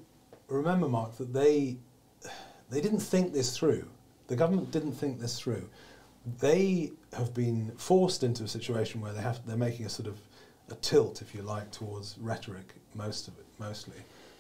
remember, 0.50 0.88
Mark, 0.88 1.18
that 1.18 1.34
they 1.34 1.78
they 2.70 2.80
didn't 2.80 3.00
think 3.00 3.34
this 3.34 3.58
through. 3.58 3.90
The 4.28 4.36
government 4.36 4.70
didn't 4.70 4.92
think 4.94 5.20
this 5.20 5.40
through. 5.40 5.68
They 6.40 6.92
have 7.14 7.34
been 7.34 7.72
forced 7.78 8.22
into 8.22 8.44
a 8.44 8.48
situation 8.48 9.02
where 9.02 9.14
they 9.14 9.22
have 9.22 9.44
they're 9.48 9.58
making 9.58 9.88
a 9.88 9.90
sort 9.90 10.08
of 10.08 10.20
a 10.70 10.76
tilt, 10.76 11.24
if 11.24 11.34
you 11.34 11.42
like, 11.42 11.72
towards 11.72 12.20
rhetoric. 12.20 12.76
Most 12.94 13.28
of 13.28 13.34
it, 13.40 13.48
mostly 13.58 13.98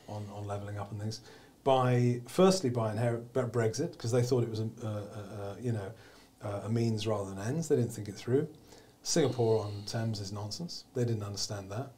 on, 0.07 0.23
on 0.35 0.45
levelling 0.45 0.77
up 0.77 0.91
and 0.91 0.99
things. 1.01 1.21
By 1.63 2.21
firstly 2.27 2.69
by 2.69 2.93
Brexit 3.33 3.91
because 3.91 4.11
they 4.11 4.21
thought 4.21 4.43
it 4.43 4.49
was 4.49 4.61
a, 4.61 4.69
a, 4.83 4.87
a, 4.87 5.57
you 5.61 5.71
know 5.71 5.91
a 6.41 6.69
means 6.69 7.05
rather 7.05 7.29
than 7.29 7.39
ends. 7.39 7.67
They 7.67 7.75
didn't 7.75 7.91
think 7.91 8.07
it 8.07 8.15
through. 8.15 8.47
Singapore 9.03 9.63
on 9.65 9.83
Thames 9.85 10.19
is 10.19 10.31
nonsense. 10.31 10.85
They 10.93 11.05
didn't 11.05 11.23
understand 11.23 11.71
that. 11.71 11.91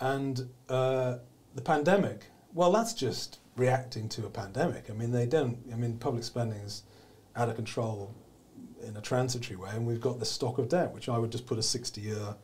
And 0.00 0.48
uh, 0.68 1.18
the 1.54 1.62
pandemic, 1.62 2.26
well, 2.52 2.72
that's 2.72 2.94
just 2.94 3.38
reacting 3.56 4.08
to 4.10 4.26
a 4.26 4.30
pandemic. 4.30 4.90
I 4.90 4.92
mean, 4.92 5.12
they 5.12 5.26
don't. 5.26 5.58
I 5.72 5.76
mean, 5.76 5.98
public 5.98 6.24
spending 6.24 6.58
is 6.58 6.82
out 7.36 7.48
of 7.48 7.56
control 7.56 8.14
in 8.86 8.96
a 8.96 9.00
transitory 9.00 9.56
way, 9.56 9.70
and 9.72 9.86
we've 9.86 10.00
got 10.00 10.18
this 10.18 10.30
stock 10.30 10.58
of 10.58 10.68
debt, 10.68 10.92
which 10.92 11.08
I 11.08 11.18
would 11.18 11.32
just 11.32 11.46
put 11.46 11.58
a 11.58 11.62
60-year, 11.62 12.34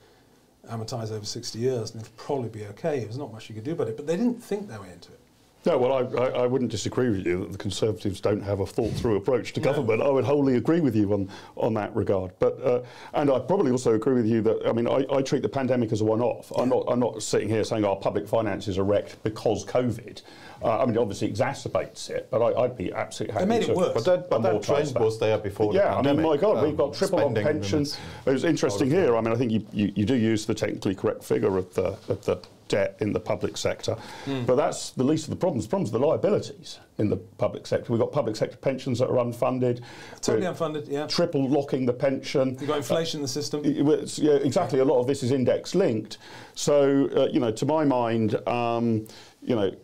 amortise 0.70 1.12
over 1.12 1.24
60 1.24 1.58
years, 1.58 1.90
and 1.92 2.00
it'd 2.00 2.16
probably 2.16 2.48
be 2.48 2.64
okay. 2.66 3.00
There's 3.00 3.18
not 3.18 3.32
much 3.32 3.48
you 3.48 3.54
could 3.54 3.64
do 3.64 3.72
about 3.72 3.88
it. 3.88 3.96
But 3.96 4.06
they 4.06 4.16
didn't 4.16 4.42
think 4.42 4.68
their 4.68 4.80
way 4.80 4.90
into 4.92 5.12
it. 5.12 5.19
No, 5.66 5.76
well, 5.76 5.92
I, 5.92 6.42
I, 6.42 6.46
wouldn't 6.46 6.70
disagree 6.70 7.10
with 7.10 7.26
you 7.26 7.40
that 7.40 7.52
the 7.52 7.58
Conservatives 7.58 8.18
don't 8.18 8.40
have 8.40 8.60
a 8.60 8.66
thought-through 8.66 9.16
approach 9.16 9.52
to 9.52 9.60
government. 9.60 10.00
I 10.00 10.08
would 10.08 10.24
wholly 10.24 10.56
agree 10.56 10.80
with 10.80 10.96
you 10.96 11.12
on, 11.12 11.28
on 11.56 11.74
that 11.74 11.94
regard. 11.94 12.32
But 12.38 12.62
uh, 12.62 12.80
and 13.12 13.30
I 13.30 13.38
probably 13.40 13.70
also 13.70 13.94
agree 13.94 14.14
with 14.14 14.24
you 14.24 14.40
that 14.40 14.66
I 14.66 14.72
mean 14.72 14.88
I, 14.88 15.04
I 15.12 15.20
treat 15.20 15.42
the 15.42 15.50
pandemic 15.50 15.92
as 15.92 16.00
a 16.00 16.04
one-off. 16.04 16.50
I'm 16.56 16.70
not 16.70 16.84
I'm 16.88 16.98
not 16.98 17.22
sitting 17.22 17.48
here 17.48 17.62
saying 17.62 17.84
our 17.84 17.96
public 17.96 18.26
finances 18.26 18.78
are 18.78 18.84
wrecked 18.84 19.22
because 19.22 19.66
COVID. 19.66 20.22
Uh, 20.62 20.78
I 20.78 20.84
mean, 20.84 20.94
it 20.94 20.98
obviously 20.98 21.30
exacerbates 21.30 22.10
it, 22.10 22.28
but 22.30 22.42
I, 22.42 22.64
I'd 22.64 22.76
be 22.76 22.92
absolutely 22.92 23.32
happy. 23.32 23.46
made 23.46 23.62
it 23.62 23.66
to- 23.66 23.74
worse. 23.74 23.94
But 23.94 24.04
that, 24.04 24.30
but 24.30 24.42
that 24.42 24.62
trend 24.62 24.94
was 24.98 25.18
there 25.18 25.38
before 25.38 25.74
yeah, 25.74 26.02
the 26.02 26.10
I 26.10 26.12
mean, 26.12 26.22
my 26.22 26.36
God, 26.36 26.62
we've 26.62 26.72
um, 26.72 26.76
got 26.76 26.94
triple 26.94 27.20
on 27.20 27.34
pensions. 27.34 27.98
It 28.26 28.30
was 28.30 28.44
interesting 28.44 28.90
here. 28.90 29.16
I 29.16 29.22
mean, 29.22 29.32
I 29.32 29.36
think 29.36 29.52
you, 29.52 29.66
you, 29.72 29.92
you 29.94 30.04
do 30.04 30.14
use 30.14 30.44
the 30.44 30.54
technically 30.54 30.94
correct 30.94 31.24
figure 31.24 31.56
of 31.56 31.72
the, 31.74 31.96
of 32.08 32.24
the 32.26 32.42
debt 32.70 32.96
in 33.00 33.12
the 33.12 33.20
public 33.20 33.58
sector, 33.58 33.96
Hmm. 34.24 34.44
but 34.46 34.56
that's 34.56 34.90
the 34.90 35.04
least 35.04 35.24
of 35.24 35.30
the 35.30 35.36
problems. 35.36 35.64
The 35.66 35.70
problems 35.70 35.90
are 35.90 35.98
the 35.98 36.06
liabilities 36.06 36.78
in 36.98 37.10
the 37.10 37.16
public 37.16 37.66
sector. 37.66 37.92
We've 37.92 38.00
got 38.00 38.12
public 38.12 38.36
sector 38.36 38.56
pensions 38.56 39.00
that 39.00 39.08
are 39.08 39.18
unfunded. 39.18 39.80
Totally 40.22 40.46
We're 40.46 40.54
unfunded. 40.54 40.88
Yeah. 40.88 41.06
Triple 41.06 41.48
locking 41.48 41.84
the 41.84 41.92
pension. 41.92 42.56
You've 42.60 42.68
got 42.68 42.78
inflation 42.78 43.18
in 43.18 43.22
the 43.22 43.28
system. 43.28 43.62
It 43.64 44.18
yeah, 44.18 44.34
exactly. 44.34 44.78
A 44.78 44.84
lot 44.84 45.00
of 45.00 45.06
this 45.06 45.22
is 45.22 45.32
index 45.32 45.74
linked. 45.74 46.18
So, 46.54 47.08
uh, 47.16 47.28
you 47.32 47.40
know, 47.40 47.50
to 47.50 47.66
my 47.66 47.84
mind, 47.84 48.36
um, 48.48 49.06
you 49.42 49.56
know, 49.56 49.74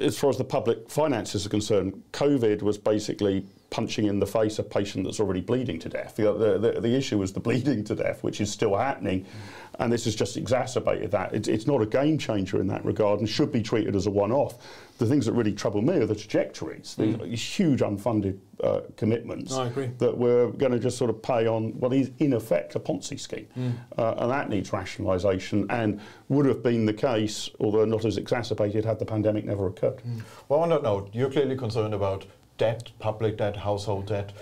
as 0.00 0.18
far 0.18 0.30
as 0.30 0.38
the 0.38 0.44
public 0.44 0.88
finances 0.88 1.44
are 1.44 1.48
concerned, 1.48 2.02
COVID 2.12 2.62
was 2.62 2.78
basically 2.78 3.44
punching 3.70 4.06
in 4.06 4.18
the 4.18 4.26
face 4.26 4.58
a 4.58 4.62
patient 4.62 5.04
that's 5.04 5.20
already 5.20 5.40
bleeding 5.42 5.78
to 5.78 5.88
death. 5.88 6.16
The, 6.16 6.32
the, 6.32 6.58
the, 6.58 6.80
the 6.80 6.94
issue 6.96 7.20
is 7.22 7.32
the 7.32 7.40
bleeding 7.40 7.84
to 7.84 7.94
death, 7.94 8.22
which 8.22 8.40
is 8.40 8.50
still 8.50 8.74
happening, 8.76 9.26
and 9.78 9.92
this 9.92 10.06
has 10.06 10.14
just 10.16 10.36
exacerbated 10.36 11.10
that. 11.10 11.34
It's, 11.34 11.48
it's 11.48 11.66
not 11.66 11.82
a 11.82 11.86
game 11.86 12.16
changer 12.18 12.60
in 12.60 12.66
that 12.68 12.84
regard 12.84 13.20
and 13.20 13.28
should 13.28 13.52
be 13.52 13.62
treated 13.62 13.94
as 13.94 14.06
a 14.06 14.10
one 14.10 14.32
off. 14.32 14.54
The 14.96 15.06
things 15.06 15.26
that 15.26 15.32
really 15.34 15.52
trouble 15.52 15.82
me 15.82 15.94
are 15.98 16.06
the 16.06 16.14
trajectories, 16.14 16.96
Mm. 16.98 17.22
these 17.22 17.42
huge 17.42 17.80
unfunded 17.80 18.38
uh, 18.64 18.80
commitments 18.96 19.52
I 19.54 19.66
agree. 19.68 19.90
that 19.98 20.16
we're 20.18 20.48
going 20.48 20.72
to 20.72 20.80
just 20.80 20.98
sort 20.98 21.10
of 21.10 21.22
pay 21.22 21.46
on 21.46 21.78
what 21.78 21.92
is 21.92 22.10
in 22.18 22.32
effect 22.32 22.74
a 22.74 22.80
Ponzi 22.80 23.20
scheme. 23.20 23.46
Mm. 23.56 23.72
Uh, 23.96 24.14
and 24.18 24.30
that 24.32 24.48
needs 24.48 24.70
rationalisation 24.70 25.66
and 25.70 26.00
would 26.28 26.46
have 26.46 26.62
been 26.64 26.84
the 26.86 26.92
case, 26.92 27.50
although 27.60 27.84
not 27.84 28.04
as 28.04 28.16
exacerbated, 28.16 28.84
had 28.84 28.98
the 28.98 29.04
pandemic 29.04 29.44
never 29.44 29.66
occurred. 29.68 29.98
Mm. 29.98 30.22
Well, 30.48 30.60
on 30.60 30.70
that 30.70 30.82
note, 30.82 31.10
you're 31.12 31.30
clearly 31.30 31.56
concerned 31.56 31.94
about 31.94 32.26
debt, 32.58 32.90
public 32.98 33.38
debt, 33.38 33.56
household 33.56 34.06
debt. 34.06 34.32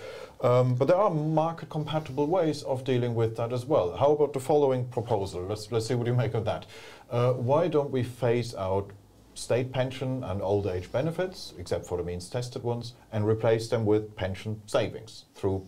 Um, 0.41 0.75
but 0.75 0.89
there 0.89 0.97
are 0.97 1.11
market 1.11 1.71
compatible 1.71 2.27
ways 2.27 2.63
of 2.65 2.85
dealing 2.85 3.15
with 3.15 3.37
that 3.37 3.53
as 3.53 3.65
well. 3.65 3.97
How 3.97 4.13
about 4.13 4.33
the 4.33 4.41
following 4.41 4.87
proposal? 4.89 5.43
Let's, 5.43 5.71
let's 5.73 5.87
see 5.87 5.95
what 5.95 6.07
you 6.07 6.15
make 6.15 6.35
of 6.35 6.45
that. 6.45 6.67
Uh, 7.11 7.33
why 7.33 7.69
don't 7.69 7.91
we 7.91 8.03
phase 8.03 8.55
out 8.55 8.91
state 9.35 9.73
pension 9.73 10.25
and 10.25 10.43
old 10.43 10.67
age 10.67 10.91
benefits, 10.91 11.55
except 11.59 11.87
for 11.87 11.99
the 11.99 12.05
means 12.05 12.29
tested 12.29 12.63
ones, 12.63 12.95
and 13.13 13.27
replace 13.27 13.69
them 13.69 13.87
with 13.87 14.15
pension 14.17 14.61
savings 14.67 15.25
through 15.35 15.67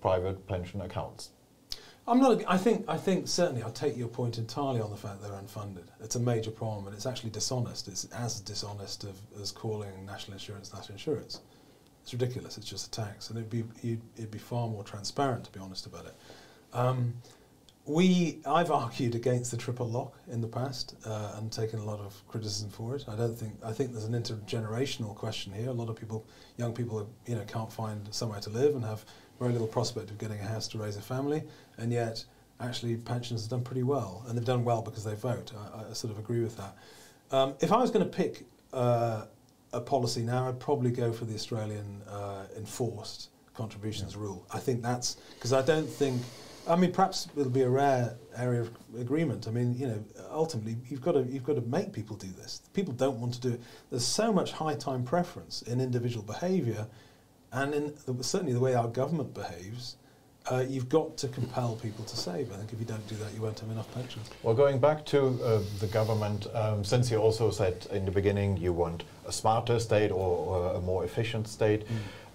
private 0.00 0.46
pension 0.46 0.80
accounts? 0.80 1.30
I'm 2.06 2.18
not. 2.18 2.42
I 2.48 2.58
think. 2.58 2.84
I 2.88 2.96
think 2.96 3.28
certainly. 3.28 3.62
I'll 3.62 3.70
take 3.70 3.96
your 3.96 4.08
point 4.08 4.36
entirely 4.36 4.80
on 4.80 4.90
the 4.90 4.96
fact 4.96 5.22
they're 5.22 5.30
unfunded. 5.30 5.84
It's 6.00 6.16
a 6.16 6.20
major 6.20 6.50
problem, 6.50 6.86
and 6.86 6.96
it's 6.96 7.06
actually 7.06 7.30
dishonest. 7.30 7.86
It's 7.86 8.06
as 8.06 8.40
dishonest 8.40 9.04
of, 9.04 9.16
as 9.40 9.52
calling 9.52 10.04
national 10.04 10.34
insurance 10.34 10.74
national 10.74 10.94
insurance. 10.94 11.40
It's 12.02 12.12
ridiculous. 12.12 12.58
It's 12.58 12.68
just 12.68 12.86
a 12.88 12.90
tax, 12.90 13.30
and 13.30 13.38
it'd 13.38 13.50
be 13.50 13.64
it'd 14.18 14.30
be 14.30 14.38
far 14.38 14.68
more 14.68 14.84
transparent, 14.84 15.44
to 15.44 15.52
be 15.52 15.60
honest 15.60 15.86
about 15.86 16.06
it. 16.06 16.14
Um, 16.72 17.14
we, 17.84 18.38
I've 18.46 18.70
argued 18.70 19.16
against 19.16 19.50
the 19.50 19.56
triple 19.56 19.88
lock 19.88 20.16
in 20.30 20.40
the 20.40 20.46
past 20.46 20.94
uh, 21.04 21.32
and 21.36 21.50
taken 21.50 21.80
a 21.80 21.84
lot 21.84 21.98
of 21.98 22.22
criticism 22.28 22.70
for 22.70 22.94
it. 22.94 23.04
I 23.08 23.16
don't 23.16 23.36
think 23.36 23.54
I 23.64 23.72
think 23.72 23.92
there's 23.92 24.04
an 24.04 24.14
intergenerational 24.14 25.14
question 25.14 25.52
here. 25.52 25.68
A 25.68 25.72
lot 25.72 25.88
of 25.88 25.96
people, 25.96 26.24
young 26.58 26.72
people, 26.72 27.08
you 27.26 27.34
know, 27.34 27.44
can't 27.44 27.72
find 27.72 28.06
somewhere 28.14 28.40
to 28.40 28.50
live 28.50 28.74
and 28.74 28.84
have 28.84 29.04
very 29.38 29.52
little 29.52 29.66
prospect 29.66 30.10
of 30.10 30.18
getting 30.18 30.38
a 30.38 30.44
house 30.44 30.68
to 30.68 30.78
raise 30.78 30.96
a 30.96 31.02
family, 31.02 31.42
and 31.78 31.92
yet 31.92 32.24
actually 32.60 32.96
pensions 32.96 33.42
have 33.42 33.50
done 33.50 33.62
pretty 33.62 33.82
well, 33.82 34.24
and 34.28 34.38
they've 34.38 34.44
done 34.44 34.64
well 34.64 34.82
because 34.82 35.04
they 35.04 35.14
vote. 35.14 35.52
I, 35.74 35.90
I 35.90 35.92
sort 35.92 36.12
of 36.12 36.18
agree 36.18 36.40
with 36.40 36.56
that. 36.56 36.76
Um, 37.32 37.54
if 37.60 37.72
I 37.72 37.78
was 37.78 37.90
going 37.90 38.04
to 38.08 38.16
pick 38.16 38.44
uh, 38.72 39.24
a 39.72 39.80
policy 39.80 40.22
now, 40.22 40.48
I'd 40.48 40.60
probably 40.60 40.90
go 40.90 41.12
for 41.12 41.24
the 41.24 41.34
Australian 41.34 42.02
uh, 42.08 42.44
enforced 42.56 43.30
contributions 43.54 44.16
rule. 44.16 44.46
I 44.52 44.58
think 44.58 44.82
that's 44.82 45.16
because 45.34 45.52
I 45.52 45.62
don't 45.62 45.88
think. 45.88 46.20
I 46.68 46.76
mean, 46.76 46.92
perhaps 46.92 47.26
it'll 47.36 47.50
be 47.50 47.62
a 47.62 47.68
rare 47.68 48.14
area 48.36 48.60
of 48.60 48.70
agreement. 48.96 49.48
I 49.48 49.50
mean, 49.50 49.74
you 49.74 49.88
know, 49.88 50.04
ultimately 50.30 50.76
you've 50.88 51.00
got 51.00 51.12
to 51.12 51.24
you've 51.24 51.44
got 51.44 51.56
to 51.56 51.62
make 51.62 51.92
people 51.92 52.16
do 52.16 52.28
this. 52.28 52.62
People 52.72 52.94
don't 52.94 53.18
want 53.18 53.34
to 53.34 53.40
do 53.40 53.48
it. 53.54 53.60
There's 53.90 54.04
so 54.04 54.32
much 54.32 54.52
high 54.52 54.76
time 54.76 55.02
preference 55.04 55.62
in 55.62 55.80
individual 55.80 56.24
behaviour, 56.24 56.86
and 57.52 57.74
in 57.74 57.94
the, 58.06 58.22
certainly 58.22 58.52
the 58.52 58.60
way 58.60 58.74
our 58.74 58.88
government 58.88 59.34
behaves. 59.34 59.96
Uh, 60.50 60.64
you've 60.68 60.88
got 60.88 61.16
to 61.16 61.28
compel 61.28 61.76
people 61.76 62.04
to 62.04 62.16
save. 62.16 62.52
I 62.52 62.56
think 62.56 62.72
if 62.72 62.80
you 62.80 62.84
don't 62.84 63.06
do 63.06 63.14
that, 63.16 63.32
you 63.32 63.40
won't 63.40 63.60
have 63.60 63.70
enough 63.70 63.92
pensions. 63.94 64.28
Well, 64.42 64.54
going 64.54 64.80
back 64.80 65.06
to 65.06 65.40
uh, 65.44 65.60
the 65.78 65.86
government, 65.86 66.48
um, 66.54 66.84
since 66.84 67.10
you 67.10 67.18
also 67.18 67.50
said 67.50 67.86
in 67.92 68.04
the 68.04 68.10
beginning 68.10 68.56
you 68.56 68.72
want 68.72 69.04
a 69.26 69.32
smarter 69.32 69.78
state 69.78 70.10
or, 70.10 70.16
or 70.16 70.74
a 70.74 70.80
more 70.80 71.04
efficient 71.04 71.46
state, 71.46 71.86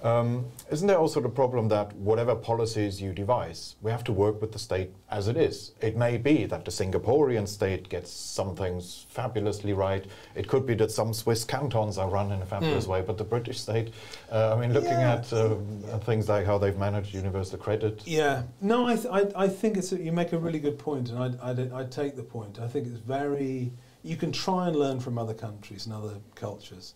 um, 0.03 0.45
isn't 0.69 0.87
there 0.87 0.97
also 0.99 1.19
the 1.19 1.29
problem 1.29 1.67
that 1.69 1.93
whatever 1.95 2.35
policies 2.35 3.01
you 3.01 3.13
devise, 3.13 3.75
we 3.81 3.89
have 3.89 4.03
to 4.03 4.11
work 4.11 4.39
with 4.41 4.51
the 4.51 4.59
state 4.59 4.91
as 5.09 5.27
it 5.27 5.37
is? 5.37 5.71
It 5.81 5.97
may 5.97 6.17
be 6.17 6.45
that 6.45 6.65
the 6.65 6.71
Singaporean 6.71 7.47
state 7.47 7.89
gets 7.89 8.11
some 8.11 8.55
things 8.55 9.07
fabulously 9.09 9.73
right. 9.73 10.05
It 10.35 10.47
could 10.47 10.65
be 10.65 10.75
that 10.75 10.91
some 10.91 11.13
Swiss 11.13 11.43
cantons 11.43 11.97
are 11.97 12.09
run 12.09 12.31
in 12.31 12.41
a 12.41 12.45
fabulous 12.45 12.85
way, 12.85 13.01
but 13.01 13.17
the 13.17 13.23
British 13.23 13.59
state, 13.59 13.93
uh, 14.31 14.55
I 14.55 14.59
mean, 14.59 14.73
looking 14.73 14.91
Yeah. 14.91 15.15
at 15.15 15.33
um, 15.33 15.83
at 15.91 16.03
things 16.03 16.29
like 16.29 16.45
how 16.45 16.57
they've 16.57 16.77
managed 16.77 17.13
universal 17.13 17.57
credit, 17.57 18.01
Yeah, 18.05 18.43
no, 18.61 18.85
I, 18.87 18.95
th- 18.95 19.07
I, 19.11 19.43
I 19.45 19.47
think 19.47 19.77
it's 19.77 19.91
a, 19.91 20.01
you 20.01 20.11
make 20.11 20.31
a 20.33 20.37
really 20.37 20.59
good 20.59 20.77
point, 20.77 21.09
and 21.09 21.19
I'd, 21.19 21.39
I'd, 21.41 21.71
I'd 21.73 21.91
take 21.91 22.15
the 22.15 22.23
point. 22.23 22.59
I 22.59 22.67
think 22.67 22.87
it's 22.87 22.99
very 22.99 23.71
you 24.03 24.15
can 24.15 24.31
try 24.31 24.67
and 24.67 24.75
learn 24.75 24.99
from 24.99 25.17
other 25.17 25.33
countries 25.33 25.85
and 25.85 25.93
other 25.95 26.13
cultures, 26.35 26.93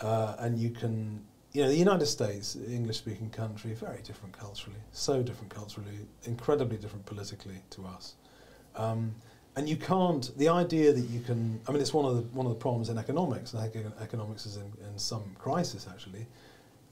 uh, 0.00 0.34
and 0.40 0.58
you 0.58 0.70
can 0.70 1.22
you 1.52 1.62
know 1.62 1.68
the 1.68 1.76
United 1.76 2.06
States, 2.06 2.56
English 2.68 2.98
speaking 2.98 3.30
country, 3.30 3.74
very 3.74 4.00
different 4.02 4.36
culturally, 4.38 4.78
so 4.92 5.22
different 5.22 5.54
culturally, 5.54 6.06
incredibly 6.24 6.78
different 6.78 7.04
politically 7.04 7.60
to 7.70 7.84
us. 7.84 8.14
Um, 8.74 9.14
and 9.56 9.68
you 9.68 9.76
can't. 9.76 10.36
The 10.38 10.48
idea 10.48 10.92
that 10.92 11.08
you 11.10 11.20
can. 11.20 11.60
I 11.68 11.72
mean, 11.72 11.82
it's 11.82 11.92
one 11.92 12.06
of 12.06 12.16
the 12.16 12.22
one 12.34 12.46
of 12.46 12.52
the 12.52 12.58
problems 12.58 12.88
in 12.88 12.96
economics. 12.96 13.52
And 13.52 13.62
I 13.62 13.68
think 13.68 13.86
economics 14.00 14.46
is 14.46 14.56
in, 14.56 14.72
in 14.86 14.98
some 14.98 15.36
crisis 15.38 15.86
actually. 15.90 16.26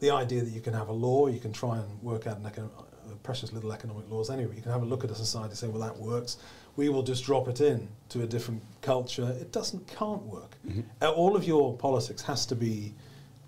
The 0.01 0.11
idea 0.11 0.43
that 0.43 0.51
you 0.51 0.61
can 0.61 0.75
have 0.75 0.89
a 0.89 0.93
law, 0.93 1.29
you 1.29 1.41
can 1.41 1.53
try 1.53 1.79
and 1.79 2.03
work 2.03 2.27
out 2.27 2.39
uh, 2.47 3.15
precious 3.23 3.53
little 3.53 3.73
economic 3.73 4.11
laws 4.11 4.31
anyway. 4.31 4.57
You 4.57 4.63
can 4.63 4.73
have 4.73 4.83
a 4.83 4.87
look 4.87 5.05
at 5.05 5.11
a 5.11 5.15
society, 5.15 5.51
and 5.51 5.59
say, 5.59 5.69
well, 5.69 5.81
that 5.81 5.97
works. 5.97 6.39
We 6.77 6.89
will 6.89 7.03
just 7.03 7.25
drop 7.25 7.49
it 7.49 7.61
in 7.61 7.89
to 8.11 8.23
a 8.23 8.27
different 8.27 8.63
culture. 8.81 9.29
It 9.41 9.53
doesn't, 9.53 9.87
can't 9.87 10.23
work. 10.23 10.57
Uh, 11.03 11.11
all 11.11 11.37
of 11.37 11.45
your 11.45 11.77
politics 11.77 12.23
has 12.23 12.47
to 12.47 12.55
be 12.55 12.95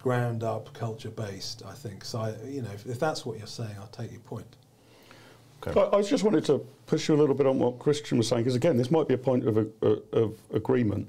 ground 0.02 0.42
up, 0.42 0.72
culture 0.74 1.10
based. 1.10 1.62
I 1.66 1.72
think. 1.72 2.04
So, 2.04 2.20
I, 2.20 2.34
you 2.46 2.62
know, 2.62 2.70
if, 2.72 2.86
if 2.86 2.98
that's 2.98 3.24
what 3.24 3.38
you're 3.38 3.46
saying, 3.46 3.76
I'll 3.78 3.86
take 3.86 4.10
your 4.10 4.20
point. 4.20 4.46
Okay. 5.64 5.80
I, 5.80 5.98
I 5.98 6.02
just 6.02 6.24
wanted 6.24 6.44
to 6.46 6.66
push 6.86 7.08
you 7.08 7.14
a 7.14 7.20
little 7.20 7.36
bit 7.36 7.46
on 7.46 7.58
what 7.58 7.78
Christian 7.78 8.18
was 8.18 8.26
saying, 8.28 8.42
because 8.42 8.56
again, 8.56 8.76
this 8.76 8.90
might 8.90 9.06
be 9.06 9.14
a 9.14 9.18
point 9.18 9.46
of, 9.46 9.56
a, 9.56 9.66
of 10.12 10.36
agreement. 10.52 11.06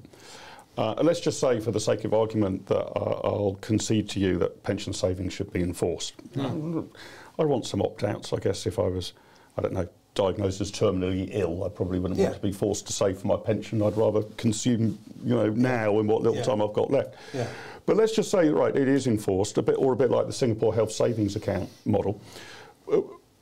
Uh, 0.77 0.93
and 0.97 1.07
let's 1.07 1.19
just 1.19 1.39
say, 1.39 1.59
for 1.59 1.71
the 1.71 1.79
sake 1.79 2.03
of 2.03 2.13
argument, 2.13 2.65
that 2.67 2.85
uh, 2.97 3.21
I'll 3.23 3.57
concede 3.61 4.09
to 4.09 4.19
you 4.19 4.37
that 4.39 4.63
pension 4.63 4.93
savings 4.93 5.33
should 5.33 5.51
be 5.51 5.61
enforced. 5.61 6.13
I 6.37 7.43
want 7.45 7.65
some 7.65 7.81
opt-outs, 7.81 8.31
I 8.31 8.37
guess, 8.37 8.65
if 8.67 8.77
I 8.77 8.87
was, 8.87 9.13
I 9.57 9.61
don't 9.63 9.73
know, 9.73 9.87
diagnosed 10.15 10.61
as 10.61 10.71
terminally 10.71 11.29
ill, 11.31 11.63
I 11.63 11.69
probably 11.69 11.99
wouldn't 11.99 12.19
Yeah. 12.19 12.27
want 12.27 12.35
to 12.37 12.41
be 12.41 12.51
forced 12.51 12.85
to 12.87 12.93
save 12.93 13.17
for 13.19 13.27
my 13.27 13.35
pension. 13.37 13.81
I'd 13.81 13.97
rather 13.97 14.23
consume, 14.37 14.99
you 15.23 15.35
know, 15.35 15.49
now 15.49 15.99
in 15.99 16.07
what 16.07 16.21
little 16.21 16.37
Yeah. 16.37 16.43
time 16.43 16.61
I've 16.61 16.73
got 16.73 16.91
left. 16.91 17.15
Yeah. 17.33 17.47
But 17.85 17.97
let's 17.97 18.13
just 18.13 18.29
say, 18.29 18.49
right, 18.49 18.75
it 18.75 18.87
is 18.87 19.07
enforced, 19.07 19.57
a 19.57 19.61
bit 19.61 19.75
or 19.77 19.93
a 19.93 19.95
bit 19.95 20.11
like 20.11 20.27
the 20.27 20.33
Singapore 20.33 20.73
Health 20.73 20.91
Savings 20.91 21.35
Account 21.35 21.69
model. 21.85 22.19
Uh, 22.91 23.01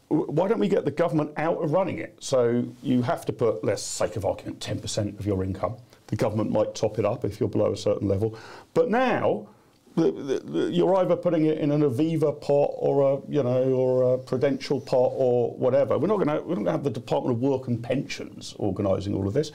Why 0.09 0.49
don't 0.49 0.59
we 0.59 0.67
get 0.67 0.83
the 0.83 0.91
government 0.91 1.31
out 1.37 1.63
of 1.63 1.71
running 1.71 1.97
it? 1.99 2.17
So 2.19 2.65
you 2.83 3.01
have 3.03 3.25
to 3.27 3.31
put, 3.33 3.63
let's 3.63 3.81
sake 3.81 4.17
of 4.17 4.25
argument, 4.25 4.59
10% 4.59 5.17
of 5.17 5.25
your 5.25 5.41
income. 5.41 5.75
The 6.07 6.17
government 6.17 6.51
might 6.51 6.75
top 6.75 6.99
it 6.99 7.05
up 7.05 7.23
if 7.23 7.39
you're 7.39 7.47
below 7.47 7.71
a 7.71 7.77
certain 7.77 8.09
level. 8.09 8.35
But 8.73 8.89
now, 8.89 9.47
you're 9.95 10.95
either 10.95 11.15
putting 11.15 11.45
it 11.45 11.57
in 11.57 11.71
an 11.71 11.81
Aviva 11.81 12.39
pot 12.39 12.71
or 12.75 13.01
a, 13.01 13.31
you 13.31 13.43
know, 13.43 13.63
or 13.73 14.13
a 14.13 14.17
Prudential 14.17 14.79
pot 14.79 15.11
or 15.13 15.53
whatever. 15.55 15.97
We're 15.97 16.07
not 16.07 16.17
going 16.17 16.27
to, 16.27 16.41
we're 16.43 16.55
not 16.55 16.63
going 16.63 16.65
to 16.65 16.71
have 16.71 16.83
the 16.83 16.89
Department 16.89 17.35
of 17.35 17.41
Work 17.41 17.67
and 17.67 17.83
Pensions 17.83 18.55
organising 18.57 19.13
all 19.13 19.27
of 19.27 19.33
this, 19.33 19.51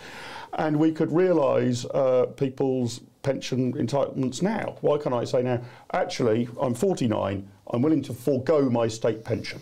and 0.59 0.77
we 0.77 0.93
could 0.93 1.11
realise 1.13 1.85
uh, 1.87 2.27
people's 2.37 3.01
pension 3.23 3.73
entitlements 3.75 4.43
now. 4.43 4.77
Why 4.83 4.99
can't 4.99 5.15
I 5.15 5.25
say 5.25 5.43
now? 5.43 5.61
Actually, 5.93 6.49
I'm 6.61 6.75
49. 6.75 7.49
I'm 7.73 7.83
willing 7.83 8.03
to 8.03 8.13
forego 8.13 8.69
my 8.71 8.89
state 8.89 9.25
pension. 9.25 9.61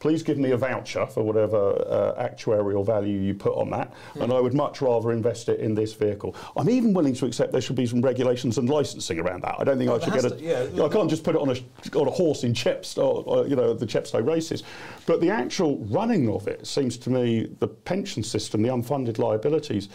Please 0.00 0.22
give 0.22 0.38
me 0.38 0.52
a 0.52 0.56
voucher 0.56 1.04
for 1.04 1.22
whatever 1.22 1.72
uh, 1.86 2.26
actuarial 2.26 2.84
value 2.84 3.18
you 3.20 3.34
put 3.34 3.52
on 3.54 3.68
that, 3.68 3.92
and 4.14 4.32
I 4.32 4.40
would 4.40 4.54
much 4.54 4.80
rather 4.80 5.12
invest 5.12 5.50
it 5.50 5.60
in 5.60 5.74
this 5.74 5.92
vehicle. 5.92 6.34
I'm 6.56 6.70
even 6.70 6.94
willing 6.94 7.12
to 7.16 7.26
accept 7.26 7.52
there 7.52 7.60
should 7.60 7.76
be 7.76 7.84
some 7.84 8.00
regulations 8.00 8.56
and 8.56 8.66
licensing 8.66 9.20
around 9.20 9.42
that. 9.42 9.56
I 9.58 9.64
don't 9.64 9.76
think 9.76 9.90
Well, 9.90 10.00
I 10.00 10.04
should 10.04 10.14
get 10.14 10.24
a. 10.24 10.30
to- 10.30 10.42
yeah. 10.74 10.84
I 10.84 10.88
can't 10.88 11.10
just 11.10 11.22
put 11.22 11.34
it 11.34 11.40
on 11.42 11.50
a 11.50 11.98
on 11.98 12.08
a 12.08 12.10
horse 12.10 12.44
in 12.44 12.54
Chepstow, 12.54 13.24
or, 13.26 13.46
you 13.46 13.54
know, 13.56 13.74
the 13.74 13.84
Chepstow 13.86 14.26
races. 14.26 14.62
But 15.04 15.20
the 15.20 15.28
actual 15.28 15.76
running 15.84 16.30
of 16.30 16.48
it 16.48 16.66
seems 16.66 16.96
to 16.96 17.10
me 17.10 17.54
the 17.58 17.68
pension 17.68 18.22
system, 18.22 18.62
the 18.62 18.70
unfunded 18.70 19.18
liabilities. 19.18 19.90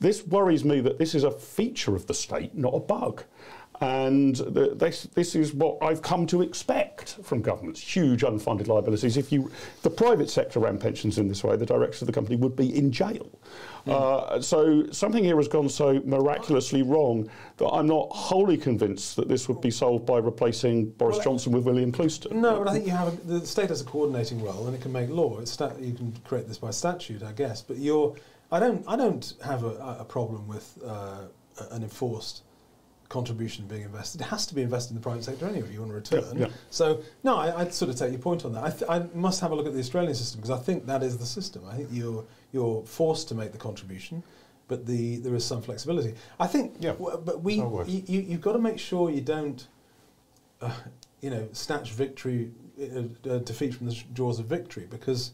This 0.00 0.26
worries 0.26 0.64
me 0.64 0.80
that 0.80 0.98
this 0.98 1.14
is 1.14 1.22
a 1.22 1.30
feature 1.30 1.94
of 1.94 2.08
the 2.08 2.14
state, 2.14 2.56
not 2.56 2.74
a 2.74 2.80
bug. 2.80 3.22
And 3.84 4.36
the, 4.36 4.74
this, 4.74 5.02
this 5.14 5.34
is 5.34 5.52
what 5.52 5.78
I've 5.82 6.00
come 6.00 6.26
to 6.28 6.42
expect 6.42 7.18
from 7.22 7.42
governments 7.42 7.80
huge 7.80 8.22
unfunded 8.22 8.66
liabilities. 8.66 9.16
If 9.16 9.30
you, 9.30 9.50
the 9.82 9.90
private 9.90 10.30
sector 10.30 10.60
ran 10.60 10.78
pensions 10.78 11.18
in 11.18 11.28
this 11.28 11.44
way, 11.44 11.56
the 11.56 11.66
directors 11.66 12.00
of 12.02 12.06
the 12.06 12.12
company 12.12 12.36
would 12.36 12.56
be 12.56 12.76
in 12.76 12.90
jail. 12.90 13.30
Uh, 13.86 14.40
so 14.40 14.86
something 14.90 15.22
here 15.22 15.36
has 15.36 15.48
gone 15.48 15.68
so 15.68 16.00
miraculously 16.04 16.82
wrong 16.82 17.28
that 17.58 17.68
I'm 17.68 17.86
not 17.86 18.08
wholly 18.10 18.56
convinced 18.56 19.16
that 19.16 19.28
this 19.28 19.48
would 19.48 19.60
be 19.60 19.70
solved 19.70 20.06
by 20.06 20.18
replacing 20.18 20.90
Boris 20.92 21.16
Well, 21.16 21.24
Johnson 21.24 21.52
with 21.52 21.64
William 21.64 21.92
Clouston. 21.92 22.40
No, 22.40 22.58
but 22.58 22.68
I 22.68 22.72
think 22.72 22.86
you 22.86 22.92
have 22.92 23.08
a, 23.08 23.16
the 23.26 23.46
state 23.46 23.68
has 23.68 23.82
a 23.82 23.84
coordinating 23.84 24.42
role, 24.42 24.66
and 24.66 24.74
it 24.74 24.80
can 24.80 24.92
make 24.92 25.10
law. 25.10 25.38
It's 25.38 25.50
stat, 25.50 25.78
you 25.78 25.92
can 25.92 26.14
create 26.24 26.48
this 26.48 26.56
by 26.58 26.70
statute, 26.70 27.22
I 27.22 27.32
guess. 27.32 27.60
But 27.60 27.76
you're, 27.76 28.16
I 28.50 28.58
don't, 28.60 28.82
I 28.88 28.96
don't 28.96 29.34
have 29.44 29.64
a, 29.64 29.98
a 30.00 30.04
problem 30.04 30.48
with 30.48 30.78
uh, 30.82 31.24
an 31.70 31.82
enforced 31.82 32.42
contribution 33.14 33.64
being 33.66 33.82
invested. 33.82 34.20
It 34.20 34.24
has 34.24 34.44
to 34.46 34.54
be 34.56 34.62
invested 34.62 34.90
in 34.90 34.96
the 34.96 35.00
private 35.08 35.22
sector 35.22 35.46
anyway 35.46 35.68
if 35.68 35.72
you 35.72 35.78
want 35.78 35.92
a 35.92 35.94
return. 35.94 36.24
Yeah, 36.36 36.46
yeah. 36.46 36.52
So, 36.70 37.00
no, 37.22 37.36
I, 37.36 37.60
I'd 37.60 37.72
sort 37.72 37.88
of 37.92 37.96
take 37.96 38.10
your 38.10 38.20
point 38.20 38.44
on 38.44 38.52
that. 38.54 38.64
I, 38.64 38.70
th- 38.70 38.90
I 38.90 38.98
must 39.16 39.40
have 39.40 39.52
a 39.52 39.54
look 39.54 39.66
at 39.66 39.72
the 39.72 39.78
Australian 39.78 40.16
system 40.16 40.40
because 40.40 40.50
I 40.58 40.60
think 40.60 40.84
that 40.86 41.04
is 41.04 41.16
the 41.16 41.24
system. 41.38 41.62
I 41.72 41.76
think 41.76 41.90
you're, 41.92 42.24
you're 42.52 42.82
forced 42.84 43.28
to 43.28 43.36
make 43.36 43.52
the 43.52 43.58
contribution, 43.68 44.24
but 44.66 44.84
the, 44.84 45.18
there 45.18 45.36
is 45.36 45.44
some 45.44 45.62
flexibility. 45.62 46.14
I 46.40 46.48
think, 46.48 46.74
Yeah, 46.80 46.94
but 46.98 47.40
we, 47.42 47.54
you, 47.54 48.02
you, 48.06 48.20
you've 48.28 48.40
got 48.40 48.54
to 48.54 48.58
make 48.58 48.80
sure 48.80 49.10
you 49.10 49.20
don't, 49.20 49.64
uh, 50.60 50.74
you 51.20 51.30
know, 51.30 51.48
snatch 51.52 51.92
victory, 51.92 52.50
uh, 52.82 53.30
uh, 53.30 53.38
defeat 53.38 53.74
from 53.76 53.86
the 53.86 53.96
jaws 54.12 54.40
of 54.40 54.46
victory 54.46 54.86
because, 54.90 55.30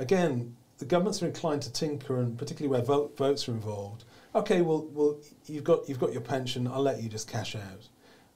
again, 0.00 0.56
the 0.78 0.84
governments 0.84 1.22
are 1.22 1.26
inclined 1.26 1.62
to 1.62 1.72
tinker, 1.72 2.18
and 2.18 2.36
particularly 2.36 2.72
where 2.74 2.84
vote, 2.84 3.16
votes 3.16 3.48
are 3.48 3.52
involved. 3.52 4.02
Okay, 4.32 4.62
well, 4.62 4.88
well, 4.92 5.18
you've 5.46 5.64
got 5.64 5.88
you've 5.88 5.98
got 5.98 6.12
your 6.12 6.22
pension. 6.22 6.68
I'll 6.68 6.82
let 6.82 7.02
you 7.02 7.08
just 7.08 7.28
cash 7.28 7.56
out. 7.56 7.88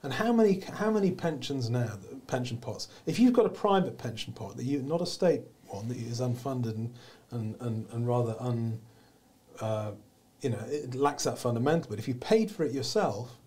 And 0.03 0.11
how 0.11 0.33
many 0.33 0.59
how 0.59 0.91
many 0.91 1.11
pensions 1.11 1.69
now? 1.69 1.97
Pension 2.27 2.57
pots. 2.57 2.89
If 3.05 3.17
you've 3.17 3.33
got 3.33 3.45
a 3.45 3.49
private 3.49 3.97
pension 3.97 4.33
pot 4.33 4.57
that 4.57 4.65
you 4.65 4.81
not 4.81 5.01
a 5.01 5.05
state 5.05 5.41
one 5.67 5.87
that 5.87 5.97
is 5.97 6.19
unfunded 6.19 6.75
and 6.75 6.93
and, 7.31 7.55
and, 7.61 7.87
and 7.91 8.07
rather 8.07 8.35
un, 8.39 8.79
uh, 9.61 9.91
you 10.41 10.49
know, 10.49 10.63
it 10.67 10.95
lacks 10.95 11.23
that 11.23 11.39
fundamental. 11.39 11.89
But 11.89 11.99
if 11.99 12.07
you 12.07 12.15
paid 12.15 12.51
for 12.51 12.63
it 12.63 12.71
yourself, 12.73 13.37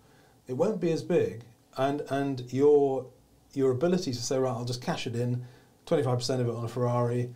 it 0.47 0.53
won't 0.53 0.81
be 0.81 0.91
as 0.91 1.03
big, 1.03 1.43
and 1.77 2.01
and 2.09 2.51
your 2.51 3.05
your 3.53 3.71
ability 3.71 4.11
to 4.11 4.21
say 4.21 4.39
right, 4.39 4.51
I'll 4.51 4.65
just 4.65 4.81
cash 4.81 5.05
it 5.05 5.15
in, 5.15 5.45
twenty 5.85 6.01
five 6.01 6.17
percent 6.17 6.41
of 6.41 6.47
it 6.47 6.55
on 6.55 6.65
a 6.65 6.67
Ferrari. 6.67 7.29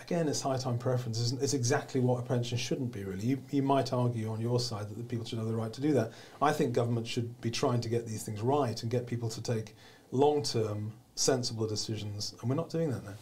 Again, 0.00 0.28
it's 0.28 0.40
high 0.40 0.56
time 0.56 0.78
preference. 0.78 1.32
It's, 1.32 1.54
exactly 1.54 2.00
what 2.00 2.18
a 2.18 2.22
pension 2.22 2.56
shouldn't 2.56 2.92
be. 2.92 3.04
Really, 3.04 3.26
you, 3.26 3.42
you 3.50 3.62
might 3.62 3.92
argue 3.92 4.30
on 4.30 4.40
your 4.40 4.60
side 4.60 4.88
that 4.88 4.96
the 4.96 5.04
people 5.04 5.26
should 5.26 5.38
have 5.38 5.48
the 5.48 5.54
right 5.54 5.72
to 5.72 5.80
do 5.80 5.92
that. 5.92 6.12
I 6.40 6.52
think 6.52 6.72
government 6.72 7.06
should 7.06 7.40
be 7.40 7.50
trying 7.50 7.80
to 7.82 7.88
get 7.88 8.06
these 8.06 8.22
things 8.22 8.40
right 8.40 8.80
and 8.82 8.90
get 8.90 9.06
people 9.06 9.28
to 9.28 9.42
take 9.42 9.76
long 10.10 10.42
term, 10.42 10.92
sensible 11.14 11.66
decisions, 11.66 12.34
and 12.40 12.48
we're 12.48 12.56
not 12.56 12.70
doing 12.70 12.90
that 12.90 13.04
now. 13.04 13.14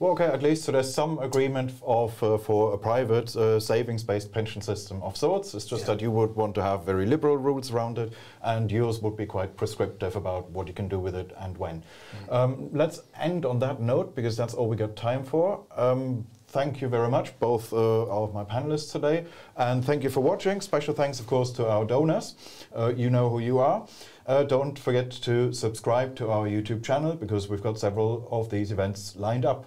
Well, 0.00 0.12
okay, 0.12 0.26
at 0.26 0.44
least 0.44 0.62
so 0.62 0.70
there's 0.70 0.94
some 0.94 1.18
agreement 1.18 1.72
of 1.84 2.22
uh, 2.22 2.38
for 2.38 2.72
a 2.72 2.78
private 2.78 3.34
uh, 3.34 3.58
savings-based 3.58 4.30
pension 4.30 4.62
system 4.62 5.02
of 5.02 5.16
sorts. 5.16 5.54
It's 5.54 5.64
just 5.64 5.82
Yeah. 5.88 5.94
that 5.94 6.00
you 6.02 6.12
would 6.12 6.36
want 6.36 6.54
to 6.54 6.62
have 6.62 6.84
very 6.84 7.04
liberal 7.04 7.36
rules 7.36 7.72
around 7.72 7.98
it, 7.98 8.12
and 8.42 8.70
yours 8.70 9.02
would 9.02 9.16
be 9.16 9.26
quite 9.26 9.56
prescriptive 9.56 10.14
about 10.14 10.50
what 10.50 10.68
you 10.68 10.72
can 10.72 10.86
do 10.86 11.00
with 11.00 11.16
it 11.16 11.32
and 11.40 11.58
when. 11.58 11.82
Um, 12.30 12.68
let's 12.72 13.02
end 13.18 13.44
on 13.44 13.58
that 13.58 13.80
note 13.80 14.14
because 14.14 14.36
that's 14.36 14.54
all 14.54 14.68
we 14.68 14.76
got 14.76 14.94
time 14.94 15.24
for. 15.24 15.64
Um, 15.76 16.24
thank 16.46 16.80
you 16.80 16.86
very 16.86 17.08
much, 17.08 17.36
both 17.40 17.72
uh, 17.72 18.06
of 18.06 18.32
my 18.32 18.44
panelists 18.44 18.92
today, 18.92 19.24
and 19.56 19.84
thank 19.84 20.04
you 20.04 20.10
for 20.10 20.20
watching. 20.20 20.60
Special 20.60 20.94
thanks, 20.94 21.18
of 21.18 21.26
course, 21.26 21.50
to 21.54 21.68
our 21.68 21.84
donors. 21.84 22.36
Uh, 22.72 22.92
you 22.96 23.10
know 23.10 23.28
who 23.30 23.40
you 23.40 23.58
are. 23.58 23.84
Uh, 24.28 24.44
don't 24.44 24.78
forget 24.78 25.10
to 25.10 25.52
subscribe 25.52 26.14
to 26.14 26.30
our 26.30 26.46
YouTube 26.46 26.84
channel 26.84 27.14
because 27.16 27.48
we've 27.48 27.64
got 27.64 27.80
several 27.80 28.28
of 28.30 28.48
these 28.48 28.70
events 28.70 29.16
lined 29.16 29.44
up. 29.44 29.66